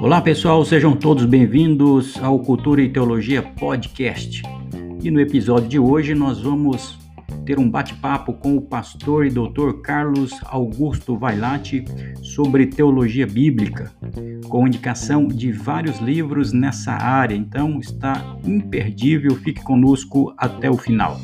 [0.00, 4.42] Olá pessoal, sejam todos bem-vindos ao Cultura e Teologia Podcast.
[5.02, 6.98] E no episódio de hoje nós vamos
[7.44, 11.84] ter um bate-papo com o pastor e doutor Carlos Augusto Vailate
[12.22, 13.92] sobre teologia bíblica,
[14.48, 17.34] com indicação de vários livros nessa área.
[17.34, 21.18] Então está imperdível, fique conosco até o final.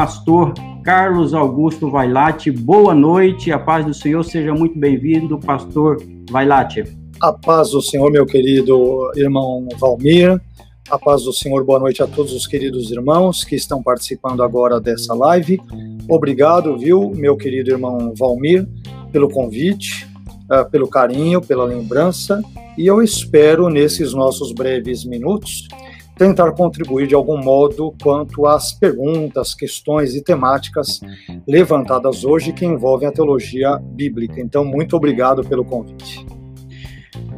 [0.00, 2.50] Pastor Carlos Augusto Vailate.
[2.50, 6.84] Boa noite, a paz do Senhor, seja muito bem-vindo, pastor Vailate.
[7.20, 10.40] A paz do Senhor, meu querido irmão Valmir.
[10.88, 14.80] A paz do Senhor, boa noite a todos os queridos irmãos que estão participando agora
[14.80, 15.60] dessa live.
[16.08, 18.66] Obrigado, viu, meu querido irmão Valmir,
[19.12, 20.08] pelo convite,
[20.50, 22.40] uh, pelo carinho, pela lembrança.
[22.78, 25.68] E eu espero, nesses nossos breves minutos,
[26.20, 31.00] tentar contribuir de algum modo quanto às perguntas, questões e temáticas
[31.48, 34.38] levantadas hoje que envolvem a teologia bíblica.
[34.38, 36.26] Então, muito obrigado pelo convite.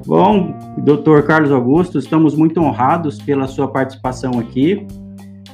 [0.04, 4.84] Bom, doutor Carlos Augusto, estamos muito honrados pela sua participação aqui.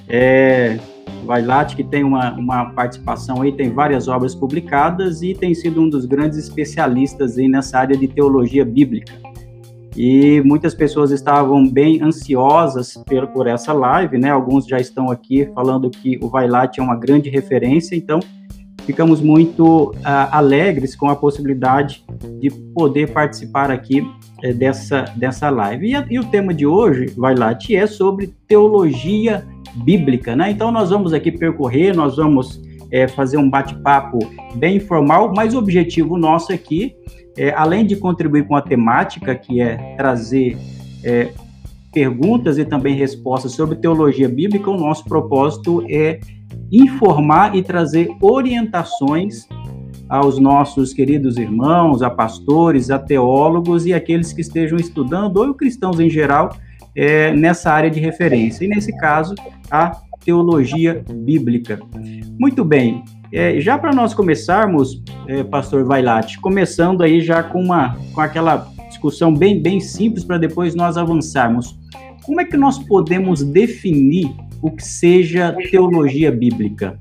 [0.09, 0.79] É,
[1.27, 5.91] Vailate, que tem uma, uma participação aí, tem várias obras publicadas e tem sido um
[5.91, 9.28] dos grandes especialistas aí nessa área de teologia bíblica
[9.99, 14.31] e muitas pessoas estavam bem ansiosas por, por essa live, né?
[14.31, 18.21] Alguns já estão aqui falando que o Vailate é uma grande referência, então
[18.87, 19.95] ficamos muito uh,
[20.31, 22.05] alegres com a possibilidade
[22.41, 24.09] de poder participar aqui
[24.45, 25.89] eh, dessa, dessa live.
[25.89, 29.45] E, a, e, o tema de hoje, Vailate, é sobre teologia
[29.85, 30.53] bíblica, né?
[30.53, 32.63] Então nós vamos aqui percorrer, nós vamos
[32.93, 34.21] eh, fazer um bate-papo
[34.55, 36.95] bem informal, mas o objetivo nosso aqui
[37.39, 40.59] é, além de contribuir com a temática, que é trazer
[41.05, 41.33] é,
[41.93, 46.19] perguntas e também respostas sobre teologia bíblica, o nosso propósito é
[46.71, 49.47] informar e trazer orientações
[50.09, 56.01] aos nossos queridos irmãos, a pastores, a teólogos e aqueles que estejam estudando, ou cristãos
[56.01, 56.57] em geral,
[56.97, 58.65] é, nessa área de referência.
[58.65, 59.35] E nesse caso,
[59.71, 59.93] a
[60.25, 61.79] teologia bíblica.
[62.39, 67.97] Muito bem, é, já para nós começarmos, é, Pastor Vailate, começando aí já com uma
[68.15, 71.79] com aquela discussão bem bem simples para depois nós avançarmos.
[72.25, 76.99] Como é que nós podemos definir o que seja teologia bíblica?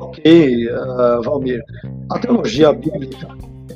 [0.00, 1.62] Ok, uh, Valmir.
[2.10, 3.28] A teologia bíblica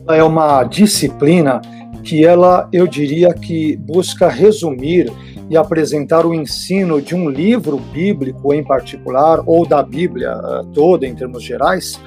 [0.09, 1.61] é uma disciplina
[2.03, 5.11] que ela, eu diria que busca resumir
[5.53, 11.07] e apresentar o ensino de um livro bíblico em particular, ou da Bíblia eh, toda
[11.07, 12.01] em termos gerais,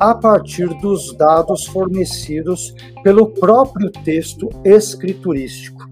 [0.00, 5.86] a partir dos dados fornecidos pelo próprio texto escriturístico,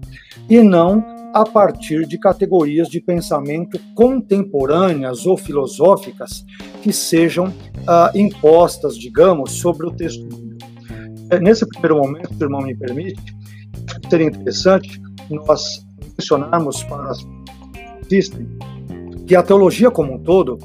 [0.49, 6.43] e não a partir de categorias de pensamento contemporâneas ou filosóficas
[6.81, 10.67] que sejam uh, impostas, digamos, sobre o texto bíblico.
[11.41, 13.35] Nesse primeiro momento, se o irmão me permite,
[14.09, 14.99] seria interessante
[15.29, 15.84] nós
[16.17, 17.25] mencionarmos para as
[18.05, 18.47] existem
[19.25, 20.59] que a teologia como um todo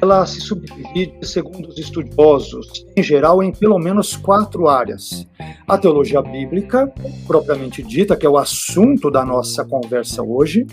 [0.00, 5.26] ela se subdivide, segundo os estudiosos, em geral, em pelo menos quatro áreas.
[5.66, 6.92] A teologia bíblica,
[7.26, 10.64] propriamente dita, que é o assunto da nossa conversa hoje,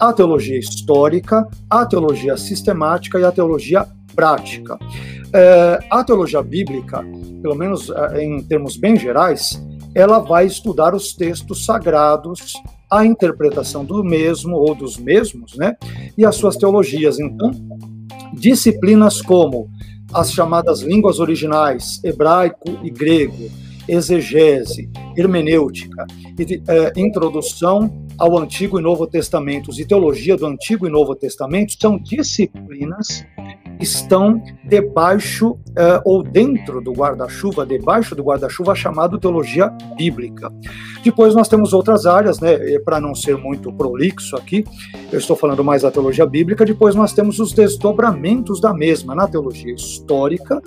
[0.00, 4.76] a teologia histórica, a teologia sistemática e a teologia prática.
[5.32, 7.04] É, a teologia bíblica,
[7.42, 9.62] pelo menos é, em termos bem gerais,
[9.94, 12.54] ela vai estudar os textos sagrados
[12.90, 15.76] a interpretação do mesmo ou dos mesmos, né?
[16.16, 17.18] E as suas teologias.
[17.18, 17.50] Então,
[18.34, 19.68] disciplinas como
[20.12, 23.50] as chamadas línguas originais, hebraico e grego,
[23.88, 26.06] exegese, hermenêutica,
[26.38, 31.74] e, é, introdução ao Antigo e Novo Testamentos e teologia do Antigo e Novo Testamento
[31.78, 33.24] são disciplinas
[33.80, 40.50] estão debaixo uh, ou dentro do guarda-chuva, debaixo do guarda-chuva chamado teologia bíblica.
[41.02, 44.64] Depois nós temos outras áreas, né, para não ser muito prolixo aqui,
[45.12, 49.28] eu estou falando mais da teologia bíblica, depois nós temos os desdobramentos da mesma na
[49.28, 50.62] teologia histórica,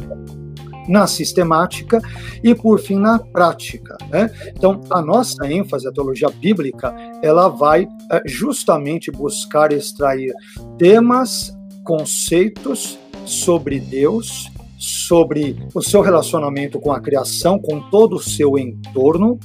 [0.88, 2.02] na sistemática
[2.44, 3.98] e, por fim, na prática.
[4.10, 4.30] Né?
[4.56, 10.34] Então, a nossa ênfase, a teologia bíblica, ela vai eh, justamente buscar extrair
[10.78, 11.57] temas
[11.88, 19.40] conceitos sobre Deus, sobre o seu relacionamento com a criação, com todo o seu entorno,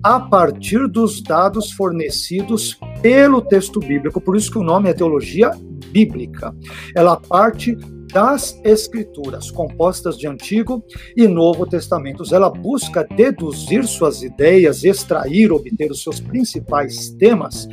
[0.00, 4.20] a partir dos dados fornecidos pelo texto bíblico.
[4.20, 5.50] Por isso que o nome é teologia
[5.90, 6.54] bíblica.
[6.94, 7.76] Ela parte
[8.12, 10.82] das Escrituras, compostas de Antigo
[11.16, 12.32] e Novo Testamentos.
[12.32, 17.68] Ela busca deduzir suas ideias, extrair, obter os seus principais temas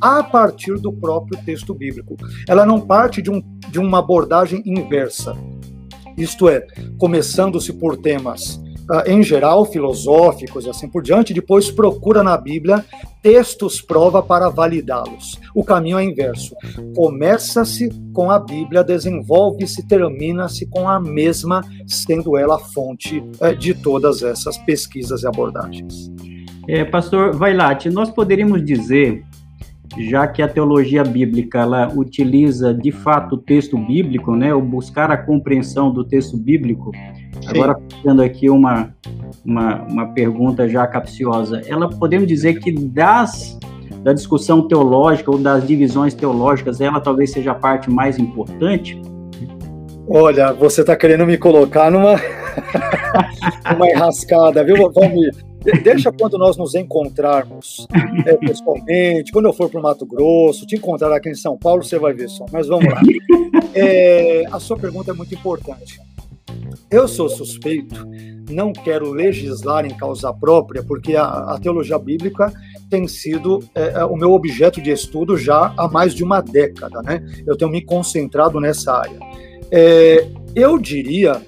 [0.00, 2.16] a partir do próprio texto bíblico.
[2.48, 5.36] Ela não parte de, um, de uma abordagem inversa,
[6.16, 6.66] isto é,
[6.98, 8.60] começando-se por temas
[8.90, 12.84] uh, em geral, filosóficos e assim por diante, depois procura na Bíblia
[13.22, 15.38] textos prova para validá-los.
[15.54, 16.54] O caminho é inverso.
[16.94, 23.74] Começa-se com a Bíblia, desenvolve-se, termina-se com a mesma, sendo ela a fonte uh, de
[23.74, 26.10] todas essas pesquisas e abordagens.
[26.66, 29.24] É, pastor Vailate, nós poderíamos dizer
[29.96, 35.10] já que a teologia bíblica ela utiliza de fato o texto bíblico, né, o buscar
[35.10, 36.90] a compreensão do texto bíblico.
[36.94, 37.48] Sim.
[37.48, 38.94] Agora fazendo aqui uma,
[39.44, 43.58] uma uma pergunta já capciosa, ela podemos dizer que das
[44.02, 49.00] da discussão teológica ou das divisões teológicas, ela talvez seja a parte mais importante?
[50.08, 52.14] Olha, você está querendo me colocar numa,
[53.70, 55.47] numa enrascada, viu, Valmir?
[55.82, 57.86] Deixa quando nós nos encontrarmos
[58.24, 61.82] é, pessoalmente, quando eu for para o Mato Grosso, te encontrar aqui em São Paulo,
[61.82, 62.46] você vai ver só.
[62.52, 63.00] Mas vamos lá.
[63.74, 66.00] É, a sua pergunta é muito importante.
[66.90, 68.08] Eu sou suspeito,
[68.50, 72.52] não quero legislar em causa própria, porque a, a teologia bíblica
[72.88, 77.02] tem sido é, é, o meu objeto de estudo já há mais de uma década,
[77.02, 77.22] né?
[77.46, 79.18] Eu tenho me concentrado nessa área.
[79.70, 81.42] É, eu diria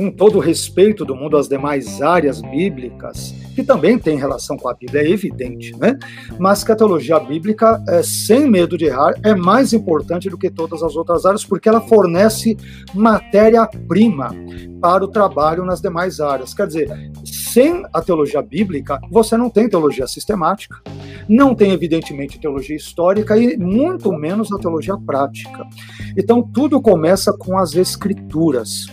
[0.00, 4.66] com todo o respeito do mundo às demais áreas bíblicas, que também tem relação com
[4.66, 5.98] a Bíblia, é evidente, né?
[6.38, 10.48] Mas que a teologia bíblica, é, sem medo de errar, é mais importante do que
[10.48, 12.56] todas as outras áreas, porque ela fornece
[12.94, 14.34] matéria-prima
[14.80, 16.54] para o trabalho nas demais áreas.
[16.54, 20.80] Quer dizer, sem a teologia bíblica, você não tem teologia sistemática,
[21.28, 25.66] não tem, evidentemente, teologia histórica e muito menos a teologia prática.
[26.16, 28.86] Então, tudo começa com as escrituras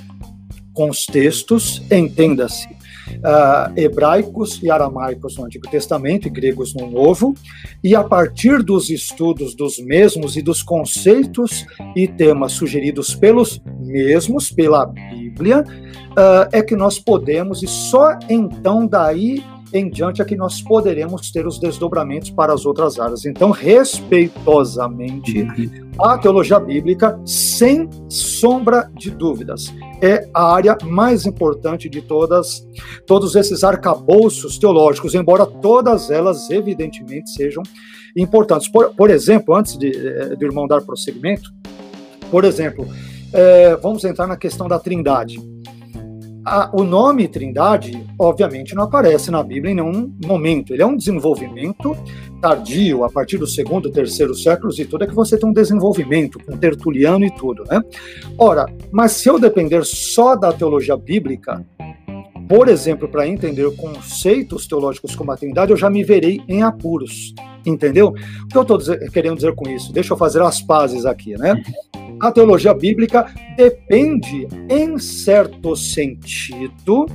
[0.78, 7.34] com os textos, entenda-se, uh, hebraicos e aramaicos no Antigo Testamento e gregos no Novo,
[7.84, 11.66] e a partir dos estudos dos mesmos e dos conceitos
[11.96, 15.66] e temas sugeridos pelos mesmos, pela Bíblia,
[16.12, 19.44] uh, é que nós podemos, e só então daí
[19.74, 23.26] em diante é que nós poderemos ter os desdobramentos para as outras áreas.
[23.26, 25.92] Então, respeitosamente, uhum.
[26.00, 32.66] a teologia bíblica, sem sombra de dúvidas, é a área mais importante de todas,
[33.06, 37.64] todos esses arcabouços teológicos, embora todas elas, evidentemente, sejam
[38.16, 38.68] importantes.
[38.68, 41.50] Por, por exemplo, antes de, eh, do irmão dar prosseguimento,
[42.32, 42.88] por exemplo,
[43.34, 45.38] é, vamos entrar na questão da trindade
[46.48, 50.74] a, o nome Trindade, obviamente, não aparece na Bíblia em nenhum momento.
[50.74, 51.96] Ele é um desenvolvimento
[52.42, 56.40] tardio, a partir do segundo, terceiro séculos e tudo, é que você tem um desenvolvimento
[56.40, 57.82] com Tertuliano e tudo, né?
[58.38, 61.66] Ora, mas se eu depender só da teologia bíblica,
[62.48, 67.34] por exemplo, para entender conceitos teológicos como a Trindade, eu já me verei em apuros,
[67.66, 68.14] entendeu?
[68.44, 68.80] O que eu estou
[69.12, 69.92] querendo dizer com isso?
[69.92, 71.62] Deixa eu fazer as pazes aqui, né?
[72.20, 77.06] A teologia bíblica depende, em certo sentido,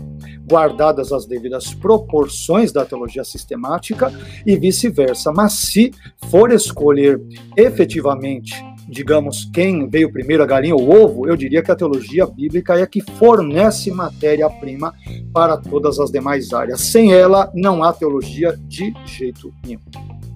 [0.49, 4.13] guardadas as devidas proporções da teologia sistemática
[4.47, 5.33] e vice-versa.
[5.33, 5.93] Mas se
[6.29, 7.21] for escolher
[7.57, 8.55] efetivamente,
[8.89, 12.79] digamos, quem veio primeiro, a galinha ou o ovo, eu diria que a teologia bíblica
[12.79, 14.93] é a que fornece matéria-prima
[15.33, 16.81] para todas as demais áreas.
[16.81, 19.81] Sem ela, não há teologia de jeito nenhum.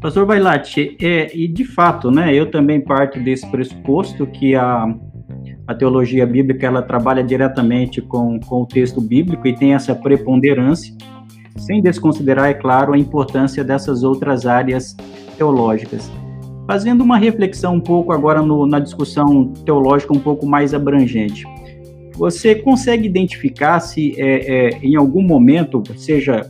[0.07, 4.87] Pastor Bailate, é, e de fato, né, eu também parto desse pressuposto que a,
[5.67, 10.95] a teologia bíblica ela trabalha diretamente com, com o texto bíblico e tem essa preponderância,
[11.57, 14.97] sem desconsiderar, é claro, a importância dessas outras áreas
[15.37, 16.09] teológicas.
[16.69, 21.45] Fazendo uma reflexão um pouco agora no, na discussão teológica um pouco mais abrangente,
[22.15, 26.49] você consegue identificar se é, é, em algum momento, seja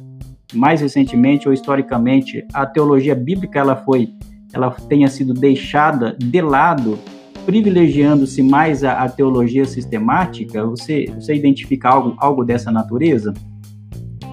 [0.54, 4.10] mais recentemente ou historicamente, a teologia bíblica ela foi,
[4.52, 6.98] ela tenha sido deixada de lado,
[7.44, 10.64] privilegiando-se mais a, a, teologia sistemática?
[10.66, 13.32] Você, você identifica algo, algo dessa natureza?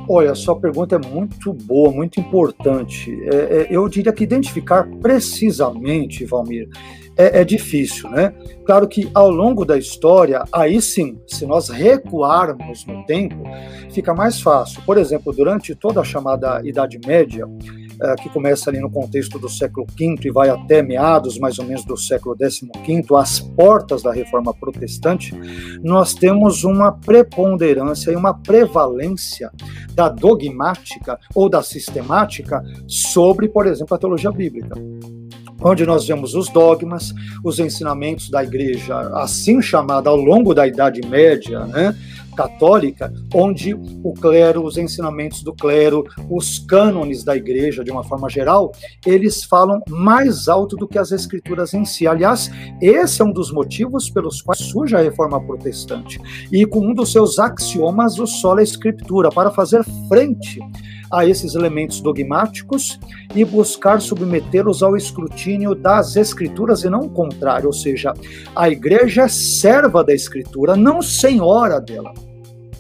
[0.09, 3.11] Olha, a sua pergunta é muito boa, muito importante.
[3.31, 6.67] É, é, eu diria que identificar precisamente, Valmir,
[7.17, 8.33] é, é, difícil, né?
[8.65, 13.43] Claro que ao longo da história, aí sim, se nós recuarmos no tempo,
[13.91, 14.81] fica mais fácil.
[14.85, 17.45] Por exemplo, durante toda a chamada Idade Média,
[18.01, 21.65] é, que começa ali no contexto do século V e vai até meados mais ou
[21.65, 25.33] menos do século XV, às portas da Reforma Protestante,
[25.83, 29.51] nós temos uma preponderância e uma prevalência
[29.93, 34.75] da dogmática ou da sistemática sobre, por exemplo, a teologia bíblica.
[35.63, 41.01] Onde nós vemos os dogmas, os ensinamentos da igreja, assim chamada ao longo da Idade
[41.07, 41.95] Média, né,
[42.33, 48.29] católica, onde o clero, os ensinamentos do clero, os cânones da igreja, de uma forma
[48.29, 48.71] geral,
[49.05, 52.07] eles falam mais alto do que as escrituras em si.
[52.07, 52.49] Aliás,
[52.81, 56.19] esse é um dos motivos pelos quais surge a reforma protestante.
[56.51, 60.59] E com um dos seus axiomas, o sola escritura, para fazer frente
[61.13, 62.99] a esses elementos dogmáticos
[63.35, 68.13] e buscar submetê-los ao escrutínio das escrituras e não o contrário, ou seja,
[68.55, 72.11] a igreja é serva da escritura, não senhora dela.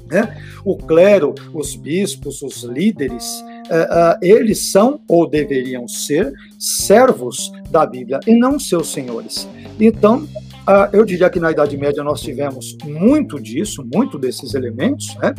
[0.09, 0.35] Né?
[0.65, 3.23] O clero, os bispos, os líderes,
[3.69, 9.47] uh, uh, eles são ou deveriam ser servos da Bíblia e não seus senhores.
[9.79, 10.27] Então,
[10.63, 15.13] Uh, eu diria que na Idade Média nós tivemos muito disso, muito desses elementos.
[15.17, 15.35] Né?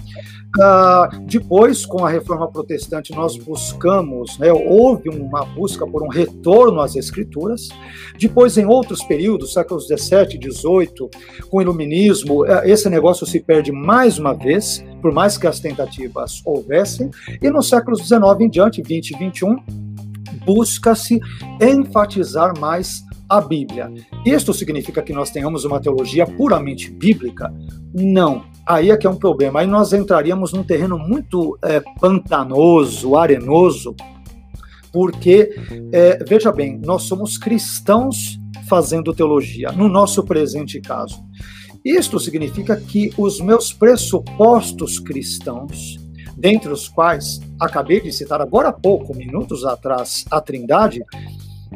[0.59, 6.81] Uh, depois, com a Reforma Protestante, nós buscamos, né, houve uma busca por um retorno
[6.83, 7.71] às Escrituras.
[8.19, 11.09] Depois, em outros períodos, séculos 17, 18,
[11.49, 15.59] com o Iluminismo, uh, esse negócio se perde mais uma vez, por mais que as
[15.59, 17.11] tentativas houvessem.
[17.40, 19.57] E no século 19 em diante, 20 e 21,
[20.45, 21.19] busca-se
[21.62, 23.93] enfatizar mais a Bíblia.
[24.25, 27.52] Isto significa que nós tenhamos uma teologia puramente bíblica?
[27.93, 28.45] Não.
[28.66, 29.61] Aí é que é um problema.
[29.61, 33.95] Aí nós entraríamos num terreno muito é, pantanoso, arenoso,
[34.93, 35.54] porque,
[35.93, 38.38] é, veja bem, nós somos cristãos
[38.69, 41.23] fazendo teologia, no nosso presente caso.
[41.85, 45.99] Isto significa que os meus pressupostos cristãos,
[46.37, 51.04] dentre os quais acabei de citar agora há pouco, minutos atrás, a Trindade,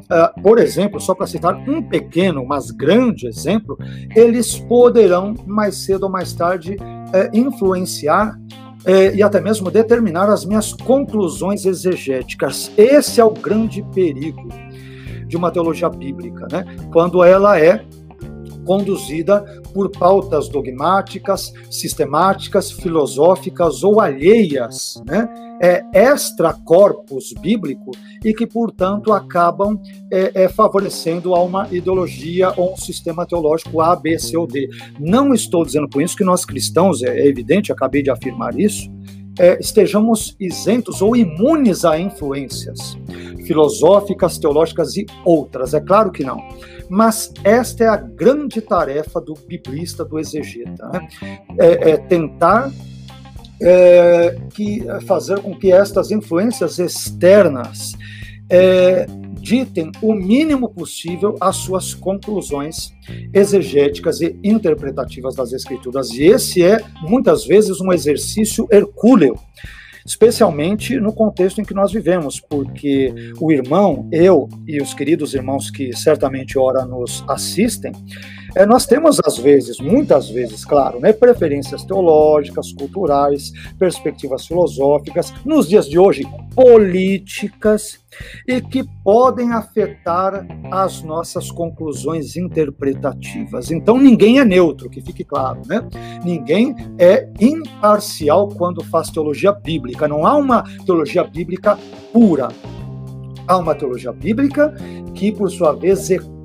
[0.05, 3.79] Uh, por exemplo, só para citar um pequeno, mas grande exemplo,
[4.15, 10.45] eles poderão mais cedo ou mais tarde uh, influenciar uh, e até mesmo determinar as
[10.45, 12.71] minhas conclusões exegéticas.
[12.77, 14.49] Esse é o grande perigo
[15.27, 16.65] de uma teologia bíblica, né?
[16.91, 17.85] Quando ela é
[18.69, 25.27] conduzida por pautas dogmáticas, sistemáticas, filosóficas ou alheias, né?
[25.61, 27.91] É, extra corpus bíblico
[28.25, 29.81] e que, portanto, acabam
[30.13, 34.69] é, é, favorecendo a uma ideologia ou um sistema teológico A, B, C ou D.
[35.01, 38.89] Não estou dizendo com isso que nós cristãos, é, é evidente, acabei de afirmar isso,
[39.39, 42.97] é, estejamos isentos ou imunes a influências
[43.45, 45.75] filosóficas, teológicas e outras.
[45.75, 46.39] É claro que não.
[46.89, 51.09] Mas esta é a grande tarefa do biblista, do exegeta, né?
[51.59, 52.73] é, é tentar
[53.61, 57.93] é, que, fazer com que estas influências externas
[58.49, 59.07] é,
[59.41, 62.93] ditem o mínimo possível as suas conclusões
[63.33, 66.11] exegéticas e interpretativas das escrituras.
[66.11, 69.39] E esse é, muitas vezes, um exercício hercúleo
[70.05, 75.71] especialmente no contexto em que nós vivemos, porque o irmão, eu e os queridos irmãos
[75.71, 77.93] que certamente ora nos assistem,
[78.59, 85.69] é, nós temos, às vezes, muitas vezes, claro, né, preferências teológicas, culturais, perspectivas filosóficas, nos
[85.69, 86.25] dias de hoje,
[86.57, 88.01] políticas,
[88.49, 93.71] e que podem afetar as nossas conclusões interpretativas.
[93.71, 95.81] Então, ninguém é neutro, que fique claro, né?
[96.25, 100.09] Ninguém é imparcial quando faz teologia bíblica.
[100.09, 101.79] Não há uma teologia bíblica
[102.13, 102.49] pura.
[103.47, 104.75] Há uma teologia bíblica
[105.15, 106.38] que, por sua vez, ecoa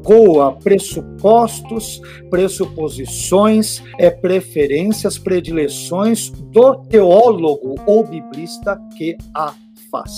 [0.64, 9.54] pressupostos, pressuposições, é, preferências, predileções do teólogo ou biblista que a
[9.92, 10.12] faz.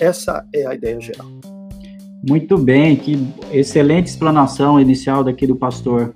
[0.00, 1.26] Essa é a ideia geral.
[2.28, 3.16] Muito bem, que
[3.50, 6.12] excelente explanação inicial daqui do pastor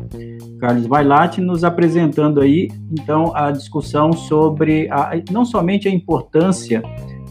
[0.61, 6.83] Carlos Vailate, nos apresentando aí, então, a discussão sobre a, não somente a importância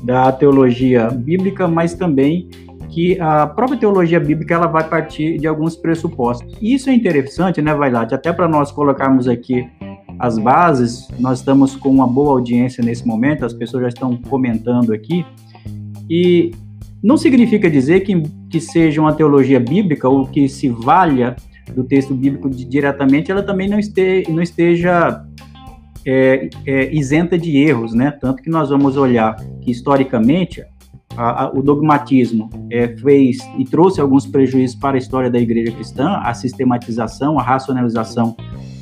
[0.04, 2.50] da teologia bíblica, mas também
[2.94, 6.56] que a própria teologia bíblica ela vai partir de alguns pressupostos.
[6.62, 8.14] E isso é interessante, né, Vailate?
[8.14, 9.68] Até para nós colocarmos aqui
[10.20, 14.94] as bases, nós estamos com uma boa audiência nesse momento, as pessoas já estão comentando
[14.94, 15.26] aqui,
[16.08, 16.52] e
[17.02, 21.36] não significa dizer que, que seja uma teologia bíblica ou que se valha
[21.76, 25.26] do texto bíblico diretamente, ela também não, este, não esteja
[26.06, 28.12] é, é, isenta de erros, né?
[28.12, 30.64] Tanto que nós vamos olhar que historicamente
[31.18, 35.72] a, a, o dogmatismo é, fez e trouxe alguns prejuízos para a história da igreja
[35.72, 38.36] cristã, a sistematização, a racionalização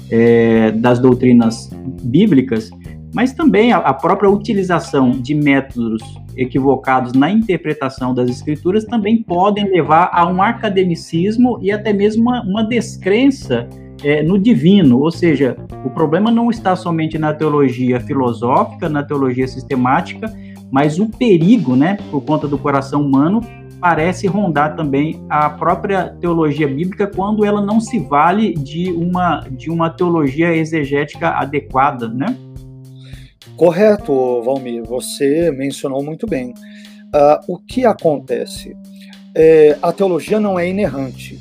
[0.10, 1.70] é, das doutrinas
[2.04, 2.70] bíblicas,
[3.14, 6.02] mas também a, a, própria utilização de métodos
[6.36, 12.42] equivocados na interpretação das escrituras também podem levar a um academicismo e até mesmo uma,
[12.44, 13.68] uma descrença
[14.04, 19.48] é, no divino, ou seja, o problema não está somente na teologia filosófica, na teologia
[19.48, 20.32] sistemática,
[20.72, 23.42] mas o perigo, né, por conta do coração humano,
[23.82, 29.70] parece rondar também a própria teologia bíblica quando ela não se vale de uma, de
[29.70, 32.38] uma teologia exegética adequada, né?
[33.58, 36.54] Correto, Valmir, você mencionou muito bem.
[37.14, 38.76] Uh, o que acontece?
[39.36, 41.40] É, a teologia não é inerrante.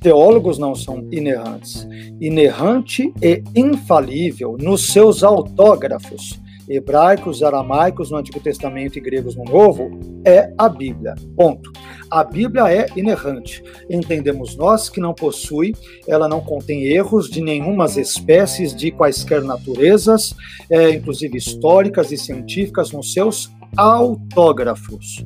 [0.00, 1.86] Teólogos não são inerrantes.
[2.20, 9.90] Inerrante e infalível nos seus autógrafos hebraicos, aramaicos no Antigo Testamento e gregos no Novo,
[10.24, 11.14] é a Bíblia.
[11.36, 11.70] Ponto.
[12.10, 13.62] A Bíblia é inerrante.
[13.90, 15.74] Entendemos nós que não possui,
[16.06, 20.34] ela não contém erros de nenhumas espécies de quaisquer naturezas,
[20.70, 25.24] é, inclusive históricas e científicas, nos seus autógrafos.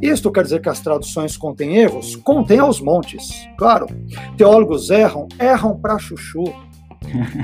[0.00, 2.16] Isto quer dizer que as traduções contêm erros?
[2.16, 3.86] Contém aos montes, claro.
[4.36, 6.44] Teólogos erram, erram para chuchu.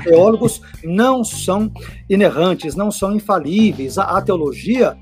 [0.03, 1.71] Teólogos não são
[2.09, 3.97] inerrantes, não são infalíveis.
[3.97, 4.97] A, a teologia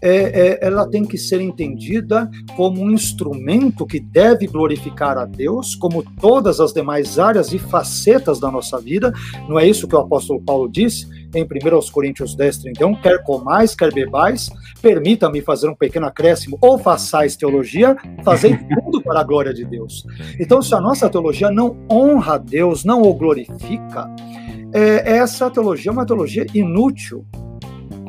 [0.00, 5.74] é, é, ela tem que ser entendida como um instrumento que deve glorificar a Deus,
[5.74, 9.12] como todas as demais áreas e facetas da nossa vida.
[9.48, 12.94] Não é isso que o apóstolo Paulo disse em 1 Coríntios 10, 31?
[13.00, 14.48] Quer comais, quer bebais,
[14.80, 20.04] permita-me fazer um pequeno acréscimo, ou façais teologia, fazei tudo para a glória de Deus.
[20.38, 24.08] Então, se a nossa teologia não honra a Deus, não o glorifica,
[24.72, 27.24] é, essa teologia é uma teologia inútil.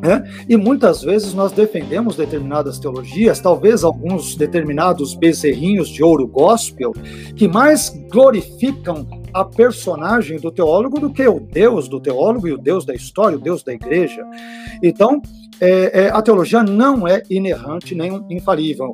[0.03, 0.23] É?
[0.47, 6.93] E muitas vezes nós defendemos determinadas teologias, talvez alguns determinados bezerrinhos de ouro gospel,
[7.35, 12.57] que mais glorificam a personagem do teólogo do que o Deus do teólogo e o
[12.57, 14.25] Deus da história, o Deus da igreja.
[14.81, 15.21] Então,
[15.61, 18.93] é, é, a teologia não é inerrante nem infalível.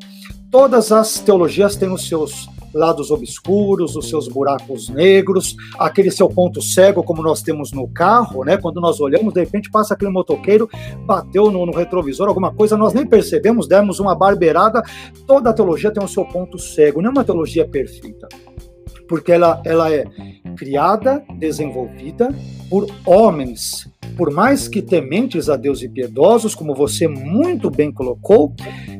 [0.51, 6.61] Todas as teologias têm os seus lados obscuros, os seus buracos negros, aquele seu ponto
[6.61, 8.57] cego, como nós temos no carro, né?
[8.57, 10.69] Quando nós olhamos, de repente passa aquele motoqueiro,
[11.05, 14.83] bateu no, no retrovisor, alguma coisa, nós nem percebemos, demos uma barbeirada.
[15.25, 18.27] Toda teologia tem o seu ponto cego, não é uma teologia perfeita
[19.07, 20.03] porque ela, ela é
[20.57, 22.29] criada, desenvolvida
[22.69, 28.53] por homens, por mais que tementes a Deus e piedosos, como você muito bem colocou,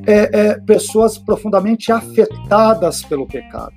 [0.05, 3.73] é, é, pessoas profundamente afetadas pelo pecado.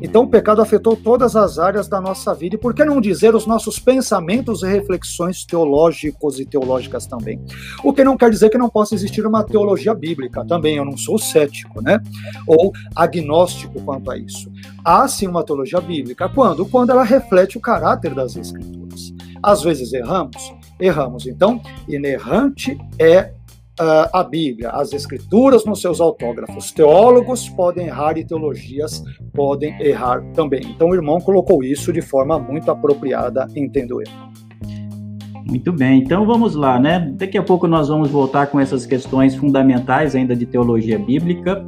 [0.00, 3.34] Então, o pecado afetou todas as áreas da nossa vida, e por que não dizer
[3.34, 7.40] os nossos pensamentos e reflexões teológicos e teológicas também?
[7.82, 10.96] O que não quer dizer que não possa existir uma teologia bíblica também, eu não
[10.96, 12.00] sou cético, né?
[12.46, 14.50] Ou agnóstico quanto a isso.
[14.84, 16.28] Há sim uma teologia bíblica.
[16.28, 16.66] Quando?
[16.66, 19.14] Quando ela reflete o caráter das Escrituras.
[19.46, 21.24] Às vezes erramos, erramos.
[21.24, 23.30] Então, inerrante é
[23.80, 26.72] uh, a Bíblia, as Escrituras nos seus autógrafos.
[26.72, 30.62] Teólogos podem errar e teologias podem errar também.
[30.64, 34.08] Então, o irmão colocou isso de forma muito apropriada, entendo eu.
[35.48, 37.08] Muito bem, então vamos lá, né?
[37.16, 41.64] Daqui a pouco nós vamos voltar com essas questões fundamentais ainda de teologia bíblica,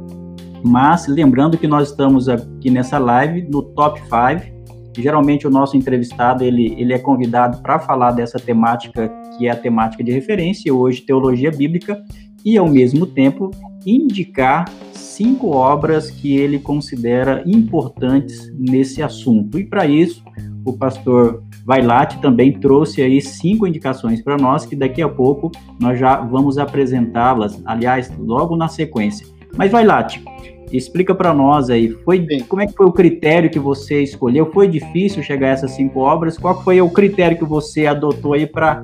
[0.61, 4.58] mas lembrando que nós estamos aqui nessa live no Top 5,
[5.01, 9.55] geralmente o nosso entrevistado ele, ele é convidado para falar dessa temática que é a
[9.55, 12.01] temática de referência, hoje teologia bíblica,
[12.43, 13.51] e ao mesmo tempo
[13.85, 19.59] indicar cinco obras que ele considera importantes nesse assunto.
[19.59, 20.23] E para isso,
[20.65, 25.99] o pastor Vailate também trouxe aí cinco indicações para nós, que daqui a pouco nós
[25.99, 29.27] já vamos apresentá-las, aliás, logo na sequência.
[29.57, 30.23] Mas Vailate,
[30.71, 32.41] Explica para nós aí, foi Sim.
[32.41, 34.51] como é que foi o critério que você escolheu?
[34.51, 36.37] Foi difícil chegar a essas cinco obras?
[36.37, 38.83] Qual foi o critério que você adotou aí para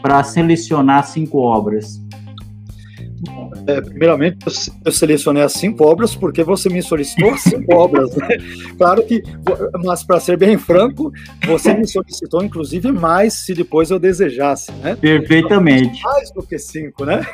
[0.00, 2.00] para selecionar cinco obras?
[3.66, 4.38] É, primeiramente,
[4.84, 8.14] eu selecionei as cinco obras porque você me solicitou as cinco obras.
[8.14, 8.28] Né?
[8.76, 9.22] Claro que,
[9.84, 11.12] mas para ser bem franco,
[11.44, 14.70] você me solicitou inclusive mais se depois eu desejasse.
[14.72, 14.96] Né?
[14.96, 16.02] Perfeitamente.
[16.02, 17.26] Mais do que cinco, né?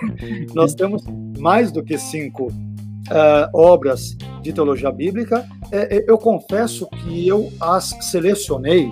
[0.54, 1.04] Nós temos
[1.38, 2.50] mais do que cinco
[3.10, 8.90] uh, obras de teologia bíblica, é, é, eu confesso que eu as selecionei.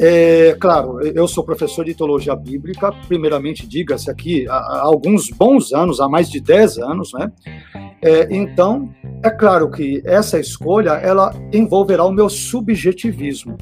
[0.00, 5.72] É, claro, eu sou professor de teologia bíblica, primeiramente, diga-se aqui, há, há, alguns bons
[5.72, 7.32] anos, há mais de 10 anos, né?
[8.00, 8.88] É, então,
[9.24, 13.56] é claro que essa escolha, ela envolverá o meu subjetivismo.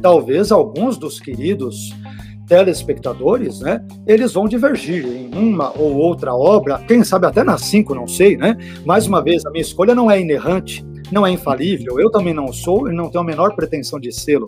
[0.00, 1.90] Talvez alguns dos queridos
[2.52, 7.94] telespectadores, né, eles vão divergir em uma ou outra obra, quem sabe até nas cinco,
[7.94, 8.58] não sei, né?
[8.84, 12.52] Mais uma vez, a minha escolha não é inerrante, não é infalível, eu também não
[12.52, 14.44] sou e não tenho a menor pretensão de sê-lo,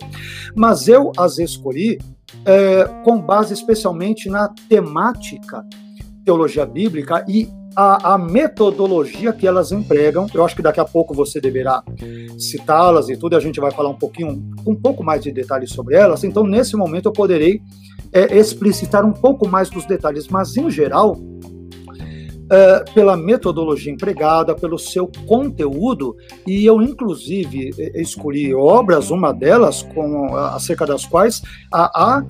[0.55, 1.97] mas eu as escolhi
[2.45, 5.65] é, com base especialmente na temática
[6.23, 10.27] teologia bíblica e a, a, metodologia que elas empregam.
[10.33, 11.83] Eu acho que daqui a pouco você deverá
[12.39, 15.71] citá-las e tudo, e a gente vai falar um pouquinho, um pouco mais de detalhes
[15.71, 16.23] sobre elas.
[16.23, 17.61] Então, nesse momento, eu poderei
[18.13, 21.17] é, explicitar um pouco mais dos detalhes, mas em geral,
[22.51, 30.35] é, pela metodologia empregada, pelo seu conteúdo, e eu, inclusive, escolhi obras, uma delas, com,
[30.35, 32.23] acerca das quais há, há,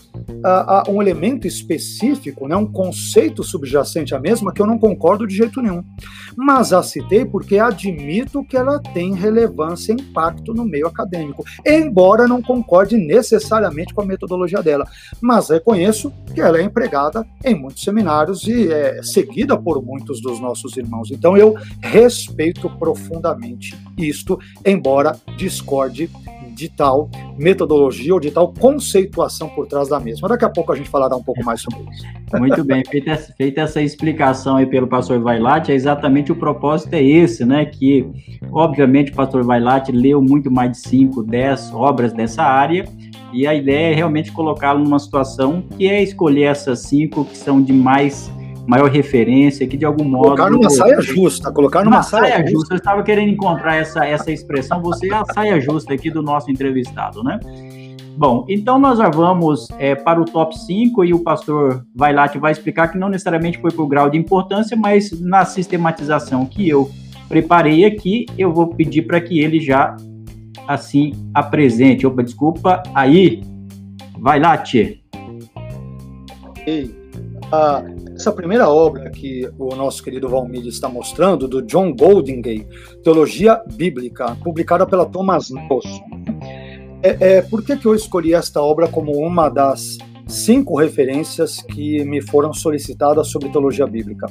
[0.43, 5.36] há um elemento específico, né, um conceito subjacente à mesma, que eu não concordo de
[5.36, 5.84] jeito nenhum.
[6.36, 12.28] Mas a citei porque admito que ela tem relevância e impacto no meio acadêmico, embora
[12.28, 14.86] não concorde necessariamente com a metodologia dela,
[15.21, 20.39] mas reconheço que ela é empregada em muitos seminários e é seguida por muitos dos
[20.39, 21.12] nossos irmãos.
[21.12, 26.10] Então eu respeito profundamente isto, embora discorde
[26.56, 30.30] de tal metodologia ou de tal conceituação por trás da mesma.
[30.30, 32.06] Daqui a pouco a gente falará um pouco mais sobre isso.
[32.39, 37.04] Muito bem, feita, feita essa explicação aí pelo pastor Vailate, é exatamente o propósito é
[37.04, 37.65] esse, né?
[37.65, 38.08] Que,
[38.52, 42.86] obviamente, o pastor Vailate leu muito mais de 5, 10 obras dessa área,
[43.34, 47.62] e a ideia é realmente colocá-lo numa situação que é escolher essas cinco que são
[47.62, 48.32] de mais
[48.67, 50.23] maior referência, que de algum modo.
[50.23, 52.73] Colocar numa saia justa, colocar numa saia, saia, justa.
[52.73, 56.49] Eu estava querendo encontrar essa, essa expressão, você é a saia justa aqui do nosso
[56.51, 57.39] entrevistado, né?
[58.17, 62.30] Bom, então nós já vamos é, para o top 5 e o pastor vai lá
[62.30, 66.67] que vai explicar que não necessariamente foi por grau de importância, mas na sistematização que
[66.67, 66.89] eu
[67.28, 69.97] preparei aqui, eu vou pedir para que ele já
[70.65, 72.08] assim apresente.
[72.08, 73.43] Opa, desculpa, aí,
[74.17, 74.99] vai lá, Tchê.
[76.65, 76.95] Ei,
[77.51, 77.84] ah,
[78.15, 82.65] essa primeira obra que o nosso querido Valmir está mostrando, do John Goldingay,
[83.04, 86.01] Teologia Bíblica, publicada pela Thomas Nelson.
[87.04, 89.97] É, é, por que, que eu escolhi esta obra como uma das
[90.28, 94.28] cinco referências que me foram solicitadas sobre teologia bíblica?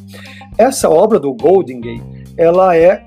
[0.57, 2.03] Essa obra do Goldingay,
[2.39, 3.07] ela é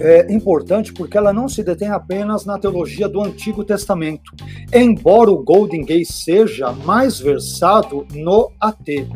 [0.00, 4.32] é importante porque ela não se detém apenas na teologia do Antigo Testamento,
[4.72, 9.06] embora o Golden Gate seja mais versado no AT.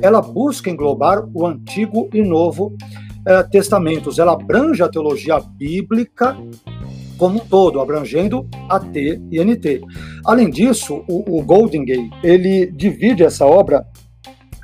[0.00, 2.74] Ela busca englobar o Antigo e Novo
[3.26, 4.18] é, Testamentos.
[4.18, 6.36] Ela abrange a teologia bíblica
[7.18, 9.82] como um todo, abrangendo AT e NT.
[10.24, 11.84] Além disso, o, o Golden
[12.22, 13.86] ele divide essa obra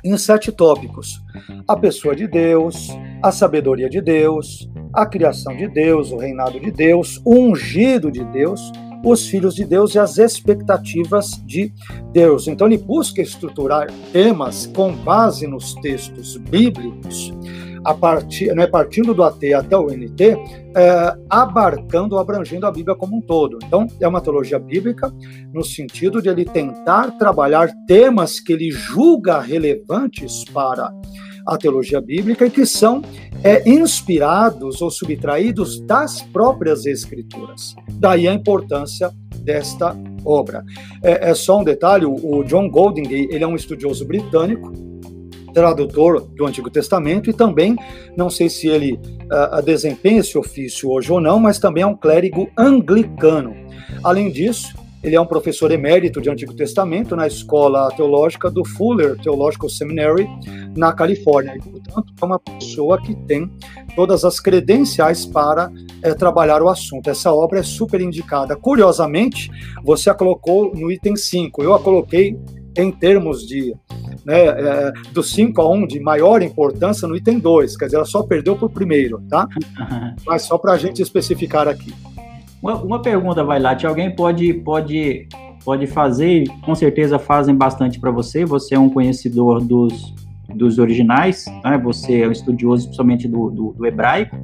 [0.07, 1.21] em sete tópicos:
[1.67, 2.89] a pessoa de Deus,
[3.21, 8.23] a sabedoria de Deus, a criação de Deus, o reinado de Deus, o ungido de
[8.25, 8.71] Deus,
[9.03, 11.73] os filhos de Deus e as expectativas de
[12.11, 12.47] Deus.
[12.47, 17.33] Então ele busca estruturar temas com base nos textos bíblicos,
[17.83, 20.37] a partir, né, partindo do AT até o NT,
[20.75, 23.57] é, abarcando, abrangendo a Bíblia como um todo.
[23.63, 25.13] Então é uma teologia bíblica
[25.53, 30.91] no sentido de ele tentar trabalhar temas que ele julga relevantes para
[31.47, 33.01] a teologia bíblica e que são
[33.43, 37.73] é, inspirados ou subtraídos das próprias escrituras.
[37.93, 39.09] Daí a importância
[39.43, 40.63] desta obra.
[41.01, 44.71] É, é só um detalhe: o John Goldingay ele é um estudioso britânico,
[45.57, 47.75] tradutor do Antigo Testamento e também,
[48.15, 51.95] não sei se ele uh, desempenha esse ofício hoje ou não, mas também é um
[51.95, 53.55] clérigo anglicano.
[54.03, 59.17] Além disso, ele é um professor emérito de Antigo Testamento na Escola Teológica do Fuller
[59.19, 60.27] Theological Seminary,
[60.75, 61.55] na Califórnia.
[61.55, 63.49] E, portanto, é uma pessoa que tem
[63.95, 65.71] todas as credenciais para
[66.03, 67.09] é, trabalhar o assunto.
[67.09, 68.55] Essa obra é super indicada.
[68.55, 69.49] Curiosamente,
[69.83, 71.63] você a colocou no item 5.
[71.63, 72.37] Eu a coloquei
[72.77, 73.75] em termos de
[74.25, 77.97] né, é, do 5 a 1 um, de maior importância no item 2, quer dizer,
[77.97, 79.47] ela só perdeu para o primeiro, tá?
[80.25, 81.93] Mas só para a gente especificar aqui.
[82.61, 85.27] Uma, uma pergunta, vai lá, alguém pode, pode,
[85.63, 90.13] pode fazer, com certeza fazem bastante para você, você é um conhecedor dos,
[90.53, 91.77] dos originais, né?
[91.77, 94.35] você é um estudioso principalmente do, do, do hebraico.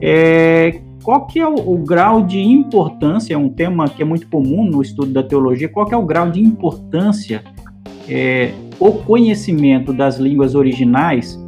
[0.00, 4.28] É, qual que é o, o, grau de importância, é um tema que é muito
[4.28, 7.42] comum no estudo da teologia, qual que é o grau de importância
[8.08, 11.38] é, o conhecimento das línguas originais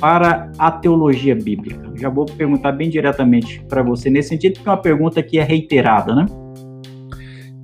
[0.00, 1.92] para a teologia bíblica?
[1.96, 5.42] Já vou perguntar bem diretamente para você nesse sentido, porque é uma pergunta que é
[5.42, 6.26] reiterada, né?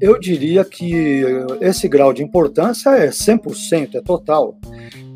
[0.01, 1.25] Eu diria que
[1.61, 4.57] esse grau de importância é 100%, é total.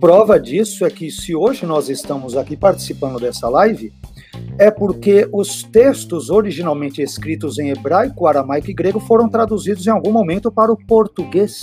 [0.01, 3.93] Prova disso é que se hoje nós estamos aqui participando dessa live,
[4.59, 10.13] é porque os textos originalmente escritos em hebraico, aramaico e grego foram traduzidos em algum
[10.13, 11.61] momento para o português.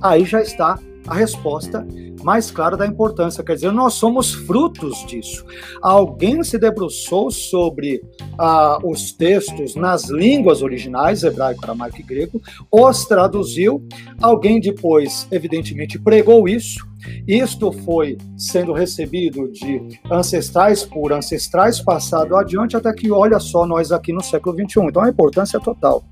[0.00, 1.86] Aí já está a resposta
[2.22, 3.42] mais clara da importância.
[3.42, 5.44] Quer dizer, nós somos frutos disso.
[5.82, 8.02] Alguém se debruçou sobre
[8.38, 13.86] ah, os textos nas línguas originais, hebraico, aramaico e grego, os traduziu,
[14.20, 16.86] alguém depois, evidentemente, pregou isso.
[17.26, 23.92] Isto foi sendo recebido de ancestrais por ancestrais, passado adiante, até que, olha só, nós
[23.92, 24.80] aqui no século XXI.
[24.88, 26.02] Então, a importância é total.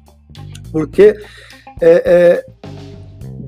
[0.70, 1.16] Porque
[1.80, 2.46] é, é,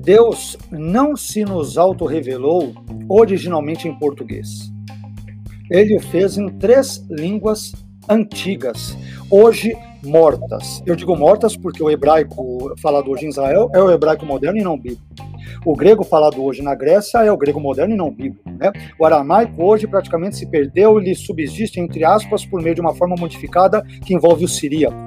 [0.09, 2.73] Deus não se nos auto-revelou
[3.07, 4.71] originalmente em português.
[5.69, 7.73] ele o fez em três línguas
[8.09, 8.97] antigas,
[9.29, 9.71] hoje
[10.03, 10.81] mortas.
[10.83, 14.63] Eu digo mortas porque o hebraico falado hoje em Israel é o hebraico moderno e
[14.63, 15.03] não bíblico.
[15.63, 18.49] O grego falado hoje na Grécia é o grego moderno e não bíblico.
[18.49, 18.71] Né?
[18.99, 23.15] O aramaico hoje praticamente se perdeu, ele subsiste, entre aspas, por meio de uma forma
[23.15, 24.97] modificada que envolve o siríaco.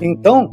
[0.00, 0.48] Então,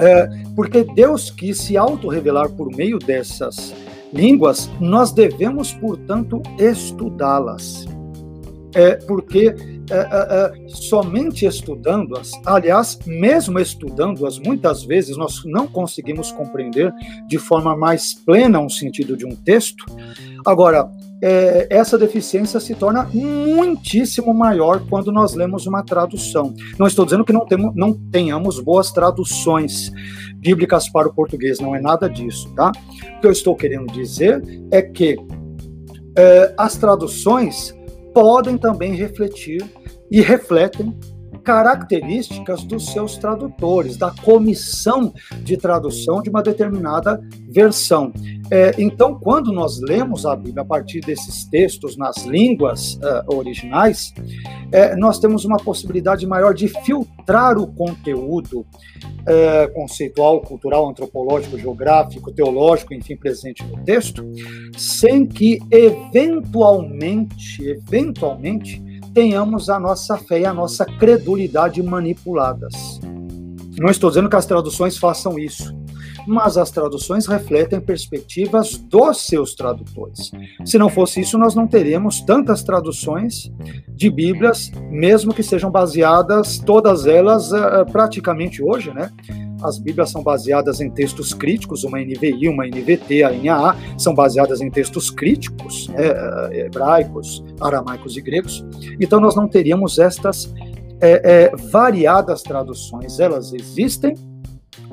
[0.00, 3.74] é, porque Deus quis se auto-revelar por meio dessas
[4.12, 7.84] línguas, nós devemos, portanto, estudá-las.
[8.74, 9.54] É, porque
[9.90, 16.92] é, é, é, somente estudando-as, aliás, mesmo estudando-as, muitas vezes nós não conseguimos compreender
[17.26, 19.84] de forma mais plena um sentido de um texto.
[20.44, 20.90] Agora,
[21.22, 26.54] é, essa deficiência se torna muitíssimo maior quando nós lemos uma tradução.
[26.78, 29.90] Não estou dizendo que não, temos, não tenhamos boas traduções
[30.36, 32.70] bíblicas para o português, não é nada disso, tá?
[33.16, 35.16] O que eu estou querendo dizer é que
[36.16, 37.74] é, as traduções
[38.14, 39.64] podem também refletir
[40.10, 40.96] e refletem
[41.48, 48.12] características dos seus tradutores, da comissão de tradução de uma determinada versão.
[48.50, 54.12] É, então, quando nós lemos a Bíblia a partir desses textos nas línguas uh, originais,
[54.70, 58.66] é, nós temos uma possibilidade maior de filtrar o conteúdo
[59.26, 64.22] é, conceitual, cultural, antropológico, geográfico, teológico, enfim, presente no texto,
[64.76, 73.00] sem que eventualmente, eventualmente, tenhamos a nossa fé e a nossa credulidade manipuladas.
[73.78, 75.72] Não estou dizendo que as traduções façam isso,
[76.26, 80.30] mas as traduções refletem perspectivas dos seus tradutores.
[80.64, 83.50] Se não fosse isso, nós não teríamos tantas traduções
[83.88, 89.10] de Bíblias, mesmo que sejam baseadas, todas elas, eh, praticamente hoje, né?
[89.62, 94.60] As Bíblias são baseadas em textos críticos, uma NVI, uma NVT, a NAA, são baseadas
[94.60, 98.64] em textos críticos, eh, hebraicos, aramaicos e gregos.
[99.00, 100.52] Então nós não teríamos estas
[101.00, 103.20] é, é, variadas traduções.
[103.20, 104.14] Elas existem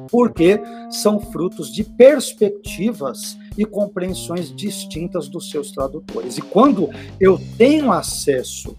[0.10, 6.38] porque são frutos de perspectivas e compreensões distintas dos seus tradutores.
[6.38, 6.89] E quando
[7.20, 8.76] eu tenho acesso,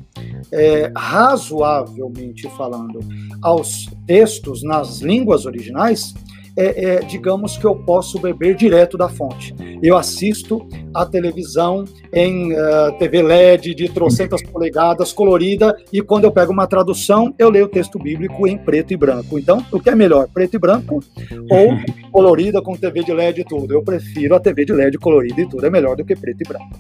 [0.52, 3.00] é, razoavelmente falando,
[3.42, 6.14] aos textos nas línguas originais,
[6.56, 9.54] é, é, digamos que eu posso beber direto da fonte.
[9.82, 16.24] Eu assisto a televisão em uh, eh, TV LED de trocentas polegadas, colorida, e quando
[16.24, 19.38] eu pego uma tradução, eu leio o texto bíblico em preto e branco.
[19.38, 21.04] Então, o que é melhor, preto e branco
[21.50, 21.76] ou
[22.10, 23.74] colorida com TV de LED e tudo?
[23.74, 26.48] Eu prefiro a TV de LED colorida e tudo, é melhor do que preto e
[26.48, 26.78] branco.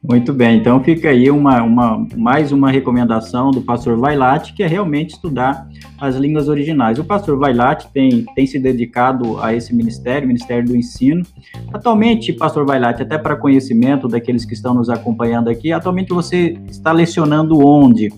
[0.00, 4.66] Muito bem, então fica aí uma, uma, mais uma recomendação do pastor Vailate, que é
[4.66, 5.68] realmente estudar
[6.00, 7.00] as línguas originais.
[7.00, 11.24] O pastor Vailate tem, tem se dedicado a esse ministério, Ministério do Ensino.
[11.72, 16.92] Atualmente, pastor Vailate, até para conhecimento daqueles que estão nos acompanhando aqui, atualmente você está
[16.92, 18.08] lecionando onde?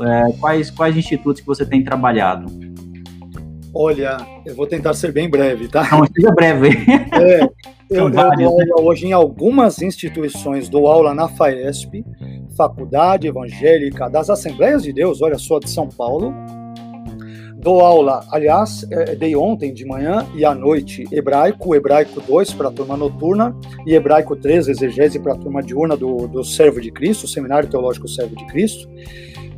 [0.00, 2.71] É, quais, quais institutos que você tem trabalhado?
[3.74, 5.88] Olha, eu vou tentar ser bem breve, tá?
[5.90, 6.70] Não, seja breve.
[7.12, 7.42] É,
[7.90, 12.04] eu, eu dou aula hoje em algumas instituições, dou aula na FAESP,
[12.56, 16.32] Faculdade Evangélica das Assembleias de Deus, olha só, de São Paulo.
[17.56, 22.68] Dou aula, aliás, é, dei ontem de manhã e à noite hebraico, hebraico 2 para
[22.68, 23.54] a turma noturna
[23.86, 28.08] e hebraico 3, exegese para a turma diurna do, do Servo de Cristo, Seminário Teológico
[28.08, 28.88] Servo de Cristo.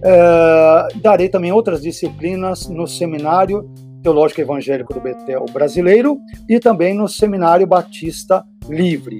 [0.03, 3.70] É, darei também outras disciplinas no seminário
[4.05, 9.17] Teológico Evangélico do Betel Brasileiro e também no Seminário Batista Livre,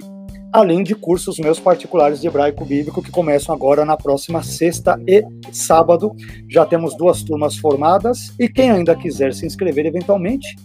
[0.53, 5.25] além de cursos meus particulares de hebraico bíblico que começam agora na próxima sexta e
[5.51, 6.15] sábado.
[6.47, 10.55] Já temos duas turmas formadas e quem ainda quiser se inscrever eventualmente,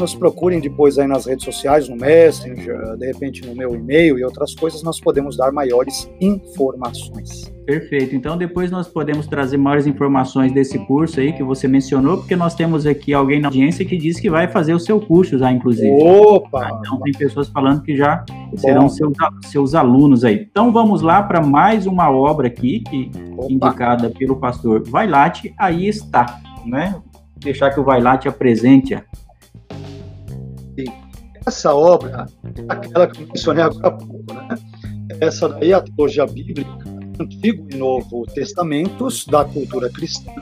[0.00, 4.24] nos procurem depois aí nas redes sociais, no Messenger, de repente no meu e-mail e
[4.24, 7.52] outras coisas, nós podemos dar maiores informações.
[7.64, 8.16] Perfeito.
[8.16, 12.54] Então depois nós podemos trazer maiores informações desse curso aí que você mencionou, porque nós
[12.54, 15.88] temos aqui alguém na audiência que disse que vai fazer o seu curso já, inclusive.
[16.02, 16.80] Opa!
[16.80, 18.24] Então tem pessoas falando que já
[18.56, 19.12] serão seus,
[19.44, 20.48] seus alunos aí.
[20.50, 23.10] Então vamos lá para mais uma obra aqui, que,
[23.48, 26.96] indicada pelo pastor Vailate, aí está, né?
[27.36, 29.04] Deixar que o Vailate apresente -a.
[31.46, 32.26] Essa obra,
[32.68, 34.48] aquela que eu mencionei agora há pouco, né?
[35.20, 36.84] Essa daí é a teologia bíblica,
[37.18, 40.32] Antigo e Novo Testamentos da cultura cristã,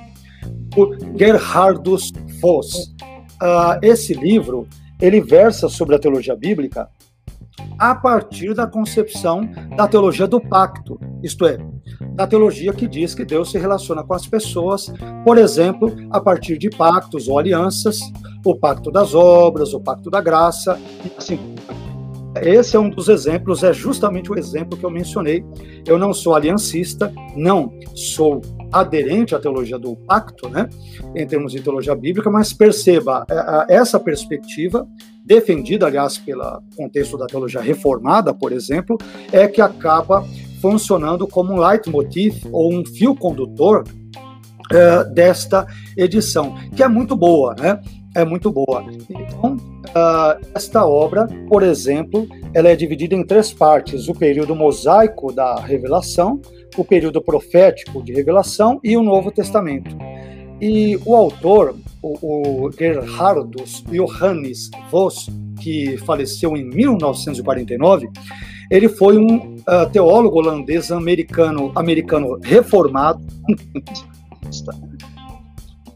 [0.75, 2.95] por Gerhardus Voss.
[3.41, 4.69] Uh, esse livro
[5.01, 6.89] ele versa sobre a teologia bíblica
[7.79, 11.59] a partir da concepção da teologia do pacto, isto é,
[12.19, 14.93] da teologia que diz que Deus se relaciona com as pessoas,
[15.25, 18.01] por exemplo, a partir de pactos ou alianças,
[18.45, 21.39] o pacto das obras, o pacto da graça, e assim.
[22.43, 25.45] esse é um dos exemplos, é justamente o exemplo que eu mencionei.
[25.87, 28.41] Eu não sou aliancista, não sou
[28.73, 30.69] aderente à teologia do pacto, né,
[31.15, 34.89] em termos de teologia bíblica, mas perceba, é, essa perspectiva,
[35.25, 38.99] defendida, aliás, pelo contexto da teologia reformada, por exemplo,
[39.31, 40.27] é que acaba
[40.61, 43.85] funcionando como um leitmotiv ou um fio condutor
[44.71, 45.67] é, desta
[45.97, 47.81] edição, que é muito boa, né?
[48.15, 48.85] É muito boa.
[49.09, 55.33] Então, uh, esta obra, por exemplo, ela é dividida em três partes: o período mosaico
[55.33, 56.41] da Revelação,
[56.77, 59.97] o período profético de Revelação e o Novo Testamento.
[60.61, 68.09] E o autor, o, o Gerhardus Johannes Voss, que faleceu em 1949,
[68.71, 73.25] ele foi um uh, teólogo holandês americano, americano reformado,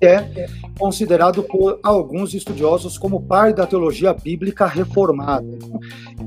[0.01, 5.47] é considerado por alguns estudiosos como pai da teologia bíblica reformada.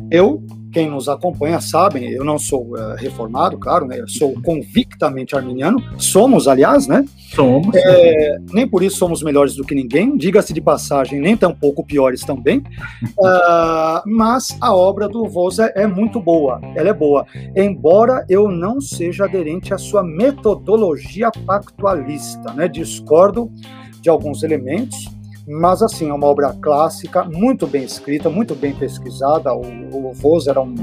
[0.10, 0.42] Eu
[0.76, 3.98] quem nos acompanha sabem, eu não sou uh, reformado, claro, né?
[3.98, 5.82] Eu sou convictamente arminiano.
[5.98, 7.06] Somos, aliás, né?
[7.34, 7.74] Somos.
[7.74, 12.26] É, nem por isso somos melhores do que ninguém, diga-se de passagem, nem tampouco piores
[12.26, 12.58] também.
[12.58, 17.26] uh, mas a obra do Vosa é muito boa, ela é boa.
[17.56, 22.68] Embora eu não seja aderente à sua metodologia pactualista, né?
[22.68, 23.50] Discordo
[24.02, 25.08] de alguns elementos,
[25.48, 29.54] mas, assim, é uma obra clássica, muito bem escrita, muito bem pesquisada.
[29.54, 30.76] O, o Voz era um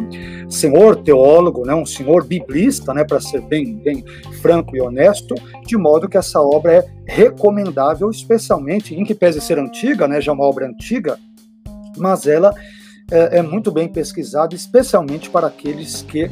[0.49, 4.05] senhor teólogo, né, um senhor biblista, né, para ser bem, bem
[4.41, 5.35] franco e honesto,
[5.67, 10.33] de modo que essa obra é recomendável, especialmente, em que pese ser antiga, né, já
[10.33, 11.19] uma obra antiga,
[11.97, 12.55] mas ela
[13.11, 16.31] é, é muito bem pesquisada, especialmente para aqueles que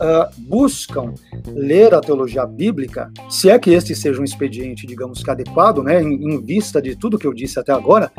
[0.00, 1.14] uh, buscam
[1.48, 6.02] ler a teologia bíblica, se é que este seja um expediente, digamos que adequado, né,
[6.02, 8.10] em, em vista de tudo que eu disse até agora,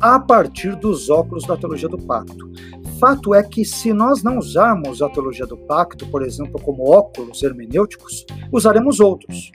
[0.00, 2.50] a partir dos óculos da teologia do pacto.
[2.98, 7.42] Fato é que se nós não usarmos a teologia do pacto, por exemplo, como óculos
[7.42, 9.50] hermenêuticos, usaremos outros.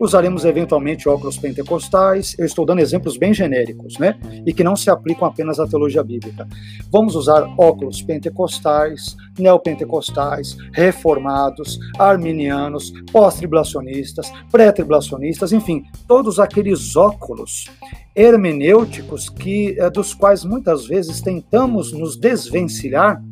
[0.00, 4.18] Usaremos eventualmente óculos pentecostais, eu estou dando exemplos bem genéricos, né?
[4.46, 6.48] E que não se aplicam apenas à teologia bíblica.
[6.90, 17.66] Vamos usar óculos pentecostais, neopentecostais, reformados, arminianos, pós-tribulacionistas, pré-tribulacionistas, enfim, todos aqueles óculos
[18.14, 23.22] hermenêuticos que eh, dos quais muitas vezes tentamos nos desvencilhar,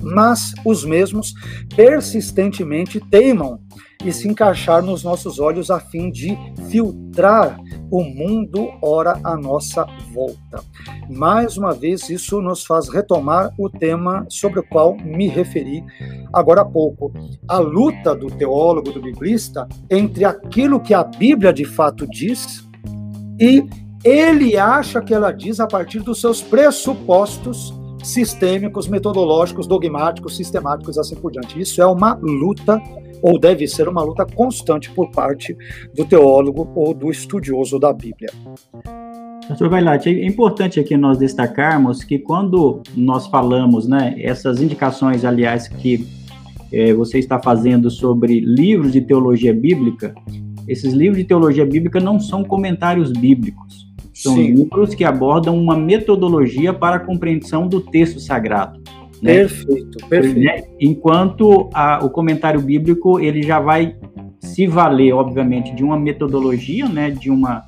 [0.00, 1.34] mas os mesmos
[1.74, 3.58] persistentemente teimam
[4.04, 6.36] e se encaixar nos nossos olhos a fim de
[6.68, 7.58] filtrar
[7.90, 10.62] o mundo ora à nossa volta.
[11.08, 15.82] Mais uma vez, isso nos faz retomar o tema sobre o qual me referi
[16.32, 17.12] agora há pouco.
[17.48, 22.66] A luta do teólogo, do biblista, entre aquilo que a Bíblia de fato diz
[23.40, 23.66] e
[24.04, 27.74] ele acha que ela diz a partir dos seus pressupostos
[28.06, 31.60] sistêmicos, metodológicos, dogmáticos, sistemáticos, assim por diante.
[31.60, 32.80] Isso é uma luta,
[33.20, 35.56] ou deve ser uma luta constante por parte
[35.94, 38.30] do teólogo ou do estudioso da Bíblia.
[39.48, 45.68] Pastor Vailate, é importante aqui nós destacarmos que quando nós falamos, né, essas indicações, aliás,
[45.68, 46.06] que
[46.72, 50.14] é, você está fazendo sobre livros de teologia bíblica,
[50.68, 53.85] esses livros de teologia bíblica não são comentários bíblicos.
[54.16, 54.54] São Sim.
[54.54, 58.80] livros que abordam uma metodologia para a compreensão do texto sagrado.
[59.20, 59.34] Né?
[59.34, 60.40] Perfeito, perfeito.
[60.40, 60.62] Né?
[60.80, 63.94] Enquanto a, o comentário bíblico ele já vai
[64.40, 67.62] se valer, obviamente, de uma metodologia, né, de uma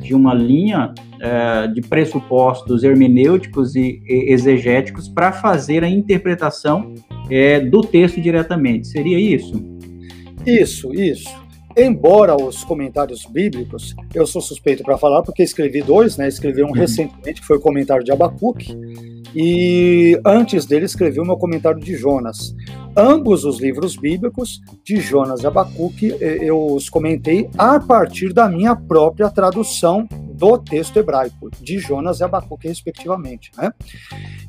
[0.00, 7.70] de uma linha uh, de pressupostos hermenêuticos e, e exegéticos para fazer a interpretação uh,
[7.70, 8.86] do texto diretamente.
[8.86, 9.60] Seria isso?
[10.46, 11.47] Isso, isso.
[11.78, 16.26] Embora os comentários bíblicos, eu sou suspeito para falar porque escrevi dois, né?
[16.26, 16.72] Escrevi um uhum.
[16.72, 18.76] recentemente que foi o comentário de Abacuque
[19.32, 22.52] e antes dele escrevi o meu comentário de Jonas.
[22.96, 28.74] Ambos os livros bíblicos de Jonas e Abacuque eu os comentei a partir da minha
[28.74, 33.52] própria tradução do texto hebraico, de Jonas e Abacuque, respectivamente.
[33.56, 33.72] Né?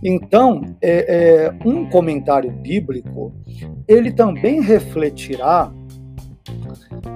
[0.03, 3.33] Então, é, é, um comentário bíblico,
[3.87, 5.71] ele também refletirá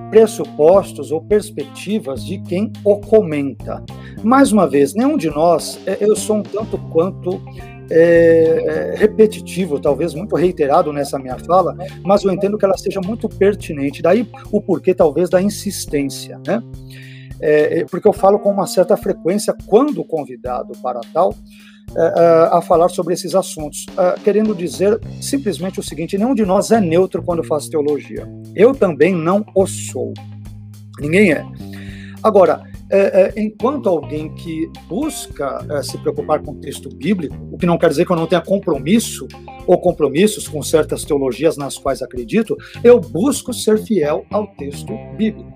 [0.09, 3.83] pressupostos ou perspectivas de quem o comenta.
[4.23, 7.41] Mais uma vez, nenhum de nós, é, eu sou um tanto quanto
[7.89, 13.01] é, é, repetitivo, talvez muito reiterado nessa minha fala, mas eu entendo que ela seja
[13.01, 14.01] muito pertinente.
[14.01, 16.61] Daí o porquê, talvez, da insistência, né?
[17.45, 21.35] É, é porque eu falo com uma certa frequência, quando convidado para tal,
[21.95, 23.85] é, é, a falar sobre esses assuntos,
[24.23, 28.27] querendo dizer simplesmente o seguinte: nenhum de nós é neutro quando faz teologia.
[28.55, 30.13] Eu também não o sou.
[30.99, 31.45] Ninguém é.
[32.23, 37.57] Agora, é, é, enquanto alguém que busca é, se preocupar com o texto bíblico, o
[37.57, 39.27] que não quer dizer que eu não tenha compromisso
[39.65, 45.51] ou compromissos com certas teologias nas quais acredito, eu busco ser fiel ao texto bíblico.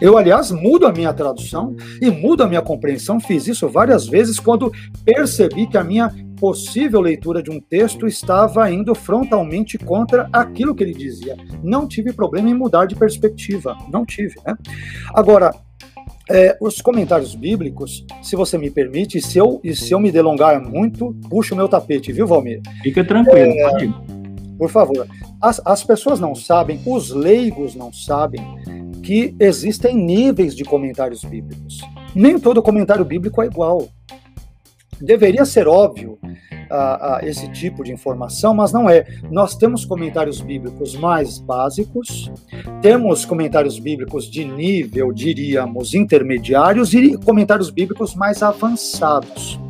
[0.00, 3.18] Eu, aliás, mudo a minha tradução e mudo a minha compreensão.
[3.18, 4.70] Fiz isso várias vezes quando
[5.04, 10.84] percebi que a minha possível leitura de um texto estava indo frontalmente contra aquilo que
[10.84, 11.36] ele dizia.
[11.62, 13.76] Não tive problema em mudar de perspectiva.
[13.90, 14.54] Não tive, né?
[15.14, 15.54] Agora,
[16.28, 20.60] é, os comentários bíblicos, se você me permite, se eu, e se eu me delongar
[20.60, 22.60] muito, puxa o meu tapete, viu, Valmir?
[22.82, 23.94] Fica tranquilo, é, pode ir.
[24.58, 25.06] Por favor.
[25.40, 28.42] As, as pessoas não sabem, os leigos não sabem
[29.06, 31.80] que existem níveis de comentários bíblicos.
[32.12, 33.88] Nem todo comentário bíblico é igual.
[35.00, 39.06] Deveria ser óbvio uh, uh, esse tipo de informação, mas não é.
[39.30, 42.32] Nós temos comentários bíblicos mais básicos,
[42.82, 49.60] temos comentários bíblicos de nível, diríamos, intermediários e comentários bíblicos mais avançados.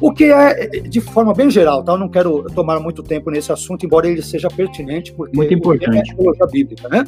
[0.00, 1.92] O que é, de forma bem geral, tá?
[1.92, 6.10] Eu não quero tomar muito tempo nesse assunto, embora ele seja pertinente, porque muito importante.
[6.10, 7.04] é a bíblica, né?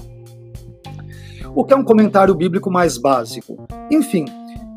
[1.55, 3.67] O que é um comentário bíblico mais básico?
[3.91, 4.25] Enfim,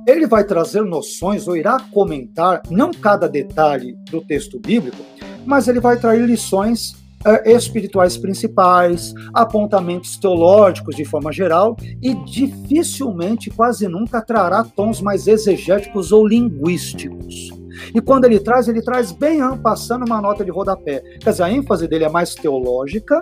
[0.06, 4.98] ele vai trazer noções ou irá comentar não cada detalhe do texto bíblico,
[5.46, 6.94] mas ele vai trazer lições
[7.26, 15.28] é, espirituais principais, apontamentos teológicos de forma geral e dificilmente, quase nunca, trará tons mais
[15.28, 17.52] exegéticos ou linguísticos.
[17.94, 21.02] E quando ele traz, ele traz bem passando uma nota de rodapé.
[21.22, 23.22] Quer dizer, a ênfase dele é mais teológica,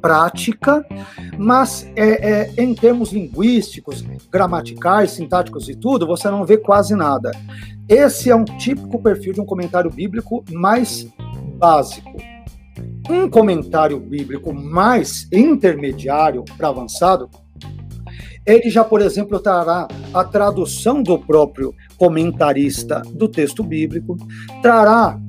[0.00, 0.84] prática,
[1.36, 7.30] mas é, é, em termos linguísticos, gramaticais, sintáticos e tudo, você não vê quase nada.
[7.88, 11.06] Esse é um típico perfil de um comentário bíblico mais
[11.56, 12.16] básico.
[13.10, 17.30] Um comentário bíblico mais intermediário para avançado,
[18.48, 24.16] ele já, por exemplo, trará a tradução do próprio comentarista do texto bíblico,
[24.62, 25.20] trará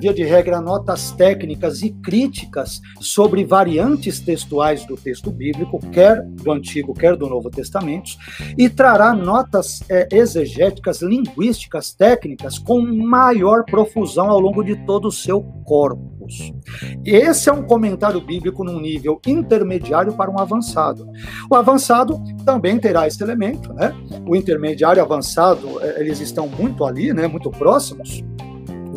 [0.00, 6.52] via de regra, notas técnicas e críticas sobre variantes textuais do texto bíblico, quer do
[6.52, 8.10] Antigo, quer do Novo Testamento,
[8.56, 15.12] e trará notas é, exegéticas, linguísticas, técnicas, com maior profusão ao longo de todo o
[15.12, 16.52] seu corpus.
[17.04, 21.08] Esse é um comentário bíblico num nível intermediário para um avançado.
[21.50, 23.94] O avançado também terá esse elemento, né?
[24.26, 27.26] O intermediário e avançado, é, eles estão muito ali, né?
[27.26, 28.22] Muito próximos.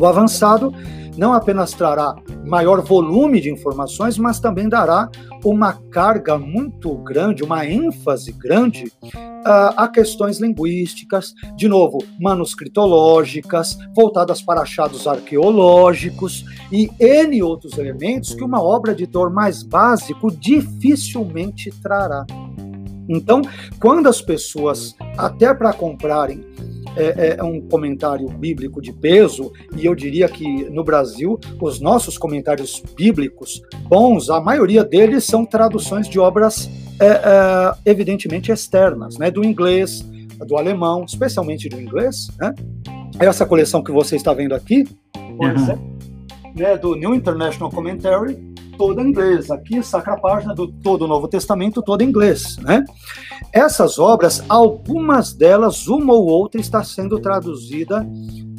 [0.02, 0.74] O avançado
[1.16, 5.08] não apenas trará maior volume de informações, mas também dará
[5.44, 14.42] uma carga muito grande, uma ênfase grande uh, a questões linguísticas, de novo, manuscritológicas, voltadas
[14.42, 21.70] para achados arqueológicos e N outros elementos que uma obra de editor mais básico dificilmente
[21.80, 22.26] trará.
[23.08, 23.40] Então,
[23.78, 26.51] quando as pessoas, até para comprarem
[26.96, 32.18] é, é, um comentário bíblico de peso, e eu diria que no Brasil, os nossos
[32.18, 36.70] comentários bíblicos bons, a maioria deles são traduções de obras
[37.00, 40.04] é, é, evidentemente externas, né, do inglês,
[40.46, 42.28] do alemão, especialmente do inglês.
[42.38, 42.54] Né?
[43.18, 44.84] Essa coleção que você está vendo aqui,
[45.36, 45.54] por uhum.
[45.54, 45.92] exemplo,
[46.54, 48.51] né, do New International Commentary,
[48.86, 49.48] toda em inglês.
[49.48, 52.56] Aqui, saca a página do todo o Novo Testamento, toda em inglês.
[52.56, 52.84] Né?
[53.52, 58.04] Essas obras, algumas delas, uma ou outra, está sendo traduzida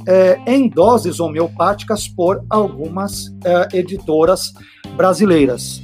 [0.08, 4.54] é, em doses homeopáticas por algumas é, editoras
[4.96, 5.82] brasileiras.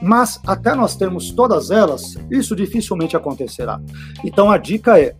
[0.00, 3.78] Mas até nós termos todas elas, isso dificilmente acontecerá.
[4.24, 5.14] Então a dica é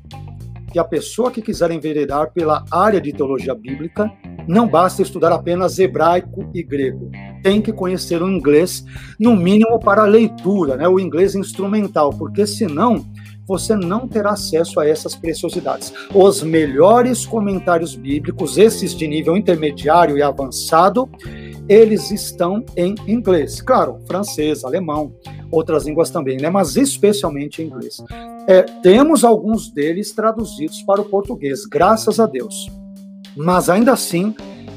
[0.75, 4.11] que a pessoa que quiser enveredar pela área de teologia bíblica,
[4.49, 7.13] não basta estudar apenas hebraico e grego.
[7.45, 8.85] Tem que conhecer o inglês,
[9.17, 10.89] no mínimo para a leitura, né?
[10.89, 13.07] o inglês instrumental, porque senão
[13.47, 15.93] você não terá acesso a essas preciosidades.
[16.13, 21.09] Os melhores comentários bíblicos, esses de nível intermediário e avançado,
[21.69, 23.61] eles estão em inglês.
[23.61, 25.15] Claro, francês, alemão,
[25.51, 26.51] outras línguas também, né?
[26.51, 28.03] mas especialmente em inglês.
[28.47, 32.71] É, temos alguns deles traduzidos para o português, graças a Deus.
[33.37, 34.35] Mas ainda assim,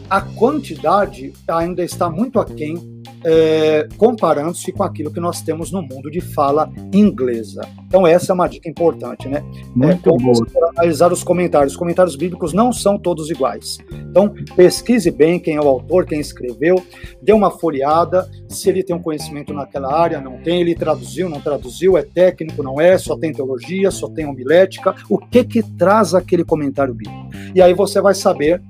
[0.10, 6.10] a quantidade ainda está muito aquém é, comparando-se com aquilo que nós temos no mundo
[6.10, 7.62] de fala inglesa.
[7.88, 9.44] Então, essa é uma dica importante, né?
[9.76, 10.34] Muito é, bom.
[10.76, 11.74] analisar os comentários.
[11.74, 13.78] Os comentários bíblicos não são todos iguais.
[13.92, 16.84] Então, pesquise bem quem é o autor, quem escreveu,
[17.22, 21.40] dê uma folheada, se ele tem um conhecimento naquela área, não tem, ele traduziu, não
[21.40, 26.14] traduziu, é técnico, não é, só tem teologia, só tem homilética, o que que traz
[26.14, 27.30] aquele comentário bíblico.
[27.54, 28.62] E aí você vai saber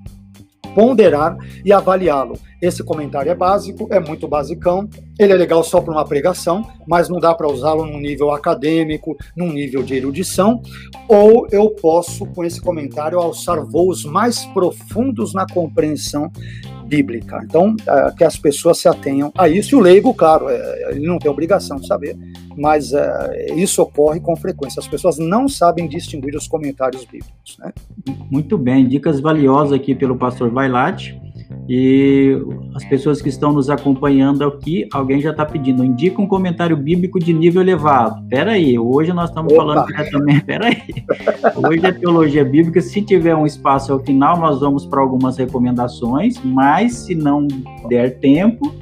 [0.77, 2.37] ponderar e avaliá-lo.
[2.61, 7.09] Esse comentário é básico, é muito basicão, ele é legal só para uma pregação, mas
[7.09, 10.61] não dá para usá-lo num nível acadêmico, num nível de erudição,
[11.07, 16.31] ou eu posso, com esse comentário, alçar voos mais profundos na compreensão
[16.85, 17.41] bíblica.
[17.43, 19.73] Então, é, que as pessoas se atenham a isso.
[19.73, 22.15] E o leigo, claro, é, ele não tem obrigação de saber,
[22.57, 24.79] mas é, isso ocorre com frequência.
[24.79, 27.57] As pessoas não sabem distinguir os comentários bíblicos.
[27.59, 27.71] Né?
[28.29, 31.21] Muito bem, dicas valiosas aqui pelo pastor Vailate.
[31.69, 32.37] E
[32.75, 37.19] as pessoas que estão nos acompanhando aqui, alguém já está pedindo, indica um comentário bíblico
[37.19, 38.21] de nível elevado.
[38.23, 39.61] Espera aí, hoje nós estamos Opa.
[39.61, 40.81] falando diretamente, espera aí.
[41.55, 46.39] Hoje é teologia bíblica, se tiver um espaço ao final, nós vamos para algumas recomendações,
[46.43, 47.47] mas se não
[47.89, 48.73] der tempo,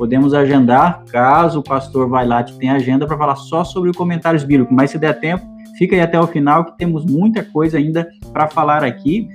[0.00, 4.74] podemos agendar, caso o pastor vai lá tenha agenda para falar só sobre comentários bíblicos,
[4.74, 5.44] mas se der tempo,
[5.76, 9.28] fica aí até o final que temos muita coisa ainda para falar aqui.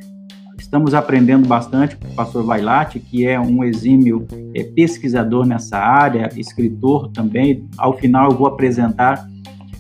[0.58, 6.32] Estamos aprendendo bastante com o pastor Vailate, que é um exímio é, pesquisador nessa área,
[6.36, 7.70] escritor também.
[7.78, 9.24] Ao final, eu vou apresentar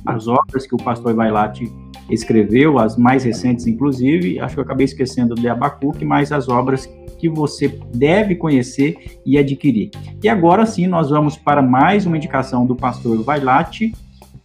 [0.05, 1.67] as obras que o pastor Vailate
[2.09, 4.39] escreveu, as mais recentes, inclusive.
[4.39, 6.87] Acho que eu acabei esquecendo de Abacuque, mas as obras
[7.17, 9.89] que você deve conhecer e adquirir.
[10.23, 13.93] E agora sim, nós vamos para mais uma indicação do pastor Vailate.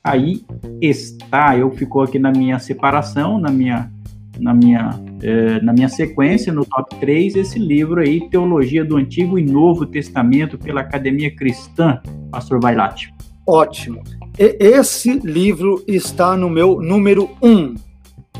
[0.03, 0.43] Aí
[0.81, 3.91] está, eu ficou aqui na minha separação, na minha
[4.41, 9.39] na minha, é, na minha sequência, no top 3, esse livro aí, Teologia do Antigo
[9.39, 12.01] e Novo Testamento, pela Academia Cristã,
[12.31, 13.13] Pastor Bailate.
[13.47, 14.03] Ótimo.
[14.43, 17.49] Esse livro está no meu número 1.
[17.49, 17.75] Um.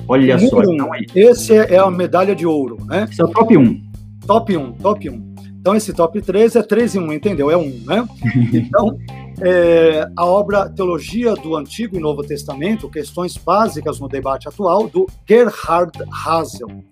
[0.09, 0.71] Olha número só.
[0.71, 0.75] Um.
[0.75, 1.07] Então aí.
[1.15, 3.07] Esse é, é a medalha de ouro, né?
[3.11, 3.83] Esse é o top 1.
[4.27, 5.31] Top 1, top 1.
[5.61, 7.51] Então esse top 3 é 3 em 1, entendeu?
[7.51, 8.09] É 1, né?
[8.51, 8.97] Então,
[9.43, 15.07] é, a obra Teologia do Antigo e Novo Testamento, Questões Básicas no Debate Atual, do
[15.29, 15.93] Gerhard
[16.25, 16.83] Hazel.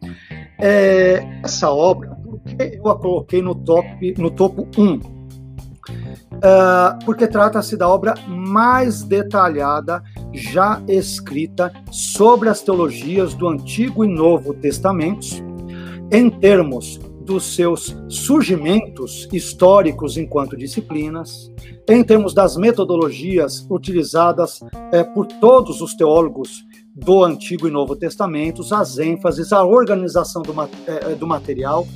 [0.58, 5.17] É, essa obra, por que eu a coloquei no, top, no topo 1?
[6.38, 14.08] Uh, porque trata-se da obra mais detalhada já escrita sobre as teologias do Antigo e
[14.08, 15.42] Novo Testamentos,
[16.12, 21.52] em termos dos seus surgimentos históricos enquanto disciplinas,
[21.88, 24.60] em termos das metodologias utilizadas
[24.92, 26.64] é, por todos os teólogos
[27.04, 30.54] do Antigo e Novo Testamentos, as ênfases, a organização do,
[30.86, 31.86] é, do material,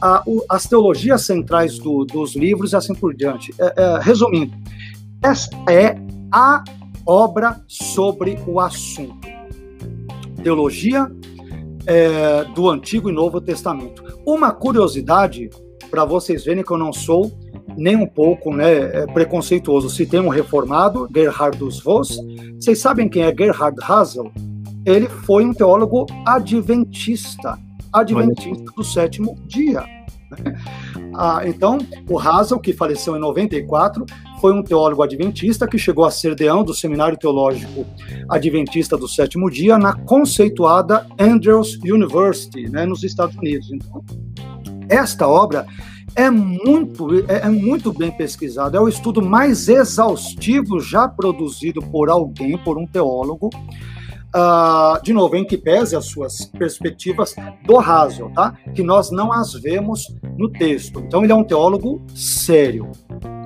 [0.00, 3.52] a, o, as teologias centrais do, dos livros e assim por diante.
[3.58, 4.52] É, é, resumindo,
[5.22, 5.96] essa é
[6.30, 6.62] a
[7.06, 9.26] obra sobre o assunto.
[10.42, 11.10] Teologia
[11.86, 14.02] é, do Antigo e Novo Testamento.
[14.24, 15.50] Uma curiosidade,
[15.90, 17.32] para vocês verem que eu não sou
[17.76, 19.90] nem um pouco né, é, preconceituoso.
[19.90, 22.18] Se tem um reformado, Gerhardus Voss,
[22.60, 24.32] vocês sabem quem é Gerhard Hazel?
[24.84, 27.58] Ele foi um teólogo adventista,
[27.92, 29.84] adventista do sétimo dia.
[30.30, 30.60] Né?
[31.14, 31.78] Ah, então,
[32.08, 34.04] o Hazel, que faleceu em 94,
[34.40, 37.86] foi um teólogo adventista que chegou a ser deão do Seminário Teológico
[38.28, 43.70] Adventista do Sétimo Dia na conceituada Andrews University, né, nos Estados Unidos.
[43.70, 44.02] Então,
[44.88, 45.66] esta obra
[46.14, 52.10] é muito, é, é muito bem pesquisada, é o estudo mais exaustivo já produzido por
[52.10, 53.50] alguém, por um teólogo,
[54.34, 57.34] Uh, de novo, em que pese as suas perspectivas
[57.66, 58.56] do Hazel, tá?
[58.74, 60.06] Que nós não as vemos
[60.38, 61.00] no texto.
[61.00, 62.90] Então, ele é um teólogo sério,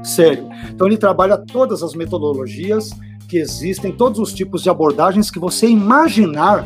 [0.04, 0.48] sério.
[0.70, 2.90] Então, ele trabalha todas as metodologias
[3.28, 6.64] que existem, todos os tipos de abordagens que você imaginar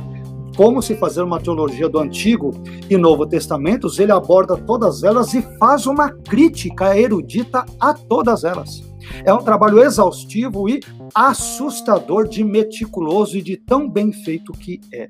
[0.56, 2.52] como se fazer uma teologia do Antigo
[2.90, 8.89] e Novo Testamentos, ele aborda todas elas e faz uma crítica erudita a todas elas.
[9.24, 10.80] É um trabalho exaustivo e
[11.14, 15.09] assustador de meticuloso e de tão bem feito que é.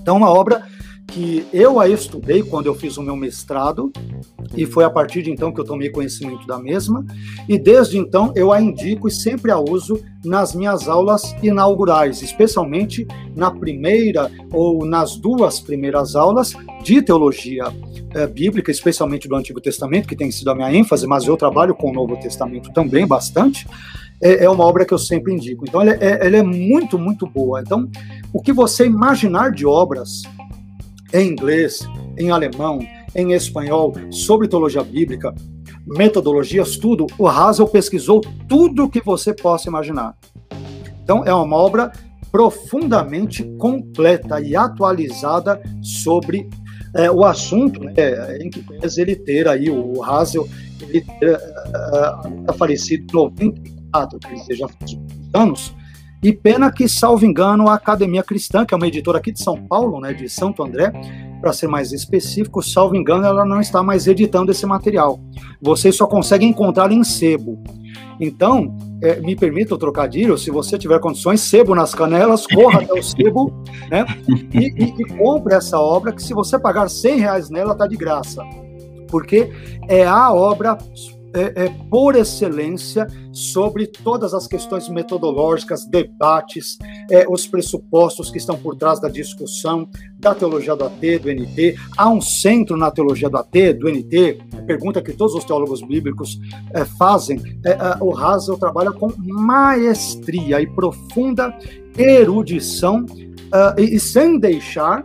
[0.00, 0.66] Então, uma obra
[1.08, 3.90] que eu a estudei quando eu fiz o meu mestrado,
[4.54, 7.04] e foi a partir de então que eu tomei conhecimento da mesma,
[7.48, 13.06] e desde então eu a indico e sempre a uso nas minhas aulas inaugurais, especialmente
[13.34, 17.72] na primeira ou nas duas primeiras aulas de teologia
[18.14, 21.74] é, bíblica, especialmente do Antigo Testamento, que tem sido a minha ênfase, mas eu trabalho
[21.74, 23.66] com o Novo Testamento também bastante.
[24.20, 25.64] É, é uma obra que eu sempre indico.
[25.66, 27.60] Então, ela é, ela é muito, muito boa.
[27.60, 27.88] Então,
[28.32, 30.22] o que você imaginar de obras
[31.12, 31.80] em inglês,
[32.18, 32.80] em alemão,
[33.14, 35.34] em espanhol, sobre teologia bíblica,
[35.86, 40.14] metodologias, tudo, o Hazel pesquisou tudo que você possa imaginar.
[41.02, 41.90] Então, é uma obra
[42.30, 46.48] profundamente completa e atualizada sobre
[46.94, 47.92] é, o assunto, né,
[48.40, 50.48] em que pese ele ter aí, o Hazel,
[50.80, 54.98] ele ter uh, falecido em 94, quer dizer, já faz
[55.34, 55.74] anos,
[56.22, 59.56] e pena que, salvo engano, a Academia Cristã, que é uma editora aqui de São
[59.66, 60.92] Paulo, né, de Santo André,
[61.40, 65.20] para ser mais específico, salvo engano, ela não está mais editando esse material.
[65.62, 67.62] Você só consegue encontrar em sebo.
[68.20, 72.92] Então, é, me permita o trocadilho, se você tiver condições, sebo nas canelas, corra até
[72.98, 73.52] o sebo,
[73.90, 74.04] né?
[74.52, 77.96] E, e, e, compre essa obra, que se você pagar 100 reais nela, tá de
[77.96, 78.42] graça.
[79.08, 79.50] Porque
[79.88, 80.76] é a obra
[81.34, 86.78] é, é, por excelência sobre todas as questões metodológicas, debates,
[87.10, 91.76] é, os pressupostos que estão por trás da discussão da teologia do AT, do NT.
[91.96, 96.38] Há um centro na teologia do AT, do NT, pergunta que todos os teólogos bíblicos
[96.72, 97.40] é, fazem.
[97.64, 101.56] É, o Hazel trabalha com maestria e profunda
[101.96, 105.04] erudição uh, e, e sem deixar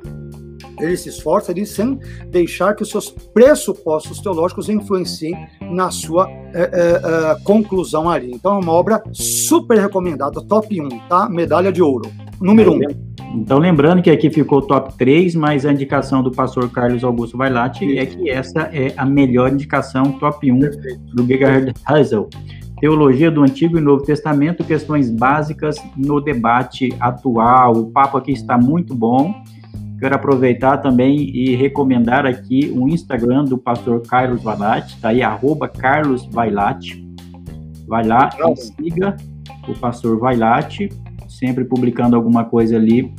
[0.80, 6.61] ele se esforça ele sem deixar que os seus pressupostos teológicos influenciem na sua é,
[6.63, 8.32] é, conclusão ali.
[8.32, 11.30] Então é uma obra super recomendada, top 1, tá?
[11.30, 12.09] Medalha de ouro.
[12.39, 13.13] Número 1.
[13.36, 17.97] Então, lembrando que aqui ficou top 3, mas a indicação do pastor Carlos Augusto Vailate
[17.97, 21.15] é que essa é a melhor indicação, top 1 Perfeito.
[21.15, 22.30] do Gerhard Hazel.
[22.80, 27.78] Teologia do Antigo e Novo Testamento, questões básicas no debate atual.
[27.78, 29.34] O papo aqui está muito bom.
[30.04, 35.70] Quero aproveitar também e recomendar aqui o Instagram do pastor Carlos Vailate, tá aí, arroba
[35.70, 37.08] Carlos Vailate.
[37.88, 39.16] Vai lá e siga
[39.66, 40.89] o pastor Vailate,
[41.30, 43.14] sempre publicando alguma coisa ali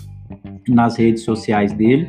[0.69, 2.07] nas redes sociais dele.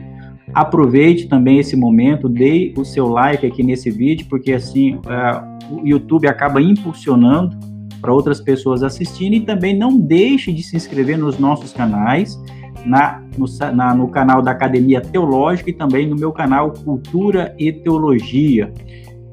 [0.54, 5.88] Aproveite também esse momento, dê o seu like aqui nesse vídeo, porque assim uh, o
[5.88, 7.58] YouTube acaba impulsionando
[8.02, 12.38] para outras pessoas assistirem e também não deixe de se inscrever nos nossos canais
[12.86, 17.72] na no, na, no canal da Academia Teológica e também no meu canal Cultura e
[17.72, 18.72] Teologia.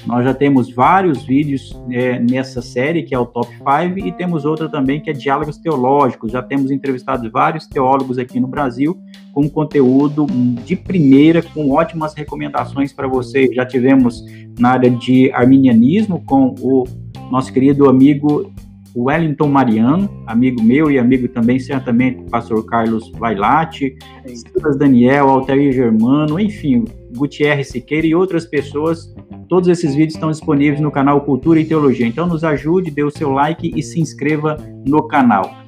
[0.07, 4.45] Nós já temos vários vídeos é, nessa série, que é o Top 5, e temos
[4.45, 6.33] outra também, que é Diálogos Teológicos.
[6.33, 8.99] Já temos entrevistado vários teólogos aqui no Brasil,
[9.33, 10.27] com conteúdo
[10.65, 13.53] de primeira, com ótimas recomendações para você.
[13.55, 14.25] Já tivemos
[14.59, 16.85] na área de arminianismo com o
[17.31, 18.52] nosso querido amigo
[18.97, 25.73] Wellington Mariano, amigo meu e amigo também, certamente, do pastor Carlos Vailate, Silas Daniel, Altair
[25.73, 26.85] Germano, enfim,
[27.17, 29.15] Gutierrez Siqueira e outras pessoas.
[29.49, 32.07] Todos esses vídeos estão disponíveis no canal Cultura e Teologia.
[32.07, 35.63] Então, nos ajude, dê o seu like e se inscreva no canal.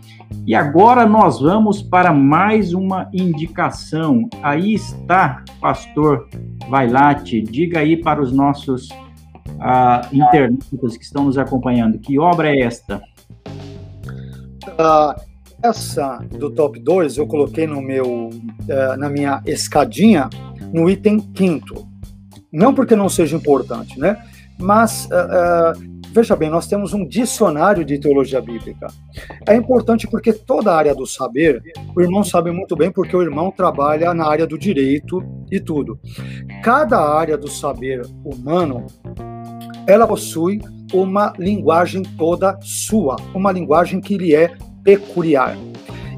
[0.47, 4.29] E agora nós vamos para mais uma indicação.
[4.43, 6.29] Aí está, pastor
[6.69, 12.61] Vailate, diga aí para os nossos uh, internautas que estão nos acompanhando, que obra é
[12.61, 13.03] esta?
[14.69, 15.21] Uh,
[15.63, 20.29] essa do top 2 eu coloquei no meu, uh, na minha escadinha
[20.73, 21.87] no item quinto.
[22.53, 24.23] Não porque não seja importante, né?
[24.59, 25.79] Mas uh,
[26.13, 28.87] veja bem, nós temos um dicionário de teologia bíblica.
[29.49, 31.61] É importante porque toda a área do saber,
[31.95, 35.99] o irmão sabe muito bem porque o irmão trabalha na área do direito e tudo.
[36.63, 38.87] Cada área do saber humano,
[39.89, 40.61] ela possui
[40.95, 45.57] uma linguagem toda sua, uma linguagem que lhe é peculiar.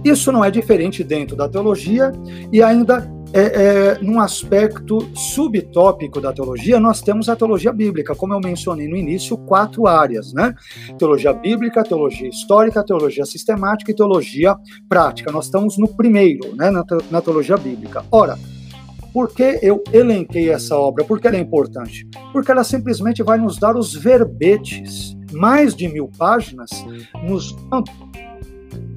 [0.05, 2.13] Isso não é diferente dentro da teologia
[2.53, 8.33] e ainda é, é, num aspecto subtópico da teologia, nós temos a teologia bíblica, como
[8.33, 10.55] eu mencionei no início, quatro áreas, né?
[10.99, 14.57] Teologia bíblica, teologia histórica, teologia sistemática e teologia
[14.89, 15.33] prática.
[15.33, 18.05] Nós estamos no primeiro, né, na, na teologia bíblica.
[18.11, 18.39] Ora,
[19.17, 21.03] por que eu elenquei essa obra?
[21.03, 22.07] Porque ela é importante?
[22.35, 26.69] Porque ela simplesmente vai nos dar os verbetes, mais de mil páginas,
[27.27, 27.57] nos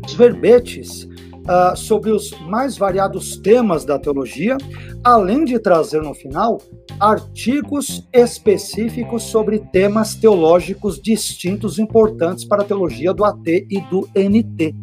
[0.06, 4.58] os verbetes uh, sobre os mais variados temas da teologia,
[5.06, 6.58] além de trazer no final
[7.00, 14.76] artigos específicos sobre temas teológicos distintos importantes para a teologia do AT e do NT.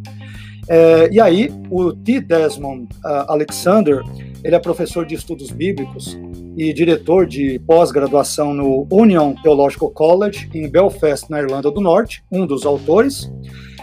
[0.69, 2.21] É, e aí, o T.
[2.21, 4.03] Desmond uh, Alexander,
[4.47, 6.17] ele é professor de estudos bíblicos
[6.57, 12.47] e diretor de pós-graduação no Union Theological College, em Belfast, na Irlanda do Norte, um
[12.47, 13.29] dos autores.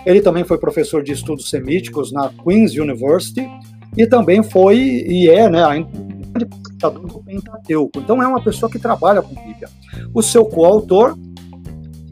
[0.05, 3.45] Ele também foi professor de estudos semíticos na Queen's University
[3.97, 5.63] e também foi e é, né,
[6.31, 7.99] pesquisador do Pentateuco.
[7.99, 9.67] Então é uma pessoa que trabalha com Bíblia.
[10.13, 11.17] O seu coautor,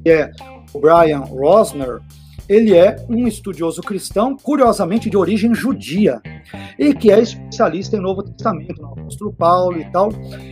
[0.03, 0.29] que é
[0.73, 2.01] o Brian Rosner,
[2.51, 6.21] ele é um estudioso cristão, curiosamente de origem judia,
[6.77, 10.09] e que é especialista em Novo Testamento, no apóstolo Paulo e tal.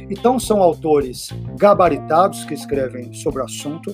[0.10, 1.28] Então, são autores
[1.58, 3.94] gabaritados que escrevem sobre o assunto,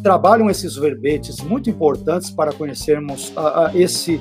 [0.00, 4.20] trabalham esses verbetes muito importantes para conhecermos uh, uh, esse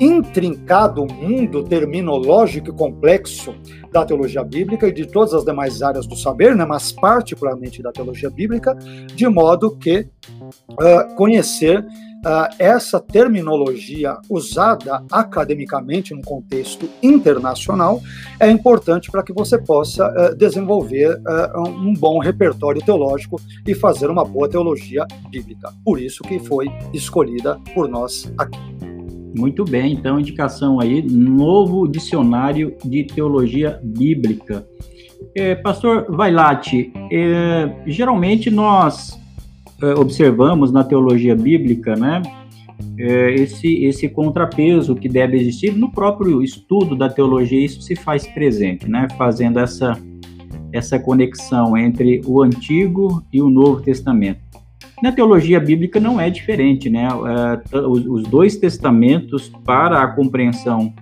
[0.00, 3.54] intrincado mundo terminológico e complexo
[3.92, 7.92] da teologia bíblica e de todas as demais áreas do saber, né, mas particularmente da
[7.92, 8.74] teologia bíblica,
[9.14, 10.08] de modo que
[10.70, 11.86] uh, conhecer
[12.58, 18.00] essa terminologia usada academicamente no contexto internacional
[18.40, 24.10] é importante para que você possa uh, desenvolver uh, um bom repertório teológico e fazer
[24.10, 25.72] uma boa teologia bíblica.
[25.84, 28.58] Por isso que foi escolhida por nós aqui.
[29.36, 34.64] Muito bem, então indicação aí, novo dicionário de teologia bíblica.
[35.34, 39.18] É, Pastor Vailate, é, geralmente nós
[39.96, 42.22] observamos na teologia bíblica, né,
[42.98, 48.26] é, esse, esse contrapeso que deve existir no próprio estudo da teologia, isso se faz
[48.26, 49.98] presente, né, fazendo essa,
[50.72, 54.40] essa conexão entre o Antigo e o Novo Testamento.
[55.02, 57.08] Na teologia bíblica não é diferente, né?
[57.08, 60.94] É, os dois testamentos para a compreensão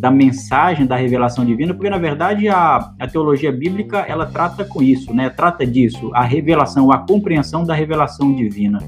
[0.00, 4.82] da mensagem da revelação divina, porque na verdade a, a teologia bíblica ela trata com
[4.82, 5.28] isso, né?
[5.28, 8.78] Trata disso, a revelação, a compreensão da revelação divina.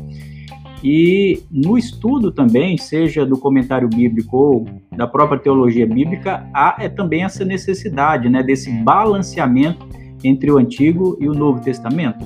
[0.83, 6.89] E no estudo também, seja do comentário bíblico ou da própria teologia bíblica, há é
[6.89, 9.87] também essa necessidade, né, desse balanceamento
[10.25, 12.25] entre o Antigo e o Novo Testamento.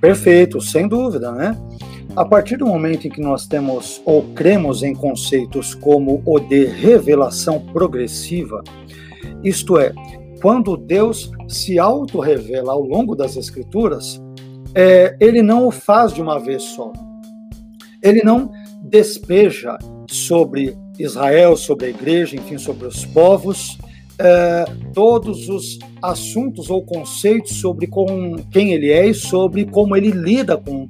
[0.00, 1.56] Perfeito, sem dúvida, né?
[2.18, 6.64] A partir do momento em que nós temos ou cremos em conceitos como o de
[6.64, 8.60] revelação progressiva,
[9.44, 9.92] isto é,
[10.42, 14.20] quando Deus se auto-revela ao longo das Escrituras,
[14.74, 16.92] é, ele não o faz de uma vez só.
[18.02, 18.50] Ele não
[18.82, 19.78] despeja
[20.10, 23.78] sobre Israel, sobre a igreja, enfim, sobre os povos,
[24.18, 30.10] é, todos os assuntos ou conceitos sobre com quem ele é e sobre como ele
[30.10, 30.88] lida com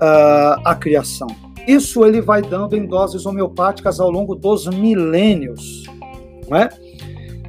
[0.00, 1.28] uh, a criação.
[1.66, 5.84] Isso ele vai dando em doses homeopáticas ao longo dos milênios,
[6.48, 6.68] não é?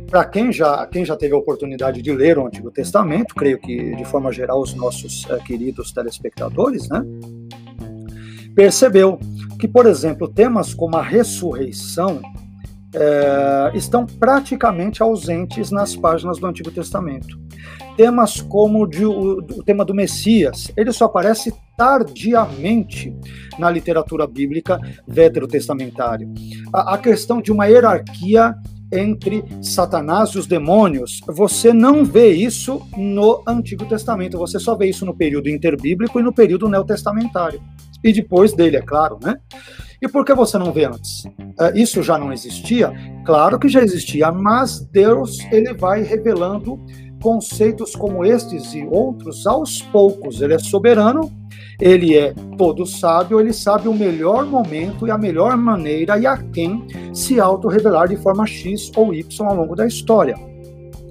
[0.07, 3.95] Para quem já, quem já teve a oportunidade de ler o Antigo Testamento, creio que
[3.95, 7.03] de forma geral os nossos uh, queridos telespectadores, né?
[8.53, 9.17] Percebeu
[9.57, 12.21] que, por exemplo, temas como a ressurreição
[12.93, 17.39] é, estão praticamente ausentes nas páginas do Antigo Testamento.
[17.95, 23.15] Temas como de, o, o, tema do Messias, ele só aparece tardiamente
[23.59, 26.27] na literatura bíblica veterotestamentária.
[26.73, 28.55] A, a questão de uma hierarquia
[28.91, 34.89] entre Satanás e os demônios, você não vê isso no Antigo Testamento, você só vê
[34.89, 37.61] isso no período interbíblico e no período neotestamentário.
[38.03, 39.37] E depois dele, é claro, né?
[40.01, 41.23] E por que você não vê antes?
[41.25, 42.91] Uh, isso já não existia?
[43.23, 46.83] Claro que já existia, mas Deus ele vai revelando
[47.21, 50.41] conceitos como estes e outros aos poucos.
[50.41, 51.31] Ele é soberano,
[51.79, 56.37] ele é todo sábio, ele sabe o melhor momento e a melhor maneira e a
[56.37, 60.35] quem se auto-revelar de forma X ou Y ao longo da história.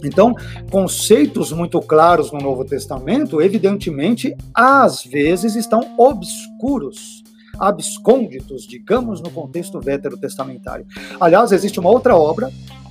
[0.04, 0.34] Então,
[0.70, 7.22] conceitos muito claros no Novo Testamento, evidentemente, às vezes estão obscuros
[7.58, 10.86] abscônditos, digamos, no contexto veterotestamentário.
[11.20, 12.50] Aliás, existe uma outra obra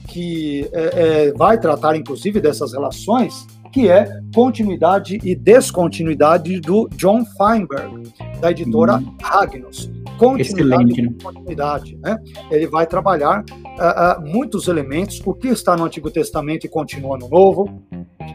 [0.10, 7.24] que é, é, vai tratar, inclusive, dessas relações, que é Continuidade e Descontinuidade do John
[7.38, 9.16] Feinberg, da editora hum.
[9.24, 9.90] Agnus.
[10.18, 11.16] Continuidade Excelente, né?
[11.24, 11.98] continuidade.
[11.98, 12.18] Né?
[12.52, 17.18] Ele vai trabalhar uh, uh, muitos elementos, o que está no Antigo Testamento e continua
[17.18, 17.82] no Novo,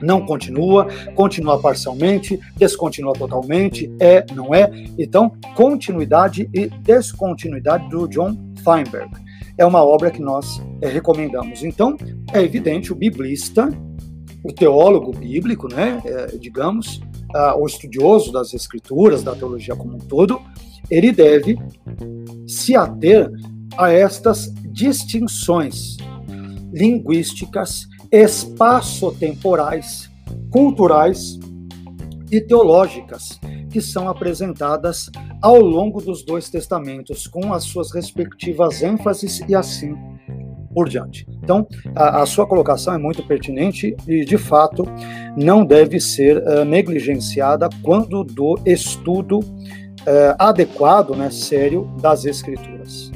[0.01, 4.70] não continua, continua parcialmente, descontinua totalmente, é, não é.
[4.99, 9.11] Então, continuidade e descontinuidade do John Feinberg.
[9.57, 11.62] É uma obra que nós é, recomendamos.
[11.62, 11.96] Então,
[12.32, 13.68] é evidente, o biblista,
[14.42, 17.00] o teólogo bíblico, né, é, digamos,
[17.59, 20.40] o estudioso das escrituras, da teologia como um todo,
[20.88, 21.59] ele deve
[22.46, 23.28] se ater
[23.76, 25.96] a estas distinções
[26.72, 30.09] linguísticas espaço-temporais,
[30.50, 31.40] culturais
[32.41, 33.39] teológicas
[33.70, 35.11] que são apresentadas
[35.43, 39.95] ao longo dos dois testamentos, com as suas respectivas ênfases e assim
[40.74, 41.26] por diante.
[41.43, 44.85] Então, a, a sua colocação é muito pertinente e, de fato,
[45.37, 53.12] não deve ser uh, negligenciada quando do estudo uh, adequado, né, sério, das Escrituras.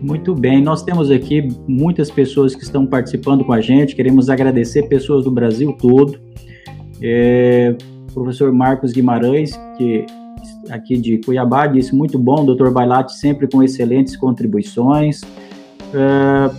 [0.00, 4.88] Muito bem, nós temos aqui muitas pessoas que estão participando com a gente, queremos agradecer
[4.88, 6.18] pessoas do Brasil todo.
[7.00, 7.76] É,
[8.12, 10.06] professor Marcos Guimarães, que
[10.70, 15.20] aqui de Cuiabá, disse muito bom, doutor Bailate sempre com excelentes contribuições.
[15.94, 16.50] É,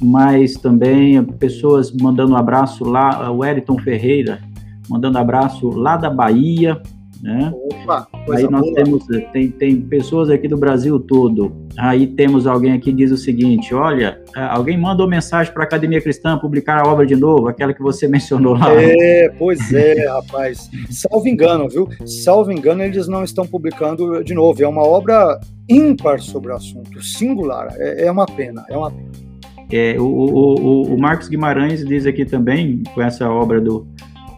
[0.00, 4.40] mas também pessoas mandando um abraço lá, o Wellington Ferreira,
[4.88, 6.80] mandando abraço lá da Bahia,
[7.22, 7.52] Né?
[7.52, 8.74] Opa, aí nós boa.
[8.74, 11.52] temos tem, tem pessoas aqui do Brasil todo.
[11.76, 16.00] Aí temos alguém aqui que diz o seguinte: olha, alguém mandou mensagem para a Academia
[16.00, 18.72] Cristã publicar a obra de novo, aquela que você mencionou lá.
[18.72, 20.70] É, pois é, rapaz.
[20.90, 21.88] Salvo engano, viu?
[22.06, 24.62] Salvo engano, eles não estão publicando de novo.
[24.62, 25.38] É uma obra
[25.68, 27.68] ímpar sobre o assunto, singular.
[27.76, 29.28] É, é uma pena, é uma pena.
[29.70, 33.86] É, o, o, o, Marcos Guimarães diz aqui também, com essa obra do,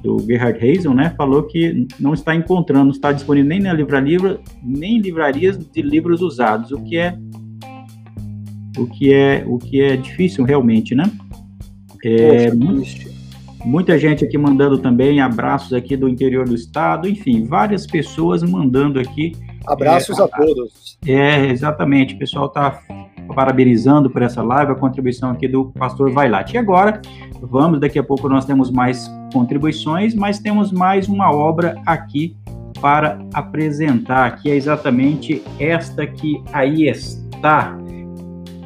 [0.03, 4.39] do Gerhard Hazel, né, falou que não está encontrando, não está disponível nem na livraria,
[4.63, 7.17] nem em livrarias de livros usados, o que é
[8.79, 11.11] o que é o que é difícil realmente, né?
[12.05, 13.11] É, Poxa,
[13.65, 18.99] muita gente aqui mandando também abraços aqui do interior do estado, enfim, várias pessoas mandando
[18.99, 19.33] aqui.
[19.67, 20.99] Abraços é, a todos.
[21.07, 22.15] É, exatamente.
[22.15, 22.81] O pessoal está
[23.35, 26.55] parabenizando por essa live, a contribuição aqui do pastor Vailate.
[26.55, 27.01] E agora,
[27.41, 32.37] vamos, daqui a pouco nós temos mais contribuições, mas temos mais uma obra aqui
[32.81, 37.77] para apresentar, que é exatamente esta que aí está.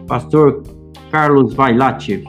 [0.07, 0.63] Pastor
[1.11, 2.23] Carlos Vailate.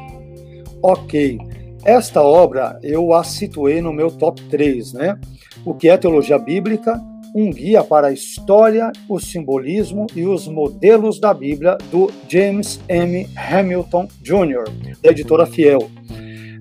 [0.81, 1.38] Ok.
[1.83, 5.19] Esta obra eu a situei no meu top 3, né?
[5.63, 6.99] O que é teologia bíblica,
[7.36, 13.27] um guia para a história, o simbolismo e os modelos da Bíblia do James M.
[13.36, 14.63] Hamilton Jr.,
[15.03, 15.91] da editora Fiel.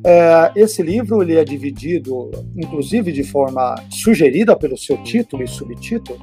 [0.05, 6.19] É, esse livro ele é dividido, inclusive de forma sugerida pelo seu título e subtítulo,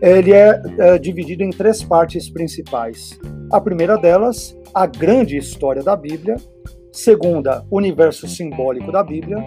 [0.00, 3.20] ele é, é dividido em três partes principais.
[3.52, 6.36] A primeira delas, a grande história da Bíblia,
[6.90, 9.38] segunda, universo simbólico da Bíblia,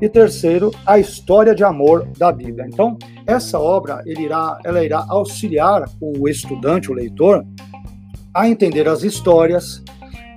[0.00, 2.66] e terceiro, a história de amor da Bíblia.
[2.66, 2.96] Então,
[3.26, 7.44] essa obra irá, ela irá auxiliar o estudante, o leitor,
[8.32, 9.82] a entender as histórias,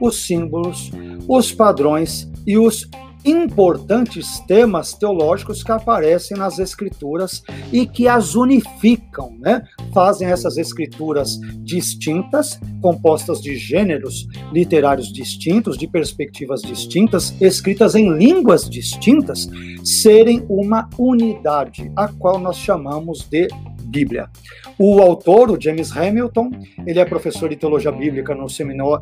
[0.02, 0.92] os símbolos,
[1.28, 2.90] os padrões e os
[3.24, 9.64] importantes temas teológicos que aparecem nas escrituras e que as unificam, né?
[9.94, 18.70] Fazem essas escrituras distintas, compostas de gêneros literários distintos, de perspectivas distintas, escritas em línguas
[18.70, 19.50] distintas,
[19.84, 23.48] serem uma unidade, a qual nós chamamos de
[23.92, 24.30] Bíblia.
[24.80, 26.50] O autor, o James Hamilton,
[26.88, 28.48] ele é professor de teologia bíblica no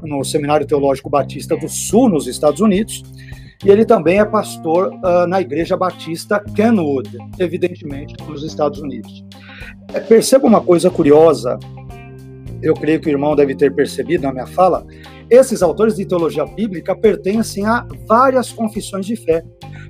[0.04, 3.04] no seminário Teológico Batista do Sul, nos Estados Unidos,
[3.64, 9.24] e ele também é pastor uh, na Igreja Batista Kenwood, evidentemente, nos Estados Unidos.
[9.93, 11.60] É, perceba uma coisa curiosa,
[12.62, 14.86] eu creio que o irmão deve ter percebido na minha fala,
[15.30, 19.43] esses autores de teologia bíblica pertencem a várias confissões de fé.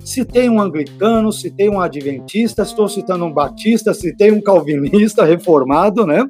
[0.04, 6.26] Citei um anglicano, citei um adventista, estou citando um batista, citei um calvinista reformado, né?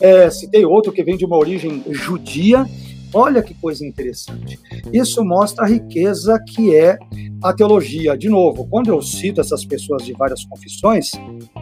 [0.00, 2.66] É, citei outro que vem de uma origem judia
[3.14, 4.58] Olha que coisa interessante.
[4.92, 6.98] Isso mostra a riqueza que é
[7.42, 8.16] a teologia.
[8.16, 11.10] De novo, quando eu cito essas pessoas de várias confissões,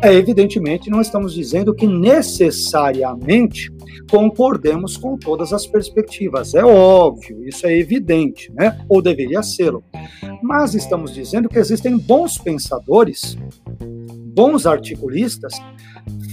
[0.02, 3.72] é evidentemente não estamos dizendo que necessariamente
[4.10, 6.54] concordemos com todas as perspectivas.
[6.54, 8.78] É óbvio, isso é evidente, né?
[8.88, 9.72] Ou deveria ser.
[10.42, 13.36] Mas estamos dizendo que existem bons pensadores,
[14.34, 15.54] bons articulistas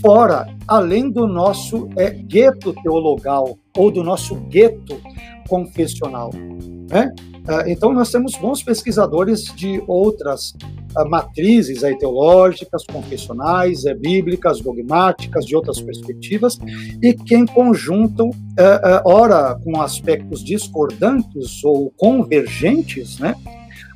[0.02, 5.00] fora, além do nosso é, gueto teologal ou do nosso gueto
[5.48, 6.32] confessional.
[6.90, 7.14] Né?
[7.48, 10.54] Ah, então, nós temos bons pesquisadores de outras
[10.96, 16.60] ah, matrizes aí, teológicas, confessionais, é, bíblicas, dogmáticas, de outras perspectivas,
[17.02, 23.34] e que em conjunto, é, ora com aspectos discordantes ou convergentes, né,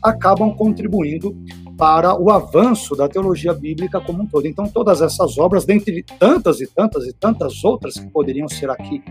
[0.01, 1.35] acabam contribuindo
[1.81, 4.45] para o avanço da teologia bíblica como um todo.
[4.45, 9.01] Então, todas essas obras, dentre tantas e tantas e tantas outras que poderiam ser aqui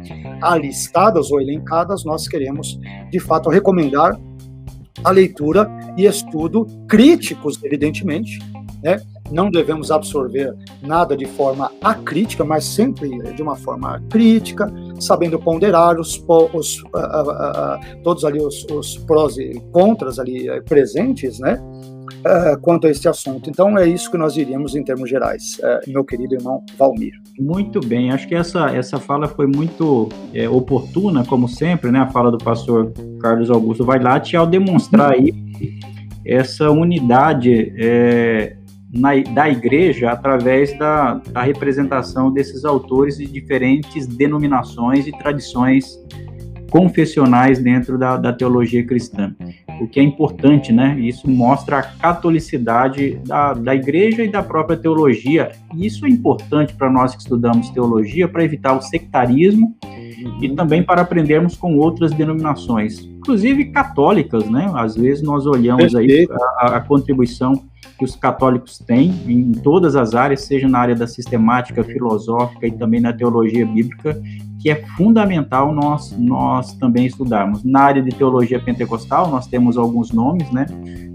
[0.40, 2.78] alistadas ou elencadas, nós queremos,
[3.10, 4.16] de fato, recomendar
[5.02, 8.38] a leitura e estudo críticos, evidentemente,
[8.80, 9.02] né?
[9.32, 15.98] Não devemos absorver nada de forma acrítica, mas sempre de uma forma crítica, sabendo ponderar
[15.98, 21.38] os, os uh, uh, uh, todos ali os, os prós e contras ali eh, presentes,
[21.38, 21.60] né?
[22.18, 23.48] Uh, quanto a este assunto.
[23.48, 27.12] Então é isso que nós diríamos em termos gerais, uh, meu querido irmão Valmir.
[27.38, 32.00] Muito bem, acho que essa, essa fala foi muito é, oportuna, como sempre, né?
[32.00, 35.32] A fala do pastor Carlos Augusto Vailate, ao demonstrar aí
[36.24, 38.56] essa unidade é,
[38.92, 45.98] na, da igreja através da, da representação desses autores de diferentes denominações e tradições
[46.70, 49.34] confessionais dentro da, da teologia cristã
[49.80, 50.98] o que é importante, né?
[51.00, 55.52] Isso mostra a catolicidade da, da igreja e da própria teologia.
[55.74, 59.74] E isso é importante para nós que estudamos teologia, para evitar o sectarismo
[60.40, 64.70] e também para aprendermos com outras denominações, inclusive católicas, né?
[64.74, 66.32] Às vezes nós olhamos Perfeito.
[66.32, 67.54] aí a, a, contribuição
[67.98, 72.72] que os católicos têm em todas as áreas, seja na área da sistemática, filosófica e
[72.72, 74.20] também na teologia bíblica,
[74.60, 77.64] que é fundamental nós, nós também estudarmos.
[77.64, 80.66] Na área de teologia pentecostal, nós temos alguns nomes, né?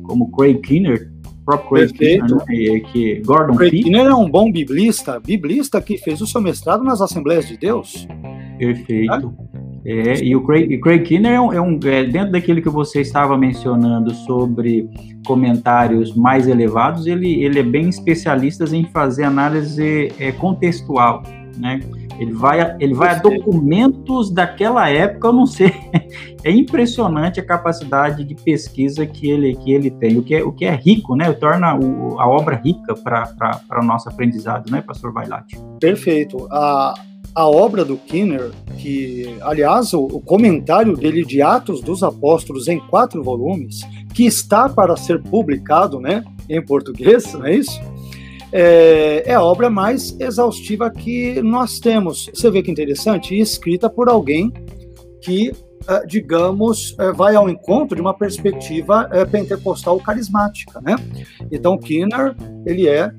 [0.03, 1.11] Como Craig Kinner,
[1.45, 2.79] próprio Craig Kinner, né?
[2.91, 7.01] que Gordon Craig Kinner é um bom biblista, biblista que fez o seu mestrado nas
[7.01, 8.07] Assembleias de Deus.
[8.57, 9.33] Perfeito.
[9.85, 13.01] É, e o Craig, Craig Kinner é, um, é, um, é, dentro daquilo que você
[13.01, 14.89] estava mencionando sobre
[15.27, 21.21] comentários mais elevados, ele, ele é bem especialista em fazer análise é, contextual,
[21.59, 21.79] né?
[22.19, 25.73] Ele vai, ele vai a documentos daquela época, eu não sei.
[26.43, 30.51] É impressionante a capacidade de pesquisa que ele, que ele tem, o que é, o
[30.51, 31.33] que é rico, né?
[31.33, 35.57] Torna o, a obra rica para o nosso aprendizado, né, pastor Vailate?
[35.79, 36.47] Perfeito.
[36.51, 36.93] A,
[37.33, 42.79] a obra do Kinner, que, aliás, o, o, comentário dele de Atos dos Apóstolos em
[42.79, 43.81] quatro volumes,
[44.13, 47.81] que está para ser publicado, né, em português, não é isso?
[48.57, 52.29] É, é a obra mais exaustiva que nós temos.
[52.33, 54.49] Você vê que interessante, escrita por alguém
[55.21, 55.51] que,
[55.85, 60.95] é, digamos, é, vai ao encontro de uma perspectiva é, pentecostal carismática, né?
[61.51, 62.33] Então, Kinner,
[62.65, 63.11] ele é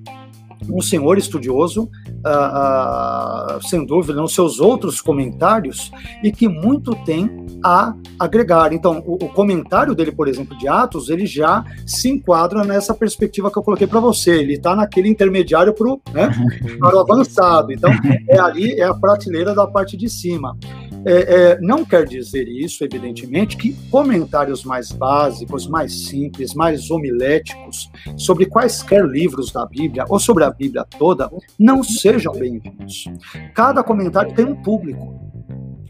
[0.70, 1.90] um senhor estudioso,
[2.26, 8.72] uh, uh, sem dúvida, nos seus outros comentários, e que muito tem a agregar.
[8.72, 13.50] Então, o, o, comentário dele, por exemplo, de Atos, ele já se enquadra nessa perspectiva
[13.50, 14.32] que eu coloquei para você.
[14.32, 16.30] Ele está naquele intermediário para né,
[16.82, 17.72] o avançado.
[17.72, 17.90] Então,
[18.28, 20.56] é ali, é a prateleira da parte de cima.
[21.08, 21.12] É,
[21.52, 28.46] é, não quer dizer isso, evidentemente, que comentários mais básicos, mais simples, mais homiléticos sobre
[28.46, 33.04] quaisquer livros da Bíblia ou sobre a Bíblia toda não sejam bem-vindos.
[33.54, 35.14] Cada comentário tem um público,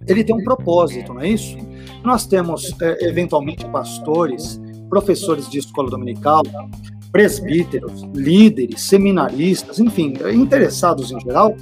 [0.07, 1.57] ele tem um propósito, não é isso?
[2.05, 4.61] Nós temos, é, eventualmente, pastores,
[4.91, 6.43] professores de escola dominical,
[7.11, 11.57] presbíteros, líderes, seminaristas, enfim, interessados em geral,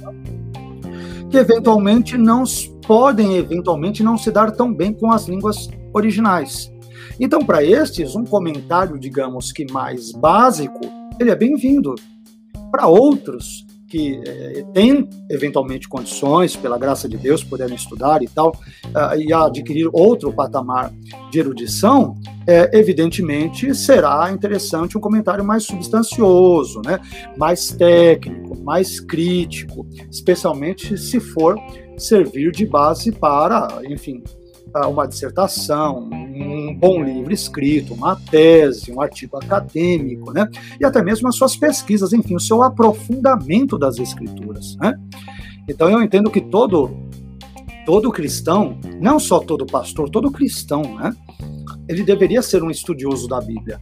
[1.35, 2.45] que eventualmente não
[2.87, 6.71] podem eventualmente não se dar tão bem com as línguas originais.
[7.19, 10.79] Então, para estes, um comentário, digamos que mais básico,
[11.19, 11.93] ele é bem-vindo.
[12.71, 18.49] Para outros que eh, têm eventualmente condições, pela graça de Deus, puderem estudar e tal,
[18.49, 20.91] uh, e adquirir outro patamar
[21.31, 22.13] de erudição,
[22.45, 26.99] eh, evidentemente será interessante um comentário mais substancioso, né?
[27.37, 31.57] mais técnico, mais crítico, especialmente se for
[31.97, 34.21] servir de base para, enfim,
[34.89, 40.47] uma dissertação, um bom livro escrito, uma tese, um artigo acadêmico, né?
[40.79, 44.93] E até mesmo as suas pesquisas, enfim, o seu aprofundamento das escrituras, né?
[45.67, 46.91] Então eu entendo que todo
[47.85, 51.15] todo cristão, não só todo pastor, todo cristão, né?
[51.87, 53.79] Ele deveria ser um estudioso da Bíblia.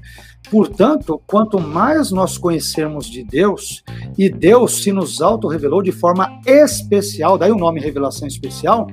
[0.52, 3.82] Portanto, quanto mais nós conhecermos de Deus,
[4.18, 8.88] e Deus se nos auto-revelou de forma especial, daí o nome revelação especial,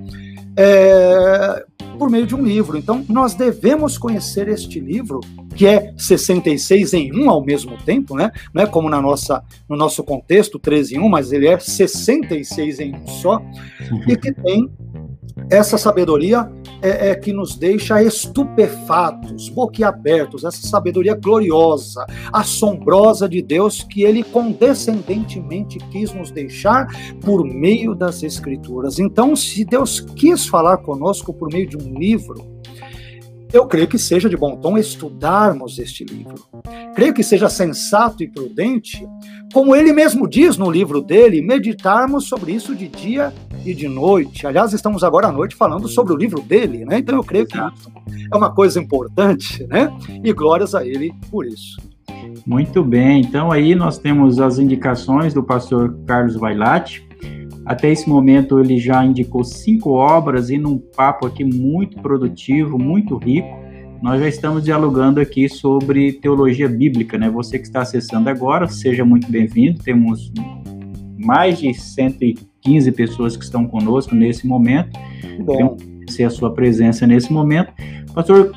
[0.57, 1.64] é,
[1.98, 2.78] por meio de um livro.
[2.78, 5.20] Então, nós devemos conhecer este livro,
[5.55, 8.30] que é 66 em 1 ao mesmo tempo, né?
[8.55, 12.80] Não é como na nossa, no nosso contexto, 13 em 1, mas ele é 66
[12.80, 13.42] em 1 só,
[14.09, 14.70] e que tem
[15.49, 16.51] essa sabedoria
[16.82, 24.22] é, é, que nos deixa estupefatos, boquiabertos, essa sabedoria gloriosa, assombrosa de Deus que ele
[24.22, 26.88] condescendentemente quis nos deixar
[27.20, 28.99] por meio das Escrituras.
[28.99, 32.61] Então, se Deus quis falar conosco por meio de um livro,
[33.53, 36.47] eu creio que seja de bom tom estudarmos este livro.
[36.95, 39.07] Creio que seja sensato e prudente,
[39.53, 43.32] como ele mesmo diz no livro dele, meditarmos sobre isso de dia
[43.64, 44.46] e de noite.
[44.46, 46.98] Aliás, estamos agora à noite falando sobre o livro dele, né?
[46.98, 49.92] Então eu creio que é uma coisa importante, né?
[50.22, 51.80] E glórias a ele por isso.
[52.46, 57.06] Muito bem, então aí nós temos as indicações do pastor Carlos Vailate.
[57.66, 63.16] Até esse momento ele já indicou cinco obras e num papo aqui muito produtivo, muito
[63.16, 63.48] rico.
[64.02, 67.28] Nós já estamos dialogando aqui sobre teologia bíblica, né?
[67.28, 69.82] Você que está acessando agora, seja muito bem-vindo.
[69.82, 70.32] Temos
[71.18, 71.68] mais de
[72.64, 74.98] 115 pessoas que estão conosco nesse momento.
[75.40, 75.52] Bom.
[75.52, 77.72] Queremos agradecer a sua presença nesse momento.
[78.14, 78.52] Pastor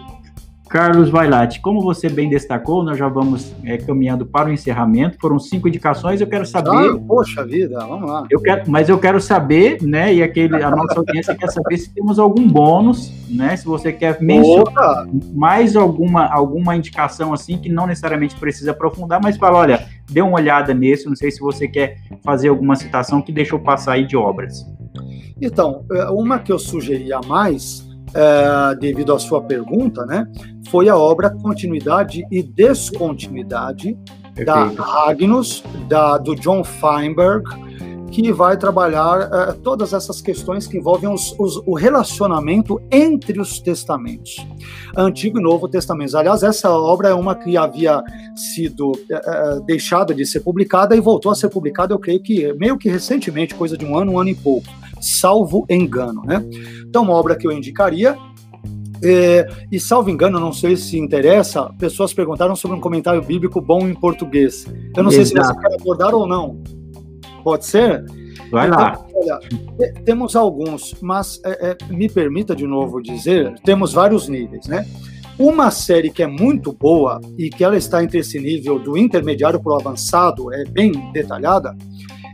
[0.73, 5.19] Carlos Vailate, como você bem destacou, nós já vamos é, caminhando para o encerramento.
[5.21, 6.19] Foram cinco indicações.
[6.19, 6.71] Eu quero saber.
[6.71, 8.25] Ah, poxa vida, vamos lá.
[8.27, 10.11] Eu quero, mas eu quero saber, né?
[10.11, 13.55] E aquele, a nossa audiência quer saber se temos algum bônus, né?
[13.55, 15.05] Se você quer mencionar
[15.35, 20.37] mais alguma, alguma indicação assim que não necessariamente precisa aprofundar, mas fala, olha, dê uma
[20.37, 21.05] olhada nesse.
[21.05, 24.65] Não sei se você quer fazer alguma citação que deixou passar aí de obras.
[25.39, 30.27] Então, é, uma que eu sugeria mais, é, devido à sua pergunta, né,
[30.69, 33.97] foi a obra Continuidade e Descontinuidade
[34.33, 34.75] Perfeito.
[34.75, 37.43] da Agnus, da, do John Feinberg,
[38.13, 43.59] que vai trabalhar uh, todas essas questões que envolvem os, os, o relacionamento entre os
[43.59, 44.35] testamentos,
[44.95, 46.13] Antigo e Novo Testamentos.
[46.13, 48.03] Aliás, essa obra é uma que havia
[48.35, 52.77] sido uh, deixada de ser publicada e voltou a ser publicada, eu creio que meio
[52.77, 54.67] que recentemente, coisa de um ano, um ano e pouco,
[55.01, 56.21] salvo engano.
[56.23, 56.45] Né?
[56.87, 58.15] Então, uma obra que eu indicaria
[59.03, 63.87] é, e salvo engano, não sei se interessa, pessoas perguntaram sobre um comentário bíblico bom
[63.87, 64.65] em português.
[64.95, 65.13] Eu não Exato.
[65.13, 66.61] sei se você quer abordar ou não.
[67.43, 68.05] Pode ser?
[68.51, 69.05] Vai então, lá.
[69.13, 69.39] Olha,
[70.05, 74.85] temos alguns, mas é, é, me permita de novo dizer, temos vários níveis, né?
[75.37, 79.59] Uma série que é muito boa e que ela está entre esse nível do intermediário
[79.59, 81.75] para o avançado, é bem detalhada,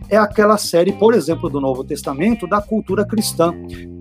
[0.10, 3.54] é aquela série, por exemplo, do Novo Testamento, da cultura cristã.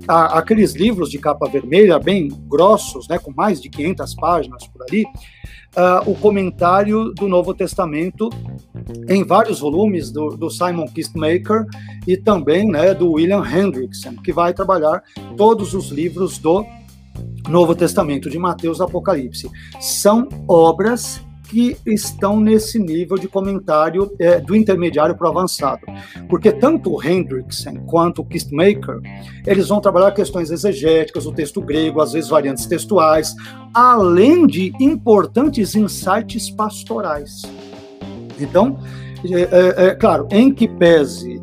[0.09, 5.05] Aqueles livros de capa vermelha, bem grossos, né, com mais de 500 páginas por ali,
[5.79, 8.29] uh, o comentário do Novo Testamento
[9.09, 11.65] em vários volumes do, do Simon Kistmaker
[12.07, 15.03] e também né, do William Hendrickson, que vai trabalhar
[15.37, 16.65] todos os livros do
[17.49, 19.51] Novo Testamento, de Mateus Apocalipse.
[19.81, 25.81] São obras que estão nesse nível de comentário é, do intermediário para o avançado.
[26.29, 29.01] Porque tanto o Hendrickson quanto o Kistmaker,
[29.47, 33.35] eles vão trabalhar questões exegéticas, o texto grego, às vezes variantes textuais,
[33.73, 37.43] além de importantes insights pastorais.
[38.39, 38.79] Então,
[39.25, 41.41] é, é, é claro, em que pese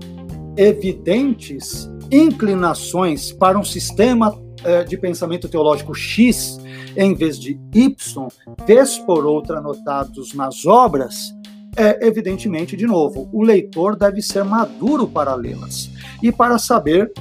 [0.55, 6.57] evidentes inclinações para um sistema é, de pensamento teológico X,
[6.95, 8.27] em vez de Y,
[8.65, 11.33] vez por outra anotados nas obras,
[11.77, 15.91] é evidentemente, de novo, o leitor deve ser maduro para lê-las
[16.23, 17.11] e para saber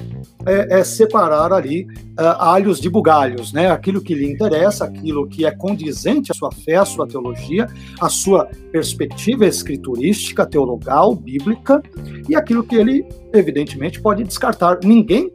[0.45, 1.83] é, é separar ali
[2.17, 3.69] uh, alhos de bugalhos, né?
[3.69, 7.67] Aquilo que lhe interessa, aquilo que é condizente à sua fé, à sua teologia,
[7.99, 11.81] à sua perspectiva escriturística, teologal, bíblica,
[12.29, 14.79] e aquilo que ele, evidentemente, pode descartar.
[14.83, 15.33] Ninguém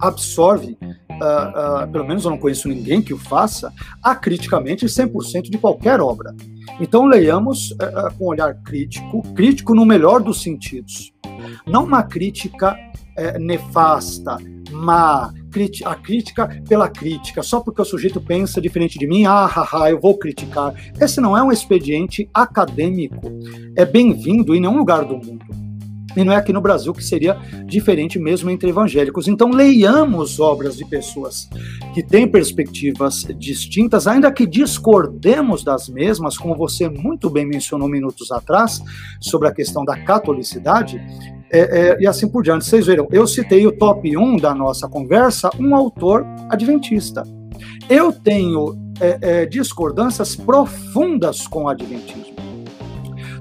[0.00, 0.78] absorve
[1.20, 6.34] uh, pelo menos eu não conheço ninguém que o faça, acriticamente 100% de qualquer obra.
[6.80, 11.12] Então leiamos uh, com um olhar crítico, crítico no melhor dos sentidos.
[11.66, 12.76] Não uma crítica
[13.16, 14.38] eh, nefasta,
[14.70, 15.32] má,
[15.84, 20.00] a crítica pela crítica, só porque o sujeito pensa diferente de mim, ah, haha, eu
[20.00, 20.72] vou criticar.
[20.98, 23.20] Esse não é um expediente acadêmico.
[23.76, 25.44] É bem-vindo em nenhum lugar do mundo.
[26.16, 27.34] E não é aqui no Brasil que seria
[27.64, 29.28] diferente mesmo entre evangélicos.
[29.28, 31.48] Então, leiamos obras de pessoas
[31.94, 38.30] que têm perspectivas distintas, ainda que discordemos das mesmas, como você muito bem mencionou minutos
[38.32, 38.82] atrás,
[39.20, 41.00] sobre a questão da catolicidade,
[41.52, 42.64] é, é, e assim por diante.
[42.64, 47.22] Vocês viram, eu citei o top 1 da nossa conversa, um autor adventista.
[47.88, 52.36] Eu tenho é, é discordâncias profundas com o adventismo.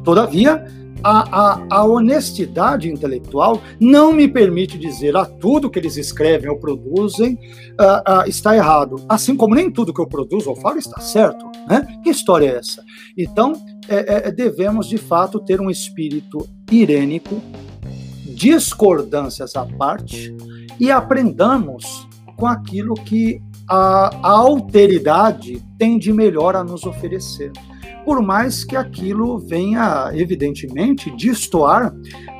[0.04, 0.66] Todavia,
[1.04, 6.50] a, a, a, honestidade intelectual não me permite dizer a ah, tudo que eles escrevem
[6.50, 7.34] ou produzem
[7.80, 11.46] uh, uh, está errado, assim como nem tudo que eu produzo ou falo está certo.
[11.68, 11.86] Né?
[12.04, 12.84] Que história é essa?
[13.18, 13.54] Então,
[13.88, 17.42] é, é, devemos de fato ter um espírito irênico,
[18.26, 20.36] discordâncias à parte,
[20.80, 27.52] e aprendamos com aquilo que a, a alteridade tem de melhor a nos oferecer
[28.06, 31.94] por mais que aquilo venha, evidentemente, destoar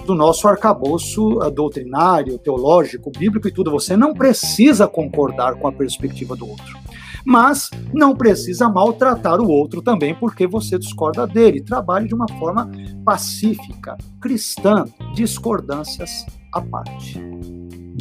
[0.06, 3.72] do nosso arcabouço eh, doutrinário, teológico, bíblico e tudo.
[3.72, 6.78] Você não precisa concordar com a perspectiva do outro.
[7.26, 11.62] Mas não precisa maltratar o outro também porque você discorda dele.
[11.62, 12.72] Trabalhe de uma forma
[13.06, 17.22] pacífica, cristã, discordâncias à parte.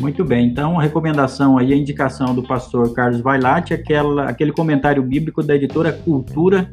[0.01, 5.03] Muito bem, então a recomendação aí, a indicação do pastor Carlos Vailate, aquela, aquele comentário
[5.03, 6.73] bíblico da editora Cultura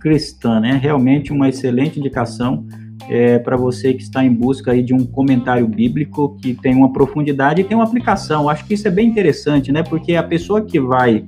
[0.00, 0.78] cristã, né?
[0.82, 2.66] Realmente uma excelente indicação
[3.08, 6.92] é, para você que está em busca aí de um comentário bíblico que tem uma
[6.92, 8.48] profundidade e tem uma aplicação.
[8.48, 9.82] Acho que isso é bem interessante, né?
[9.82, 11.24] Porque a pessoa que vai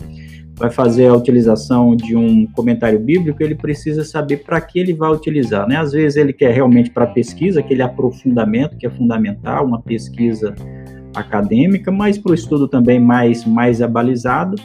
[0.54, 5.10] vai fazer a utilização de um comentário bíblico, ele precisa saber para que ele vai
[5.10, 5.76] utilizar, né?
[5.76, 10.54] Às vezes ele quer realmente para pesquisa, aquele aprofundamento que é fundamental, uma pesquisa
[11.16, 14.56] acadêmica, mas para o estudo também mais mais abalizado.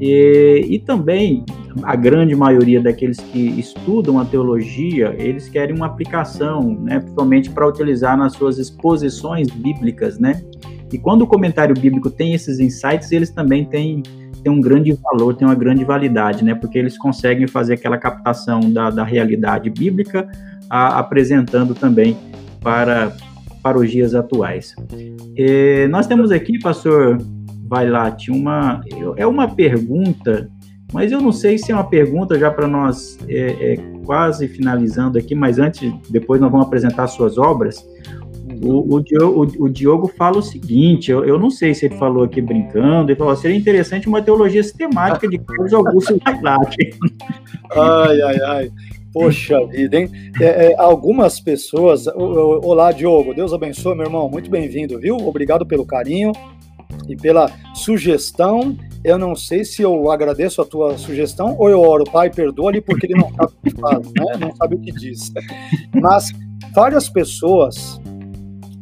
[0.00, 1.44] E, e também
[1.82, 7.66] a grande maioria daqueles que estudam a teologia, eles querem uma aplicação, né, principalmente para
[7.66, 10.42] utilizar nas suas exposições bíblicas, né?
[10.92, 14.02] E quando o comentário bíblico tem esses insights, eles também têm,
[14.42, 16.54] têm um grande valor, têm uma grande validade, né?
[16.54, 20.28] Porque eles conseguem fazer aquela captação da, da realidade bíblica,
[20.70, 22.16] a, apresentando também
[22.60, 23.12] para
[23.62, 24.76] para os dias atuais.
[25.38, 27.16] É, nós temos aqui, pastor
[27.66, 28.82] Vailate, uma,
[29.16, 30.50] é uma pergunta,
[30.92, 35.18] mas eu não sei se é uma pergunta já para nós é, é, quase finalizando
[35.18, 37.84] aqui, mas antes, depois nós vamos apresentar suas obras.
[38.62, 41.96] O, o, Diogo, o, o Diogo fala o seguinte: eu, eu, não sei se ele
[41.96, 46.90] falou aqui brincando, ele falou: seria interessante uma teologia sistemática de Carlos Augusto Vailate.
[47.76, 48.72] Ai, ai, ai.
[49.12, 50.10] Poxa vida, hein?
[50.40, 52.06] É, é, algumas pessoas.
[52.06, 53.32] Olá, Diogo.
[53.32, 54.28] Deus abençoe, meu irmão.
[54.28, 55.16] Muito bem-vindo, viu?
[55.16, 56.32] Obrigado pelo carinho
[57.08, 58.76] e pela sugestão.
[59.02, 63.06] Eu não sei se eu agradeço a tua sugestão ou eu oro, pai, perdoa-lhe porque
[63.06, 64.36] ele não sabe o que faz, né?
[64.40, 65.32] Não sabe o que diz.
[65.94, 66.32] Mas
[66.74, 68.00] várias pessoas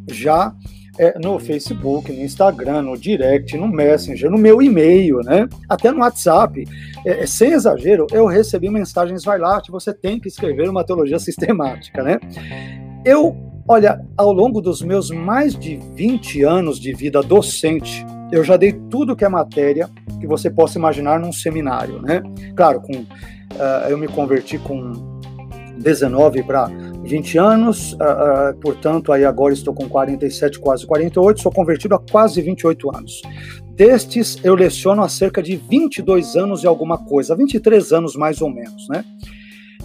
[0.09, 0.55] já
[0.99, 5.49] é, no Facebook, no Instagram, no direct, no Messenger, no meu e-mail, né?
[5.69, 6.65] Até no WhatsApp.
[7.05, 11.19] É, é sem exagero, eu recebi mensagens, vai lá, você tem que escrever uma teologia
[11.19, 12.19] sistemática, né?
[13.05, 13.36] Eu,
[13.66, 18.72] olha, ao longo dos meus mais de 20 anos de vida docente, eu já dei
[18.90, 19.89] tudo que é matéria
[20.20, 22.22] que você possa imaginar num seminário, né?
[22.56, 24.93] Claro, com, uh, eu me converti com
[25.78, 26.66] 19 para
[27.02, 31.98] 20 anos, uh, uh, portanto, aí agora estou com 47, quase 48, sou convertido há
[31.98, 33.22] quase 28 anos.
[33.74, 38.48] Destes, eu leciono há cerca de 22 anos e alguma coisa, 23 anos mais ou
[38.48, 39.05] menos, né?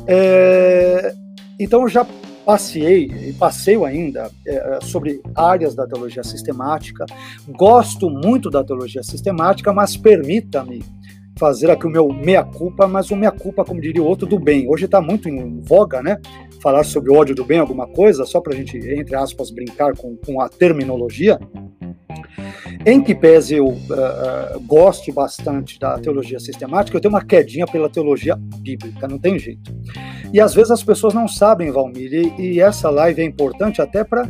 [0.05, 1.13] É,
[1.59, 2.05] então, já
[2.47, 7.05] passei, e passeio ainda, é, sobre áreas da teologia sistemática,
[7.49, 10.81] gosto muito da teologia sistemática, mas permita-me
[11.37, 14.65] fazer aqui o meu meia-culpa, mas o meia-culpa, como diria o outro, do bem.
[14.69, 16.21] Hoje está muito em voga, né?
[16.63, 19.93] Falar sobre o ódio do bem, alguma coisa, só para a gente, entre aspas, brincar
[19.97, 21.37] com, com a terminologia.
[22.85, 27.89] Em que pese eu uh, goste bastante da teologia sistemática, eu tenho uma quedinha pela
[27.89, 29.75] teologia bíblica, não tem jeito.
[30.31, 34.03] E às vezes as pessoas não sabem, Valmir, e, e essa live é importante até
[34.03, 34.29] para.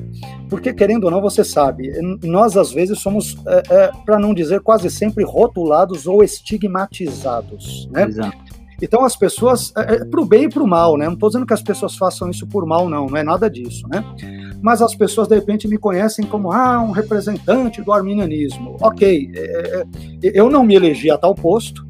[0.50, 1.92] Porque, querendo ou não, você sabe,
[2.24, 7.88] nós às vezes somos, é, é, para não dizer quase sempre, rotulados ou estigmatizados.
[7.92, 8.04] Né?
[8.04, 8.47] Exato.
[8.82, 11.06] Então as pessoas, é, é para o bem e para o mal, né?
[11.06, 13.88] Não estou dizendo que as pessoas façam isso por mal, não, não é nada disso,
[13.88, 14.04] né?
[14.62, 18.78] Mas as pessoas de repente me conhecem como ah, um representante do arminianismo.
[18.82, 19.86] Ok, é, é,
[20.22, 21.86] eu não me elegi a tal posto,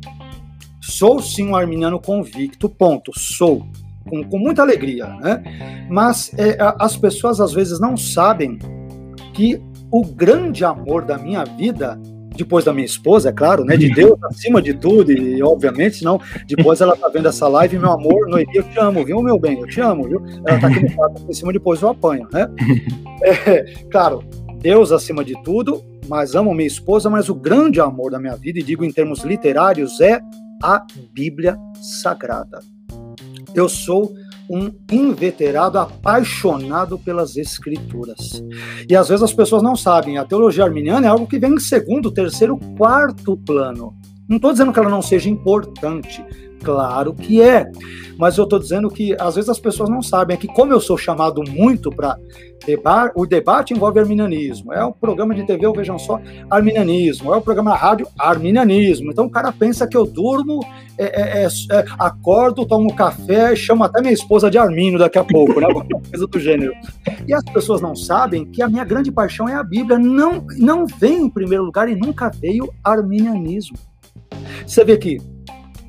[0.82, 3.66] sou sim um arminiano convicto, ponto, sou.
[4.10, 5.88] Com, com muita alegria, né?
[5.90, 8.58] Mas é, as pessoas às vezes não sabem
[9.34, 9.62] que
[9.92, 12.00] o grande amor da minha vida
[12.38, 13.76] depois da minha esposa, é claro, né?
[13.76, 17.92] De Deus acima de tudo, e obviamente, senão depois ela tá vendo essa live, meu
[17.92, 19.60] amor, Noemi, eu te amo, viu, meu bem?
[19.60, 20.24] Eu te amo, viu?
[20.46, 22.48] Ela tá aqui no quarto em cima, depois eu apanho, né?
[23.20, 24.24] É, claro,
[24.60, 28.60] Deus acima de tudo, mas amo minha esposa, mas o grande amor da minha vida,
[28.60, 30.20] e digo em termos literários, é
[30.62, 32.60] a Bíblia Sagrada.
[33.56, 34.14] Eu sou
[34.50, 38.44] um inveterado apaixonado pelas escrituras.
[38.90, 41.60] E às vezes as pessoas não sabem, a teologia arminiana é algo que vem em
[41.60, 43.94] segundo, terceiro, quarto plano.
[44.28, 46.24] Não estou dizendo que ela não seja importante,
[46.68, 47.72] Claro que é.
[48.18, 50.82] Mas eu estou dizendo que às vezes as pessoas não sabem é que como eu
[50.82, 52.18] sou chamado muito para
[52.66, 54.74] debar, o debate envolve arminianismo.
[54.74, 56.20] É o programa de TV, vejam só,
[56.50, 57.34] arminianismo.
[57.34, 59.12] É o programa na rádio, arminianismo.
[59.12, 60.60] Então o cara pensa que eu durmo,
[60.98, 65.24] é, é, é, é acordo, tomo café, chamo até minha esposa de Armínio daqui a
[65.24, 65.68] pouco, né?
[65.68, 66.74] Alguma coisa do gênero.
[67.26, 69.98] E as pessoas não sabem que a minha grande paixão é a Bíblia.
[69.98, 73.78] Não, não vem em primeiro lugar e nunca veio arminianismo.
[74.66, 75.18] Você vê que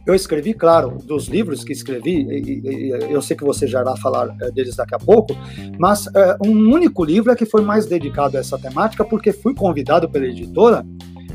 [0.08, 3.94] eu escrevi, claro, dos livros que escrevi, e, e, eu sei que você já irá
[3.94, 5.36] falar é, deles daqui a pouco,
[5.78, 9.54] mas é, um único livro é que foi mais dedicado a essa temática, porque fui
[9.54, 10.82] convidado pela editora.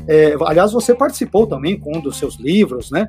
[0.08, 3.06] É, aliás, você participou também com um dos seus livros, né,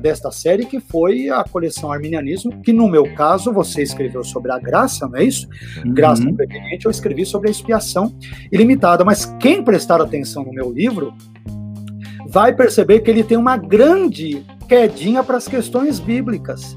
[0.00, 4.58] desta série, que foi a coleção Arminianismo, que no meu caso você escreveu sobre a
[4.58, 5.46] graça, não é isso?
[5.84, 5.92] Uhum.
[5.92, 8.16] Graça preveniente, eu escrevi sobre a expiação
[8.50, 9.04] ilimitada.
[9.04, 11.14] Mas quem prestar atenção no meu livro
[12.26, 16.74] vai perceber que ele tem uma grande quedinha para as questões bíblicas.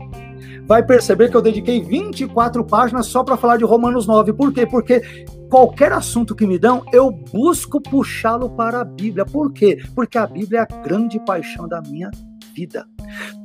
[0.67, 4.34] Vai perceber que eu dediquei 24 páginas só para falar de Romanos 9.
[4.34, 4.65] Por quê?
[4.65, 5.01] Porque
[5.49, 9.23] qualquer assunto que me dão, eu busco puxá-lo para a Bíblia.
[9.23, 9.81] Por quê?
[9.95, 12.11] Porque a Bíblia é a grande paixão da minha
[12.53, 12.85] vida.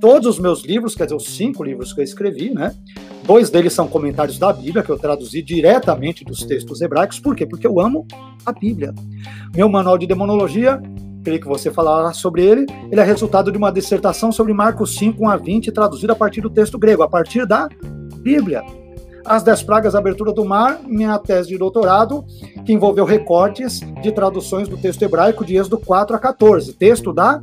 [0.00, 2.74] Todos os meus livros, quer dizer, os cinco livros que eu escrevi, né?
[3.22, 7.20] Dois deles são comentários da Bíblia, que eu traduzi diretamente dos textos hebraicos.
[7.20, 7.46] Por quê?
[7.46, 8.04] Porque eu amo
[8.44, 8.92] a Bíblia.
[9.54, 10.82] Meu manual de demonologia
[11.22, 12.66] queria que você falasse sobre ele.
[12.90, 16.40] Ele é resultado de uma dissertação sobre Marcos 5, 1 a 20, traduzida a partir
[16.40, 17.68] do texto grego, a partir da
[18.22, 18.62] Bíblia.
[19.24, 22.24] As Dez Pragas, Abertura do Mar, minha tese de doutorado,
[22.64, 27.40] que envolveu recortes de traduções do texto hebraico de Êxodo 4 a 14, texto da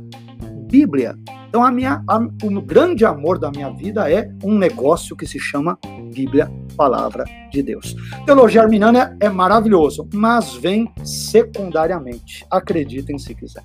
[0.68, 1.14] Bíblia.
[1.48, 5.38] Então, a minha, a, o grande amor da minha vida é um negócio que se
[5.38, 5.78] chama
[6.18, 7.94] Bíblia, palavra de Deus.
[8.26, 12.44] Teologia arminiana é maravilhoso, mas vem secundariamente.
[12.50, 13.62] Acreditem se quiser.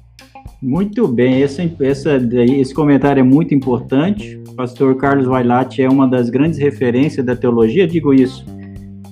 [0.62, 1.62] Muito bem, esse,
[2.60, 4.40] esse comentário é muito importante.
[4.56, 8.46] Pastor Carlos Vailate é uma das grandes referências da teologia, digo isso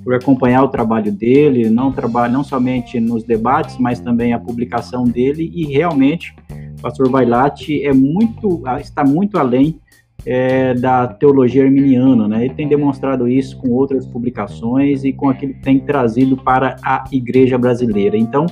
[0.03, 5.03] por acompanhar o trabalho dele, não, trabalho, não somente nos debates, mas também a publicação
[5.03, 6.33] dele, e realmente
[6.77, 9.79] o pastor Vailate é muito, está muito além
[10.25, 12.45] é, da teologia arminiana, né?
[12.45, 17.03] Ele tem demonstrado isso com outras publicações e com aquilo que tem trazido para a
[17.11, 18.17] igreja brasileira.
[18.17, 18.45] Então,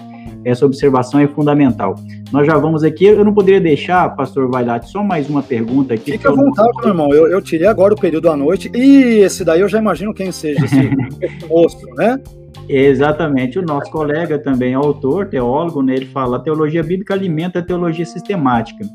[0.43, 1.95] essa observação é fundamental.
[2.31, 6.13] Nós já vamos aqui, eu não poderia deixar, pastor Vailate, só mais uma pergunta aqui.
[6.13, 9.43] Fica à vontade, meu irmão, eu, eu, tirei agora o período à noite, e esse
[9.43, 12.19] daí eu já imagino quem seja esse moço, né?
[12.67, 17.63] Exatamente, o nosso colega também, autor, teólogo, né, ele fala, a teologia bíblica alimenta a
[17.63, 18.85] teologia sistemática.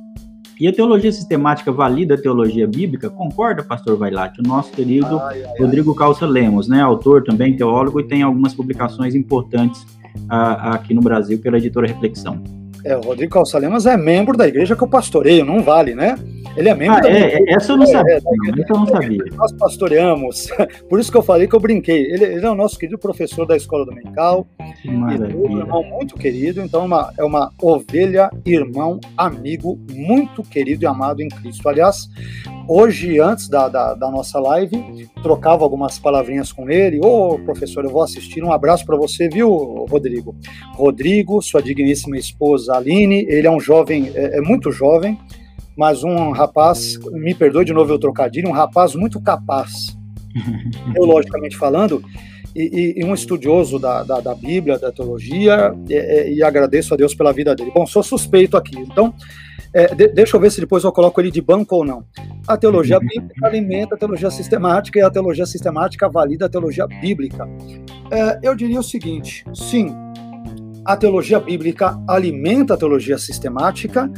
[0.61, 3.11] E a teologia sistemática valida a teologia bíblica?
[3.11, 4.41] Concorda, pastor Vailate?
[4.41, 5.97] O nosso querido ai, ai, Rodrigo ai.
[5.97, 6.81] Calça Lemos, né?
[6.81, 9.85] Autor também, teólogo, e tem algumas publicações importantes
[10.29, 12.43] aqui no Brasil pela editora Reflexão.
[12.85, 16.17] É, o Rodrigo Calça Lemos é membro da igreja que eu pastoreio, não vale, né?
[16.57, 17.45] Ele é membro ah, da é, igreja.
[17.49, 18.15] Essa eu não sabia.
[18.15, 19.25] É, não, essa eu não sabia.
[19.33, 20.47] Nós pastoreamos.
[20.89, 22.05] Por isso que eu falei que eu brinquei.
[22.05, 24.47] Ele, ele é o nosso querido professor da escola dominical.
[24.87, 26.61] Um irmão muito querido.
[26.61, 31.69] Então, é uma, é uma ovelha, irmão, amigo, muito querido e amado em Cristo.
[31.69, 32.09] Aliás,
[32.67, 36.99] Hoje, antes da, da, da, nossa live, trocava algumas palavrinhas com ele.
[36.99, 38.43] Ô, oh, professor, eu vou assistir.
[38.43, 40.35] Um abraço para você, viu, Rodrigo?
[40.75, 45.19] Rodrigo, sua digníssima esposa Aline, ele é um jovem, é, é muito jovem,
[45.77, 49.97] mas um rapaz, me perdoe de novo o trocadilho, um rapaz muito capaz,
[50.93, 52.03] teologicamente falando,
[52.55, 57.13] e, e, um estudioso da, da, da Bíblia, da teologia, e, e, agradeço a Deus
[57.13, 57.73] pela vida dele.
[57.75, 59.13] Bom, sou suspeito aqui, então
[59.75, 62.05] é, de, deixa eu ver se depois eu coloco ele de banco ou não.
[62.47, 67.45] A teologia bíblica alimenta a teologia sistemática e a teologia sistemática valida a teologia bíblica.
[68.09, 69.93] É, eu diria o seguinte: sim,
[70.85, 74.11] a teologia bíblica alimenta a teologia sistemática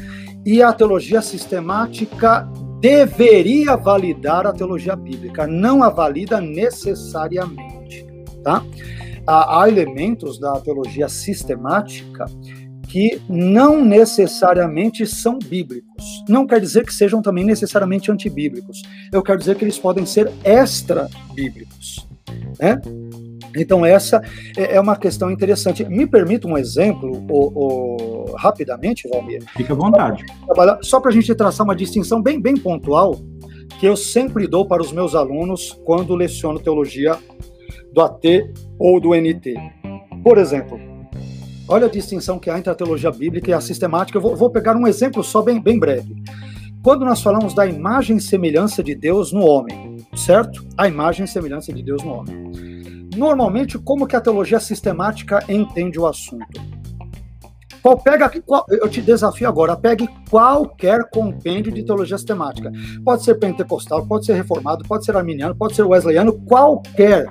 [0.45, 2.49] e a teologia sistemática
[2.81, 8.07] deveria validar a teologia bíblica, não a valida necessariamente,
[8.43, 8.63] tá?
[9.27, 12.27] Há elementos da teologia sistemática
[12.87, 16.25] que não necessariamente são bíblicos.
[16.29, 18.83] Não quer dizer que sejam também necessariamente antibíblicos.
[19.13, 22.07] Eu quero dizer que eles podem ser extra-bíblicos.
[22.61, 22.81] Né?
[23.57, 24.23] Então, essa
[24.57, 25.85] é, é uma questão interessante.
[25.85, 27.25] Me permita um exemplo,
[28.37, 29.43] rapidamente, Valmir?
[29.57, 30.25] Fique à vontade.
[30.83, 33.19] Só para a gente traçar uma distinção bem, bem pontual,
[33.81, 37.17] que eu sempre dou para os meus alunos quando leciono teologia
[37.93, 39.55] do AT ou do NT.
[40.23, 40.79] Por exemplo,
[41.69, 44.17] Olha a distinção que há entre a teologia bíblica e a sistemática.
[44.17, 46.15] Eu vou, vou pegar um exemplo só bem, bem breve.
[46.81, 50.65] Quando nós falamos da imagem e semelhança de Deus no homem, certo?
[50.79, 52.53] A imagem e semelhança de Deus no homem.
[53.17, 56.61] Normalmente, como que a teologia sistemática entende o assunto?
[57.83, 62.73] Qual, pega, qual, eu te desafio agora, pegue qualquer compêndio de teologia sistemática.
[63.05, 67.27] Pode ser pentecostal, pode ser reformado, pode ser arminiano, pode ser wesleyano, qualquer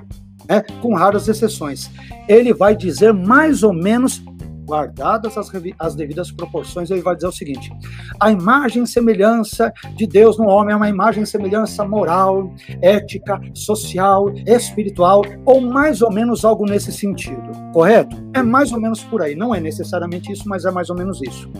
[0.48, 1.90] né, com raras exceções.
[2.26, 4.22] Ele vai dizer mais ou menos
[4.66, 7.70] guardadas as, as, devidas proporções, ele vai dizer o seguinte:
[8.20, 12.52] a imagem e semelhança de Deus no homem é uma imagem e semelhança moral,
[12.82, 18.16] ética, social, espiritual, ou mais ou menos algo nesse sentido, correto?
[18.34, 21.22] É mais ou menos por aí, não é necessariamente isso, mas é mais ou menos
[21.22, 21.50] isso.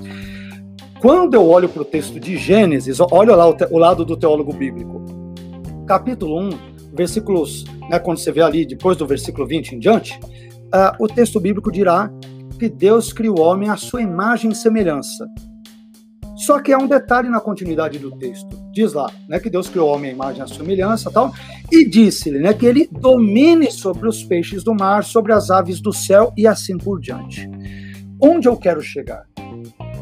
[1.01, 4.53] Quando eu olho para o texto de Gênesis, olha lá o, o lado do teólogo
[4.53, 5.05] bíblico,
[5.87, 6.51] capítulo 1,
[6.93, 10.19] versículos, né, quando você vê ali, depois do versículo 20 em diante,
[10.67, 12.11] uh, o texto bíblico dirá
[12.57, 15.27] que Deus criou o homem à sua imagem e semelhança.
[16.37, 18.49] Só que há um detalhe na continuidade do texto.
[18.73, 21.33] Diz lá, né, que Deus criou o homem à imagem à semelhança, tal,
[21.73, 25.93] e disse-lhe, né, que ele domine sobre os peixes do mar, sobre as aves do
[25.93, 27.49] céu e assim por diante.
[28.21, 29.25] Onde eu quero chegar?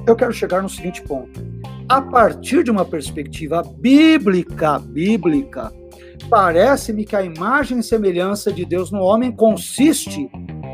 [0.07, 1.41] Eu quero chegar no seguinte ponto.
[1.89, 5.73] A partir de uma perspectiva bíblica, bíblica,
[6.29, 10.29] Parece-me que a imagem e semelhança de Deus no homem consiste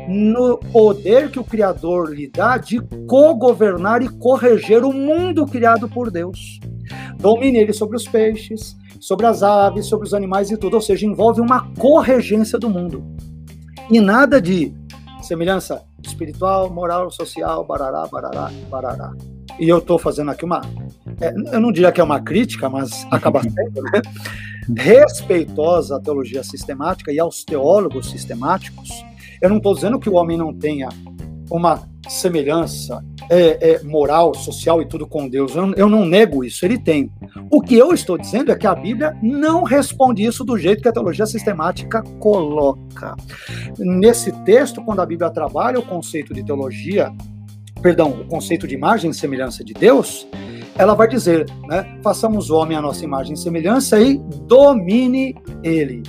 [0.07, 6.09] no poder que o Criador lhe dá de co-governar e correger o mundo criado por
[6.09, 6.59] Deus.
[7.17, 11.05] Domine ele sobre os peixes, sobre as aves, sobre os animais e tudo, ou seja,
[11.05, 13.03] envolve uma corregência do mundo.
[13.89, 14.73] E nada de
[15.21, 19.13] semelhança espiritual, moral, social, barará, barará, barará.
[19.59, 20.61] E eu estou fazendo aqui uma.
[21.19, 24.01] É, eu não diria que é uma crítica, mas acaba sendo, né?
[24.77, 28.89] respeitosa à teologia sistemática e aos teólogos sistemáticos,
[29.41, 30.89] eu não estou dizendo que o homem não tenha
[31.49, 35.55] uma semelhança é, é, moral, social e tudo com Deus.
[35.55, 37.11] Eu, eu, não nego isso, ele tem.
[37.49, 40.87] O que eu estou dizendo é que a Bíblia não responde isso do jeito que
[40.87, 43.15] a teologia sistemática coloca.
[43.77, 47.11] Nesse texto, quando a Bíblia trabalha o conceito de teologia,
[47.81, 50.27] perdão, o conceito de imagem e semelhança de Deus,
[50.77, 56.01] ela vai dizer, né, façamos o homem a nossa imagem e semelhança e domine ele.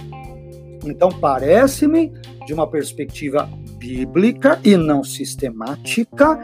[0.84, 2.12] Então, parece-me,
[2.46, 3.48] de uma perspectiva
[3.78, 6.38] bíblica e não sistemática,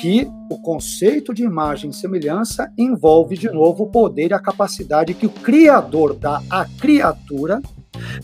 [0.00, 5.14] que o conceito de imagem e semelhança envolve, de novo, o poder e a capacidade
[5.14, 7.60] que o Criador dá à criatura,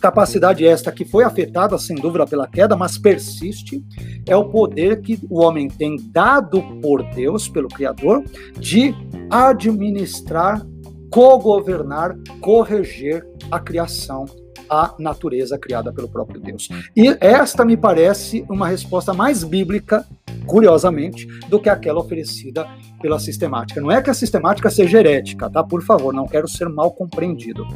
[0.01, 3.85] capacidade esta que foi afetada, sem dúvida, pela queda, mas persiste,
[4.27, 8.25] é o poder que o homem tem dado por Deus, pelo Criador,
[8.59, 8.95] de
[9.31, 10.65] administrar,
[11.11, 14.27] co-governar, corrigir a criação
[14.71, 16.69] a natureza criada pelo próprio Deus.
[16.97, 20.07] E esta me parece uma resposta mais bíblica,
[20.47, 22.69] curiosamente, do que aquela oferecida
[23.03, 23.81] pela sistemática.
[23.81, 25.65] Não é que a sistemática seja herética, tá?
[25.65, 27.67] Por favor, não quero ser mal compreendido.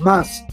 [0.00, 0.44] Mas,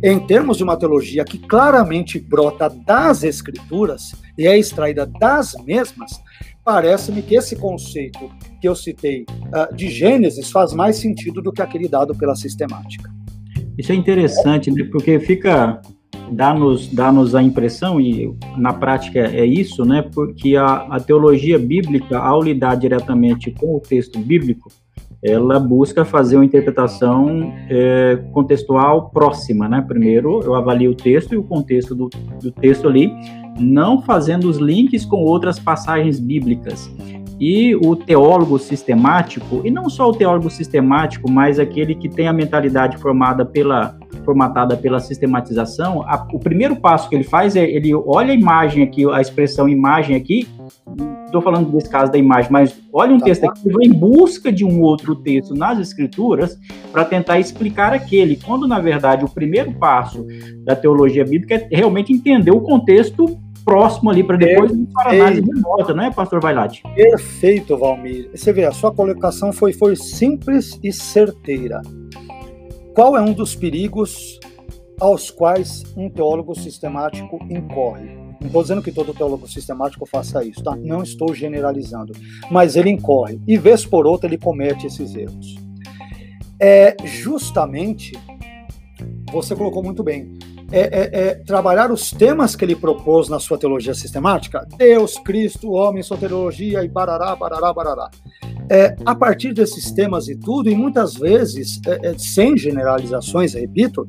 [0.00, 6.12] em termos de uma teologia que claramente brota das Escrituras e é extraída das mesmas,
[6.64, 8.30] parece-me que esse conceito
[8.62, 13.10] que eu citei uh, de Gênesis faz mais sentido do que aquele dado pela sistemática.
[13.76, 14.84] Isso é interessante, né?
[14.84, 15.82] Porque fica
[16.30, 20.02] dá-nos dá-nos a impressão e na prática é isso, né?
[20.14, 24.70] Porque a, a teologia bíblica, ao lidar diretamente com o texto bíblico,
[25.20, 29.84] ela busca fazer uma interpretação é, contextual próxima, né?
[29.86, 32.08] Primeiro, eu avalio o texto e o contexto do,
[32.40, 33.12] do texto ali,
[33.58, 36.88] não fazendo os links com outras passagens bíblicas.
[37.44, 42.32] E o teólogo sistemático, e não só o teólogo sistemático, mas aquele que tem a
[42.32, 47.92] mentalidade formada pela, formatada pela sistematização, a, o primeiro passo que ele faz é ele
[47.92, 50.46] olha a imagem aqui, a expressão imagem aqui,
[51.24, 54.52] estou falando desse caso da imagem, mas olha um tá texto aqui, vai em busca
[54.52, 56.56] de um outro texto nas escrituras
[56.92, 60.24] para tentar explicar aquele, quando na verdade o primeiro passo
[60.62, 65.94] da teologia bíblica é realmente entender o contexto próximo ali para depois para análise remota,
[65.94, 66.82] não é, pastor Vailate?
[66.94, 68.30] Perfeito, Valmir.
[68.34, 71.80] Você vê, a sua colocação foi, foi simples e certeira.
[72.94, 74.38] Qual é um dos perigos
[75.00, 78.22] aos quais um teólogo sistemático incorre?
[78.40, 80.76] Não estou dizendo que todo teólogo sistemático faça isso, tá?
[80.76, 82.12] Não estou generalizando.
[82.50, 83.40] Mas ele incorre.
[83.46, 85.56] E vez por outra ele comete esses erros.
[86.60, 88.12] É justamente,
[89.32, 90.34] você colocou muito bem,
[90.72, 95.72] é, é, é, trabalhar os temas que ele propôs na sua teologia sistemática, Deus, Cristo,
[95.72, 98.10] homem, soteriologia e barará, barará, barará.
[98.70, 104.08] É, a partir desses temas e tudo, e muitas vezes, é, sem generalizações, repito,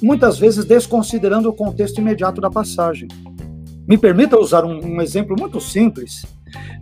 [0.00, 3.08] muitas vezes desconsiderando o contexto imediato da passagem.
[3.86, 6.24] Me permita usar um, um exemplo muito simples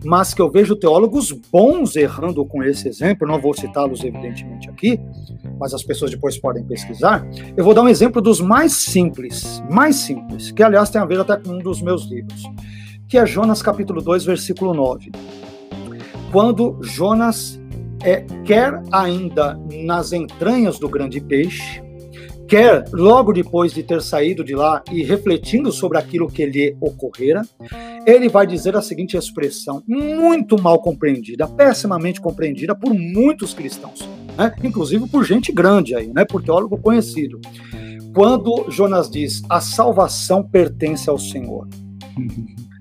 [0.03, 4.99] mas que eu vejo teólogos bons errando com esse exemplo, não vou citá-los evidentemente aqui,
[5.59, 7.25] mas as pessoas depois podem pesquisar.
[7.55, 11.19] Eu vou dar um exemplo dos mais simples, mais simples, que aliás tem a ver
[11.19, 12.43] até com um dos meus livros,
[13.07, 15.11] que é Jonas capítulo 2, versículo 9.
[16.31, 17.61] Quando Jonas
[18.03, 21.83] é, quer ainda nas entranhas do grande peixe,
[22.51, 27.43] quer, logo depois de ter saído de lá e refletindo sobre aquilo que lhe ocorrera,
[28.05, 34.01] ele vai dizer a seguinte expressão, muito mal compreendida, pessimamente compreendida por muitos cristãos,
[34.37, 34.53] né?
[34.65, 36.25] inclusive por gente grande aí, né?
[36.25, 37.39] por teólogo conhecido.
[38.13, 41.69] Quando Jonas diz, a salvação pertence ao Senhor.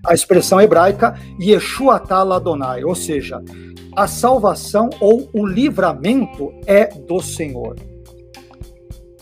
[0.05, 3.41] A expressão hebraica, Yeshua Ladonai, ou seja,
[3.95, 7.77] a salvação ou o livramento é do Senhor.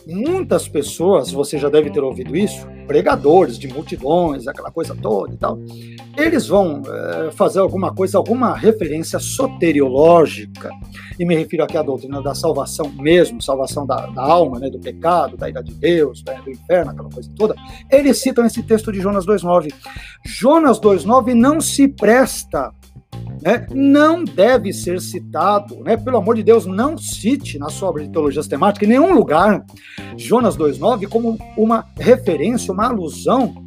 [0.09, 5.37] Muitas pessoas, você já deve ter ouvido isso, pregadores de multidões, aquela coisa toda e
[5.37, 5.59] tal,
[6.17, 10.71] eles vão é, fazer alguma coisa, alguma referência soteriológica,
[11.19, 14.79] e me refiro aqui à doutrina da salvação mesmo, salvação da, da alma, né, do
[14.79, 17.55] pecado, da ira de Deus, né, do inferno, aquela coisa toda.
[17.91, 19.75] Eles citam esse texto de Jonas 2,9.
[20.25, 22.73] Jonas 2,9 não se presta
[23.43, 28.05] né, não deve ser citado, né, pelo amor de Deus, não cite na sua obra
[28.05, 29.65] de teologia sistemática em nenhum lugar
[30.17, 33.65] Jonas 2,9 como uma referência, uma alusão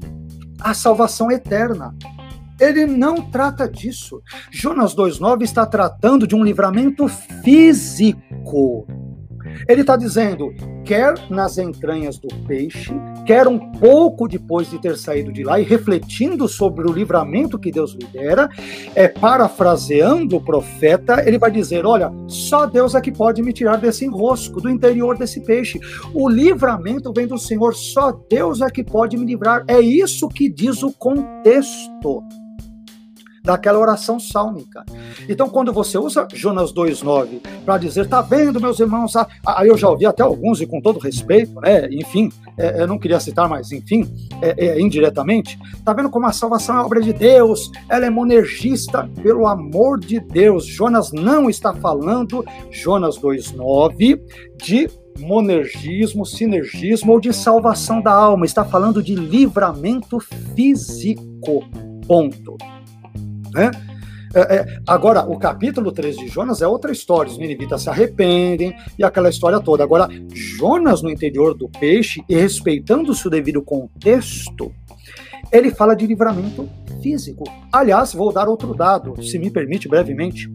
[0.59, 1.95] à salvação eterna.
[2.59, 4.21] Ele não trata disso.
[4.51, 7.07] Jonas 2,9 está tratando de um livramento
[7.43, 8.85] físico
[9.67, 10.53] ele está dizendo,
[10.83, 12.93] quer nas entranhas do peixe,
[13.25, 17.71] quer um pouco depois de ter saído de lá e refletindo sobre o livramento que
[17.71, 18.49] Deus lhe dera,
[18.95, 23.77] é, parafraseando o profeta, ele vai dizer: Olha, só Deus é que pode me tirar
[23.77, 25.79] desse enrosco, do interior desse peixe.
[26.13, 29.63] O livramento vem do Senhor, só Deus é que pode me livrar.
[29.67, 32.23] É isso que diz o contexto.
[33.43, 34.83] Daquela oração sálmica.
[35.27, 39.77] Então, quando você usa Jonas 2,9 para dizer, tá vendo, meus irmãos, ah, aí eu
[39.77, 41.87] já ouvi até alguns, e com todo respeito, né?
[41.91, 44.07] Enfim, é, eu não queria citar, mas enfim,
[44.41, 49.09] é, é, indiretamente, tá vendo como a salvação é obra de Deus, ela é monergista,
[49.21, 50.65] pelo amor de Deus.
[50.65, 54.21] Jonas não está falando, Jonas 2,9,
[54.57, 54.89] de
[55.19, 60.19] monergismo, sinergismo ou de salvação da alma, está falando de livramento
[60.55, 61.63] físico.
[62.07, 62.57] Ponto.
[63.53, 63.71] Né?
[64.33, 67.31] É, é, agora, o capítulo 3 de Jonas é outra história.
[67.31, 69.83] Os ninivitas se arrependem e aquela história toda.
[69.83, 74.71] Agora, Jonas no interior do peixe, e respeitando-se o devido contexto,
[75.51, 76.69] ele fala de livramento
[77.01, 77.43] físico.
[77.71, 80.49] Aliás, vou dar outro dado, se me permite brevemente.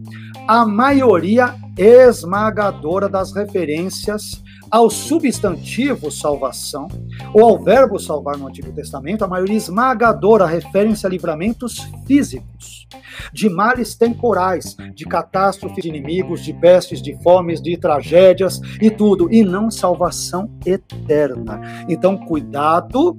[0.47, 6.87] A maioria esmagadora das referências ao substantivo salvação
[7.33, 12.87] ou ao verbo salvar no Antigo Testamento, a maioria esmagadora refere-se a livramentos físicos,
[13.33, 19.31] de males temporais, de catástrofes de inimigos, de pestes, de fomes, de tragédias e tudo,
[19.31, 21.85] e não salvação eterna.
[21.89, 23.15] Então, cuidado,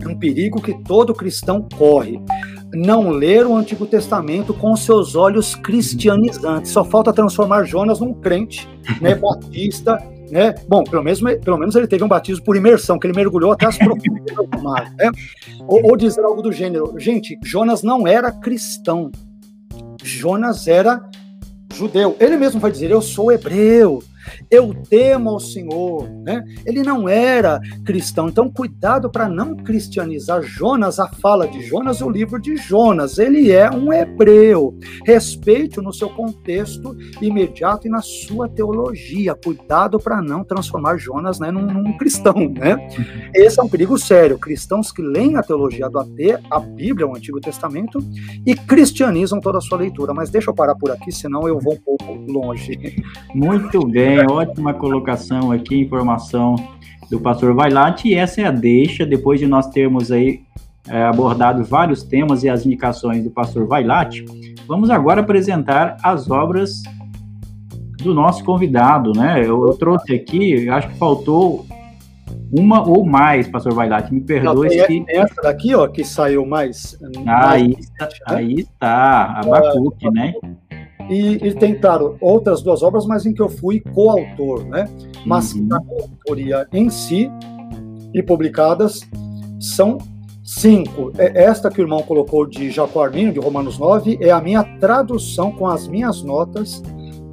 [0.00, 2.20] é um perigo que todo cristão corre
[2.72, 6.70] não ler o Antigo Testamento com seus olhos cristianizantes.
[6.70, 8.68] Só falta transformar Jonas num crente,
[9.00, 9.98] né, batista,
[10.30, 10.54] né?
[10.68, 13.66] Bom, pelo menos, pelo menos ele teve um batismo por imersão, que ele mergulhou até
[13.66, 15.10] as profundezas do mar, né?
[15.66, 16.94] Ou, ou dizer algo do gênero.
[16.98, 19.10] Gente, Jonas não era cristão.
[20.02, 21.02] Jonas era
[21.74, 22.16] judeu.
[22.18, 24.02] Ele mesmo vai dizer: Eu sou hebreu
[24.50, 26.44] eu temo ao Senhor, né?
[26.64, 32.10] Ele não era cristão, então cuidado para não cristianizar Jonas, a fala de Jonas, o
[32.10, 33.18] livro de Jonas.
[33.18, 34.76] Ele é um hebreu.
[35.04, 39.34] Respeite-o no seu contexto imediato e na sua teologia.
[39.34, 42.76] Cuidado para não transformar Jonas né, num, num, cristão, né?
[43.34, 44.38] Esse é um perigo sério.
[44.38, 46.08] Cristãos que leem a teologia do AT,
[46.50, 47.98] a Bíblia, o Antigo Testamento,
[48.46, 50.14] e cristianizam toda a sua leitura.
[50.14, 52.96] Mas deixa eu parar por aqui, senão eu vou um pouco longe.
[53.34, 56.56] Muito bem ótima colocação aqui, informação
[57.10, 60.40] do pastor Vailate, e essa é a deixa, depois de nós termos aí
[60.88, 64.24] é, abordado vários temas e as indicações do pastor Vailate,
[64.66, 66.82] vamos agora apresentar as obras
[68.02, 69.40] do nosso convidado, né?
[69.40, 71.66] Eu, eu trouxe aqui, acho que faltou
[72.52, 75.04] uma ou mais, pastor Vailate, me perdoe Não, se...
[75.08, 76.98] Essa daqui, ó, que saiu mais...
[77.24, 78.10] mais aí, está, né?
[78.26, 80.32] aí está, Abacuque, uh, né?
[81.10, 84.88] E, e claro, outras duas obras, mas em que eu fui coautor, né?
[85.26, 85.68] Mas uhum.
[85.72, 87.28] a autoria em si
[88.14, 89.00] e publicadas
[89.58, 89.98] são
[90.44, 91.12] cinco.
[91.18, 94.62] É, esta que o irmão colocou de Jacó Arminio, de Romanos 9, é a minha
[94.78, 96.80] tradução com as minhas notas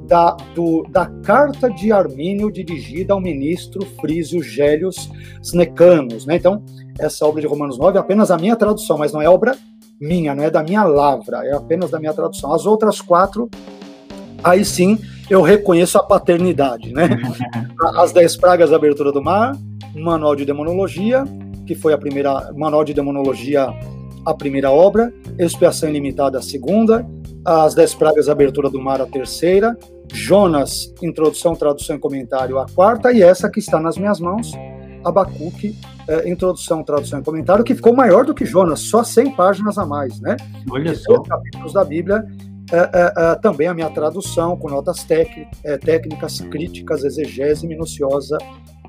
[0.08, 5.08] da, do, da carta de Armínio dirigida ao ministro Frísio Gélios
[5.42, 6.26] Snecanos.
[6.26, 6.36] Né?
[6.36, 6.64] Então,
[6.98, 9.56] essa obra de Romanos 9 é apenas a minha tradução, mas não é obra
[10.00, 12.52] minha, não é da minha lavra, é apenas da minha tradução.
[12.52, 13.48] As outras quatro,
[14.42, 14.98] aí sim
[15.28, 17.08] eu reconheço a paternidade, né?
[17.96, 19.56] As Dez Pragas da Abertura do Mar,
[19.94, 21.24] Manual de Demonologia,
[21.66, 23.68] que foi a primeira, Manual de Demonologia,
[24.24, 27.06] a primeira obra, Expiação Ilimitada, a segunda,
[27.44, 29.76] As Dez Pragas da Abertura do Mar, a terceira,
[30.12, 34.52] Jonas, Introdução, Tradução e Comentário, a quarta, e essa que está nas minhas mãos,
[35.04, 35.76] Abacuque,
[36.08, 39.86] é, introdução, tradução e comentário, que ficou maior do que Jonas, só 100 páginas a
[39.86, 40.36] mais, né?
[40.70, 41.20] Olha só.
[41.22, 42.24] capítulos da Bíblia,
[42.70, 45.06] é, é, é, também a minha tradução, com notas
[45.64, 48.36] é, técnicas, críticas, exegese minuciosa,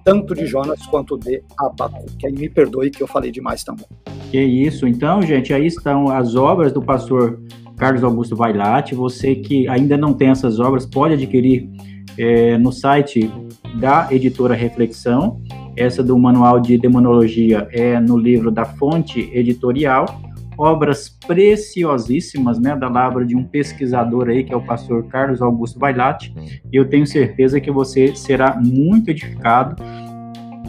[0.04, 2.26] tanto de Jonas quanto de Abacuque.
[2.26, 3.86] Aí me perdoe que eu falei demais também.
[4.32, 4.88] Que isso.
[4.88, 7.42] Então, gente, aí estão as obras do pastor
[7.78, 8.96] Carlos Augusto Vailate.
[8.96, 11.70] Você que ainda não tem essas obras, pode adquirir
[12.18, 13.32] é, no site
[13.80, 15.42] da editora Reflexão.
[15.80, 20.22] Essa do Manual de Demonologia é no livro da Fonte Editorial.
[20.58, 25.80] Obras preciosíssimas, né, da labra de um pesquisador aí, que é o pastor Carlos Augusto
[25.80, 26.36] Bailate.
[26.70, 29.82] E eu tenho certeza que você será muito edificado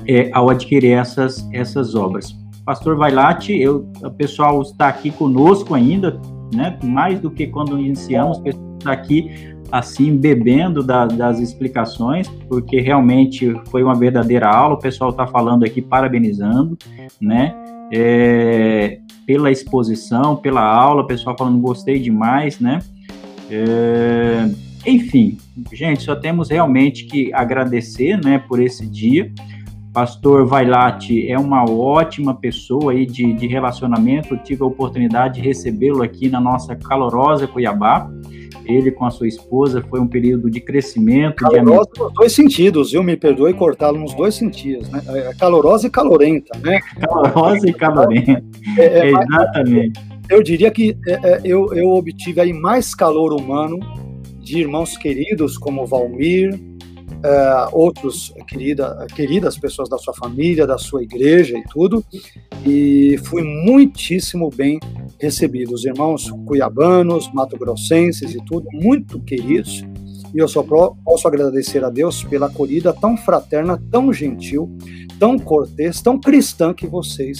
[0.07, 2.33] é, ao adquirir essas, essas obras.
[2.65, 6.21] Pastor Vailate, eu, o pessoal está aqui conosco ainda,
[6.55, 6.79] né?
[6.83, 13.83] Mais do que quando iniciamos, está aqui assim, bebendo da, das explicações, porque realmente foi
[13.83, 14.75] uma verdadeira aula.
[14.75, 16.77] O pessoal está falando aqui, parabenizando,
[17.21, 17.55] né?
[17.93, 22.81] É, pela exposição, pela aula, o pessoal falando gostei demais, né?
[23.49, 24.49] É,
[24.87, 25.39] enfim,
[25.73, 29.31] gente, só temos realmente que agradecer, né, por esse dia.
[29.93, 34.35] Pastor Vailate é uma ótima pessoa aí de, de relacionamento.
[34.35, 38.09] Eu tive a oportunidade de recebê-lo aqui na nossa calorosa Cuiabá
[38.77, 41.37] ele com a sua esposa foi um período de crescimento.
[41.37, 43.03] Calorosa de nos dois sentidos, viu?
[43.03, 45.03] Me perdoe cortá-lo nos dois sentidos, né?
[45.07, 46.81] É calorosa e calorenta, né?
[47.01, 48.45] Calorosa e calorenta.
[48.79, 50.01] É, é, Exatamente.
[50.29, 53.79] eu diria que é, é, eu, eu obtive aí mais calor humano
[54.41, 56.59] de irmãos queridos como Valmir,
[57.23, 62.05] é, outros querida, queridas pessoas da sua família, da sua igreja e tudo,
[62.67, 64.79] e fui muitíssimo bem
[65.19, 65.75] recebido.
[65.75, 69.85] Os irmãos cuiabanos, mato-grossenses e tudo, muito queridos,
[70.35, 74.71] e eu só posso agradecer a Deus pela acolhida tão fraterna, tão gentil,
[75.19, 77.39] tão cortês, tão cristã que vocês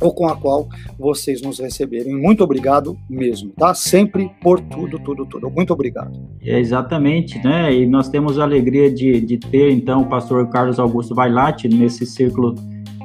[0.00, 0.68] ou com a qual
[0.98, 2.14] vocês nos receberem.
[2.14, 3.74] Muito obrigado mesmo, tá?
[3.74, 5.50] Sempre por tudo, tudo, tudo.
[5.50, 6.12] Muito obrigado.
[6.42, 7.74] É exatamente, né?
[7.74, 12.04] E nós temos a alegria de, de ter, então, o pastor Carlos Augusto Vailate nesse
[12.04, 12.54] círculo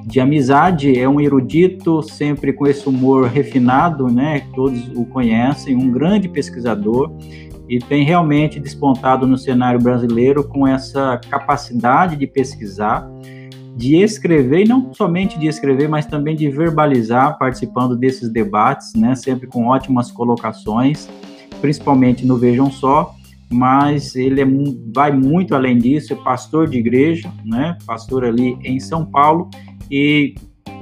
[0.06, 1.00] de amizade.
[1.00, 4.48] É um erudito, sempre com esse humor refinado, né?
[4.54, 7.12] Todos o conhecem, um grande pesquisador
[7.72, 13.10] e tem realmente despontado no cenário brasileiro com essa capacidade de pesquisar,
[13.76, 19.16] de escrever, e não somente de escrever, mas também de verbalizar, participando desses debates, né,
[19.16, 21.10] sempre com ótimas colocações,
[21.62, 23.16] principalmente no Vejam Só,
[23.50, 24.46] mas ele é,
[24.94, 29.50] vai muito além disso, é pastor de igreja, né, pastor ali em São Paulo,
[29.90, 30.36] e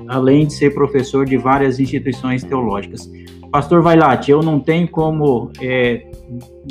[0.07, 3.09] além de ser professor de várias instituições teológicas.
[3.51, 6.05] Pastor Vailate, eu não tenho como é,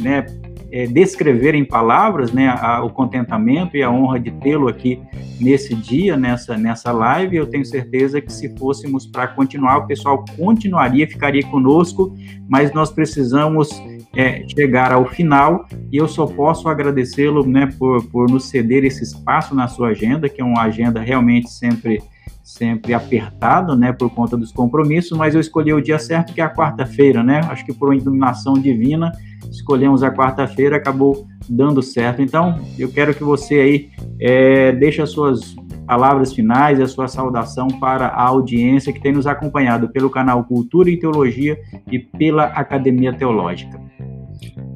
[0.01, 0.25] né,
[0.71, 5.01] é, descrever em palavras né, a, o contentamento e a honra de tê-lo aqui
[5.41, 7.37] nesse dia, nessa, nessa live.
[7.37, 12.15] Eu tenho certeza que se fôssemos para continuar, o pessoal continuaria, ficaria conosco,
[12.49, 13.69] mas nós precisamos
[14.17, 19.03] é, chegar ao final e eu só posso agradecê-lo né, por, por nos ceder esse
[19.03, 22.03] espaço na sua agenda, que é uma agenda realmente sempre
[22.49, 26.45] sempre apertado, né, por conta dos compromissos, mas eu escolhi o dia certo, que é
[26.45, 27.43] a quarta-feira, né?
[27.51, 29.13] Acho que por uma iluminação divina,
[29.51, 32.23] escolhemos a quarta-feira, acabou dando certo.
[32.23, 35.55] Então, eu quero que você aí é, deixe as suas
[35.87, 40.89] palavras finais, a sua saudação para a audiência que tem nos acompanhado pelo canal Cultura
[40.89, 41.59] e Teologia
[41.93, 43.79] e pela Academia Teológica.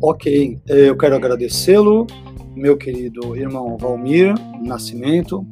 [0.03, 2.07] Ok, eu quero agradecê-lo,
[2.55, 5.47] meu querido irmão Valmir Nascimento,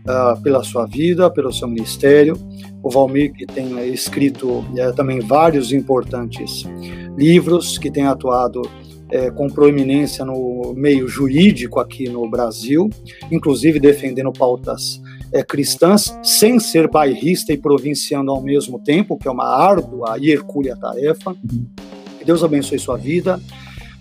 [0.00, 2.36] uh, pela sua vida, pelo seu ministério.
[2.82, 6.64] O Valmir, que tem escrito uh, também vários importantes
[7.16, 12.88] livros, que tem atuado uh, com proeminência no meio jurídico aqui no Brasil,
[13.30, 15.00] inclusive defendendo pautas
[15.32, 20.30] é, cristãs, sem ser bairrista e provinciano ao mesmo tempo, que é uma árdua e
[20.30, 21.34] hercúlea tarefa.
[22.18, 23.40] Que Deus abençoe sua vida,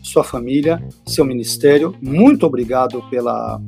[0.01, 1.95] sua família, seu ministério.
[2.01, 3.61] Muito obrigado pela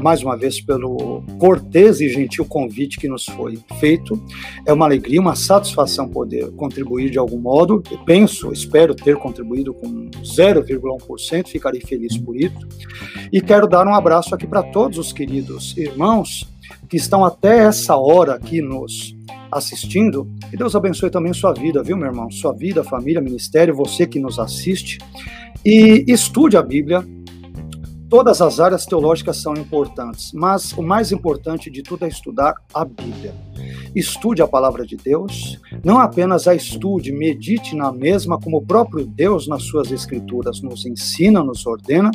[0.00, 4.20] mais uma vez pelo cortês e gentil convite que nos foi feito.
[4.66, 7.82] É uma alegria, uma satisfação poder contribuir de algum modo.
[7.90, 12.58] Eu penso, espero ter contribuído com 0,1%, ficarei feliz por isso.
[13.32, 16.48] E quero dar um abraço aqui para todos os queridos irmãos
[16.88, 19.16] que estão até essa hora aqui nos
[19.50, 20.28] assistindo.
[20.50, 22.30] Que Deus abençoe também sua vida, viu, meu irmão?
[22.30, 24.98] Sua vida, família, ministério, você que nos assiste.
[25.64, 27.04] E estude a Bíblia,
[28.08, 32.82] Todas as áreas teológicas são importantes, mas o mais importante de tudo é estudar a
[32.82, 33.34] Bíblia.
[33.94, 39.04] Estude a palavra de Deus, não apenas a estude, medite na mesma, como o próprio
[39.04, 42.10] Deus nas suas escrituras nos ensina, nos ordena,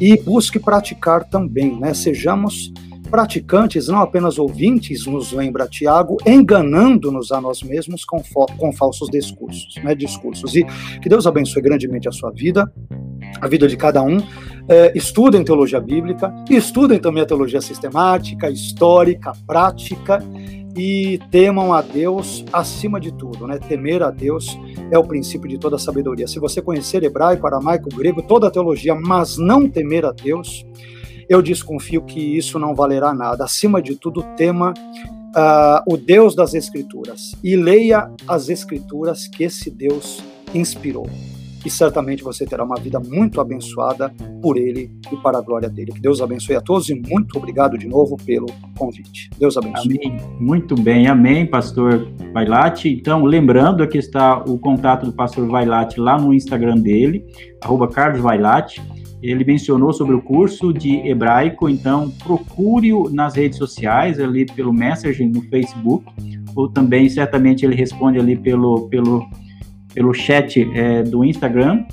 [0.00, 1.92] e busque praticar também, né?
[1.92, 2.72] Sejamos
[3.10, 8.22] praticantes, não apenas ouvintes, nos lembra Tiago, enganando-nos a nós mesmos com,
[8.56, 10.54] com falsos discursos, né, discursos.
[10.54, 10.64] E
[11.02, 12.70] que Deus abençoe grandemente a sua vida,
[13.40, 14.18] a vida de cada um.
[14.68, 20.22] É, estudem teologia bíblica, estudem também a teologia sistemática, histórica, prática
[20.76, 23.58] e temam a Deus acima de tudo, né?
[23.58, 24.58] Temer a Deus
[24.90, 26.28] é o princípio de toda sabedoria.
[26.28, 30.66] Se você conhecer hebraico, aramaico, grego, toda a teologia, mas não temer a Deus,
[31.28, 33.44] eu desconfio que isso não valerá nada.
[33.44, 34.74] Acima de tudo, tema
[35.34, 40.22] uh, o Deus das Escrituras e leia as Escrituras que esse Deus
[40.54, 41.08] inspirou
[41.64, 45.92] e certamente você terá uma vida muito abençoada por Ele e para a glória dele.
[45.92, 49.30] Que Deus abençoe a todos e muito obrigado de novo pelo convite.
[49.38, 49.98] Deus abençoe.
[50.04, 50.16] Amém.
[50.38, 52.88] Muito bem, amém, pastor Vailate.
[52.88, 57.24] Então, lembrando, aqui está o contato do pastor Vailate lá no Instagram dele,
[57.60, 58.80] arroba Carlos Vailate.
[59.20, 65.28] Ele mencionou sobre o curso de hebraico, então procure-o nas redes sociais, ali pelo Messenger
[65.28, 66.06] no Facebook,
[66.54, 69.28] ou também certamente ele responde ali pelo, pelo
[69.98, 71.84] pelo chat é, do Instagram.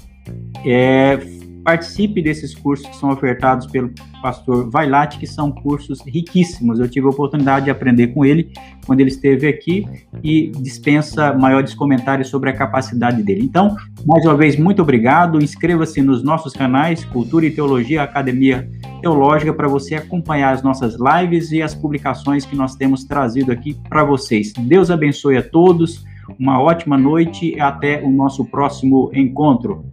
[0.64, 1.18] É,
[1.64, 3.91] participe desses cursos que são ofertados pelo
[4.22, 6.80] pastor Vailate, que são cursos riquíssimos.
[6.80, 8.52] Eu tive a oportunidade de aprender com ele
[8.86, 9.88] quando ele esteve aqui
[10.23, 13.44] e dispensa maiores comentários sobre a capacidade dele.
[13.44, 13.76] Então,
[14.06, 15.41] mais uma vez, muito obrigado.
[15.41, 18.69] Inscreva-se nos nossos canais Cultura e Teologia Academia
[19.02, 23.76] Teológica para você acompanhar as nossas lives e as publicações que nós temos trazido aqui
[23.90, 24.53] para vocês.
[24.53, 26.06] Deus abençoe a todos
[26.39, 29.85] uma ótima noite e até o nosso próximo encontro.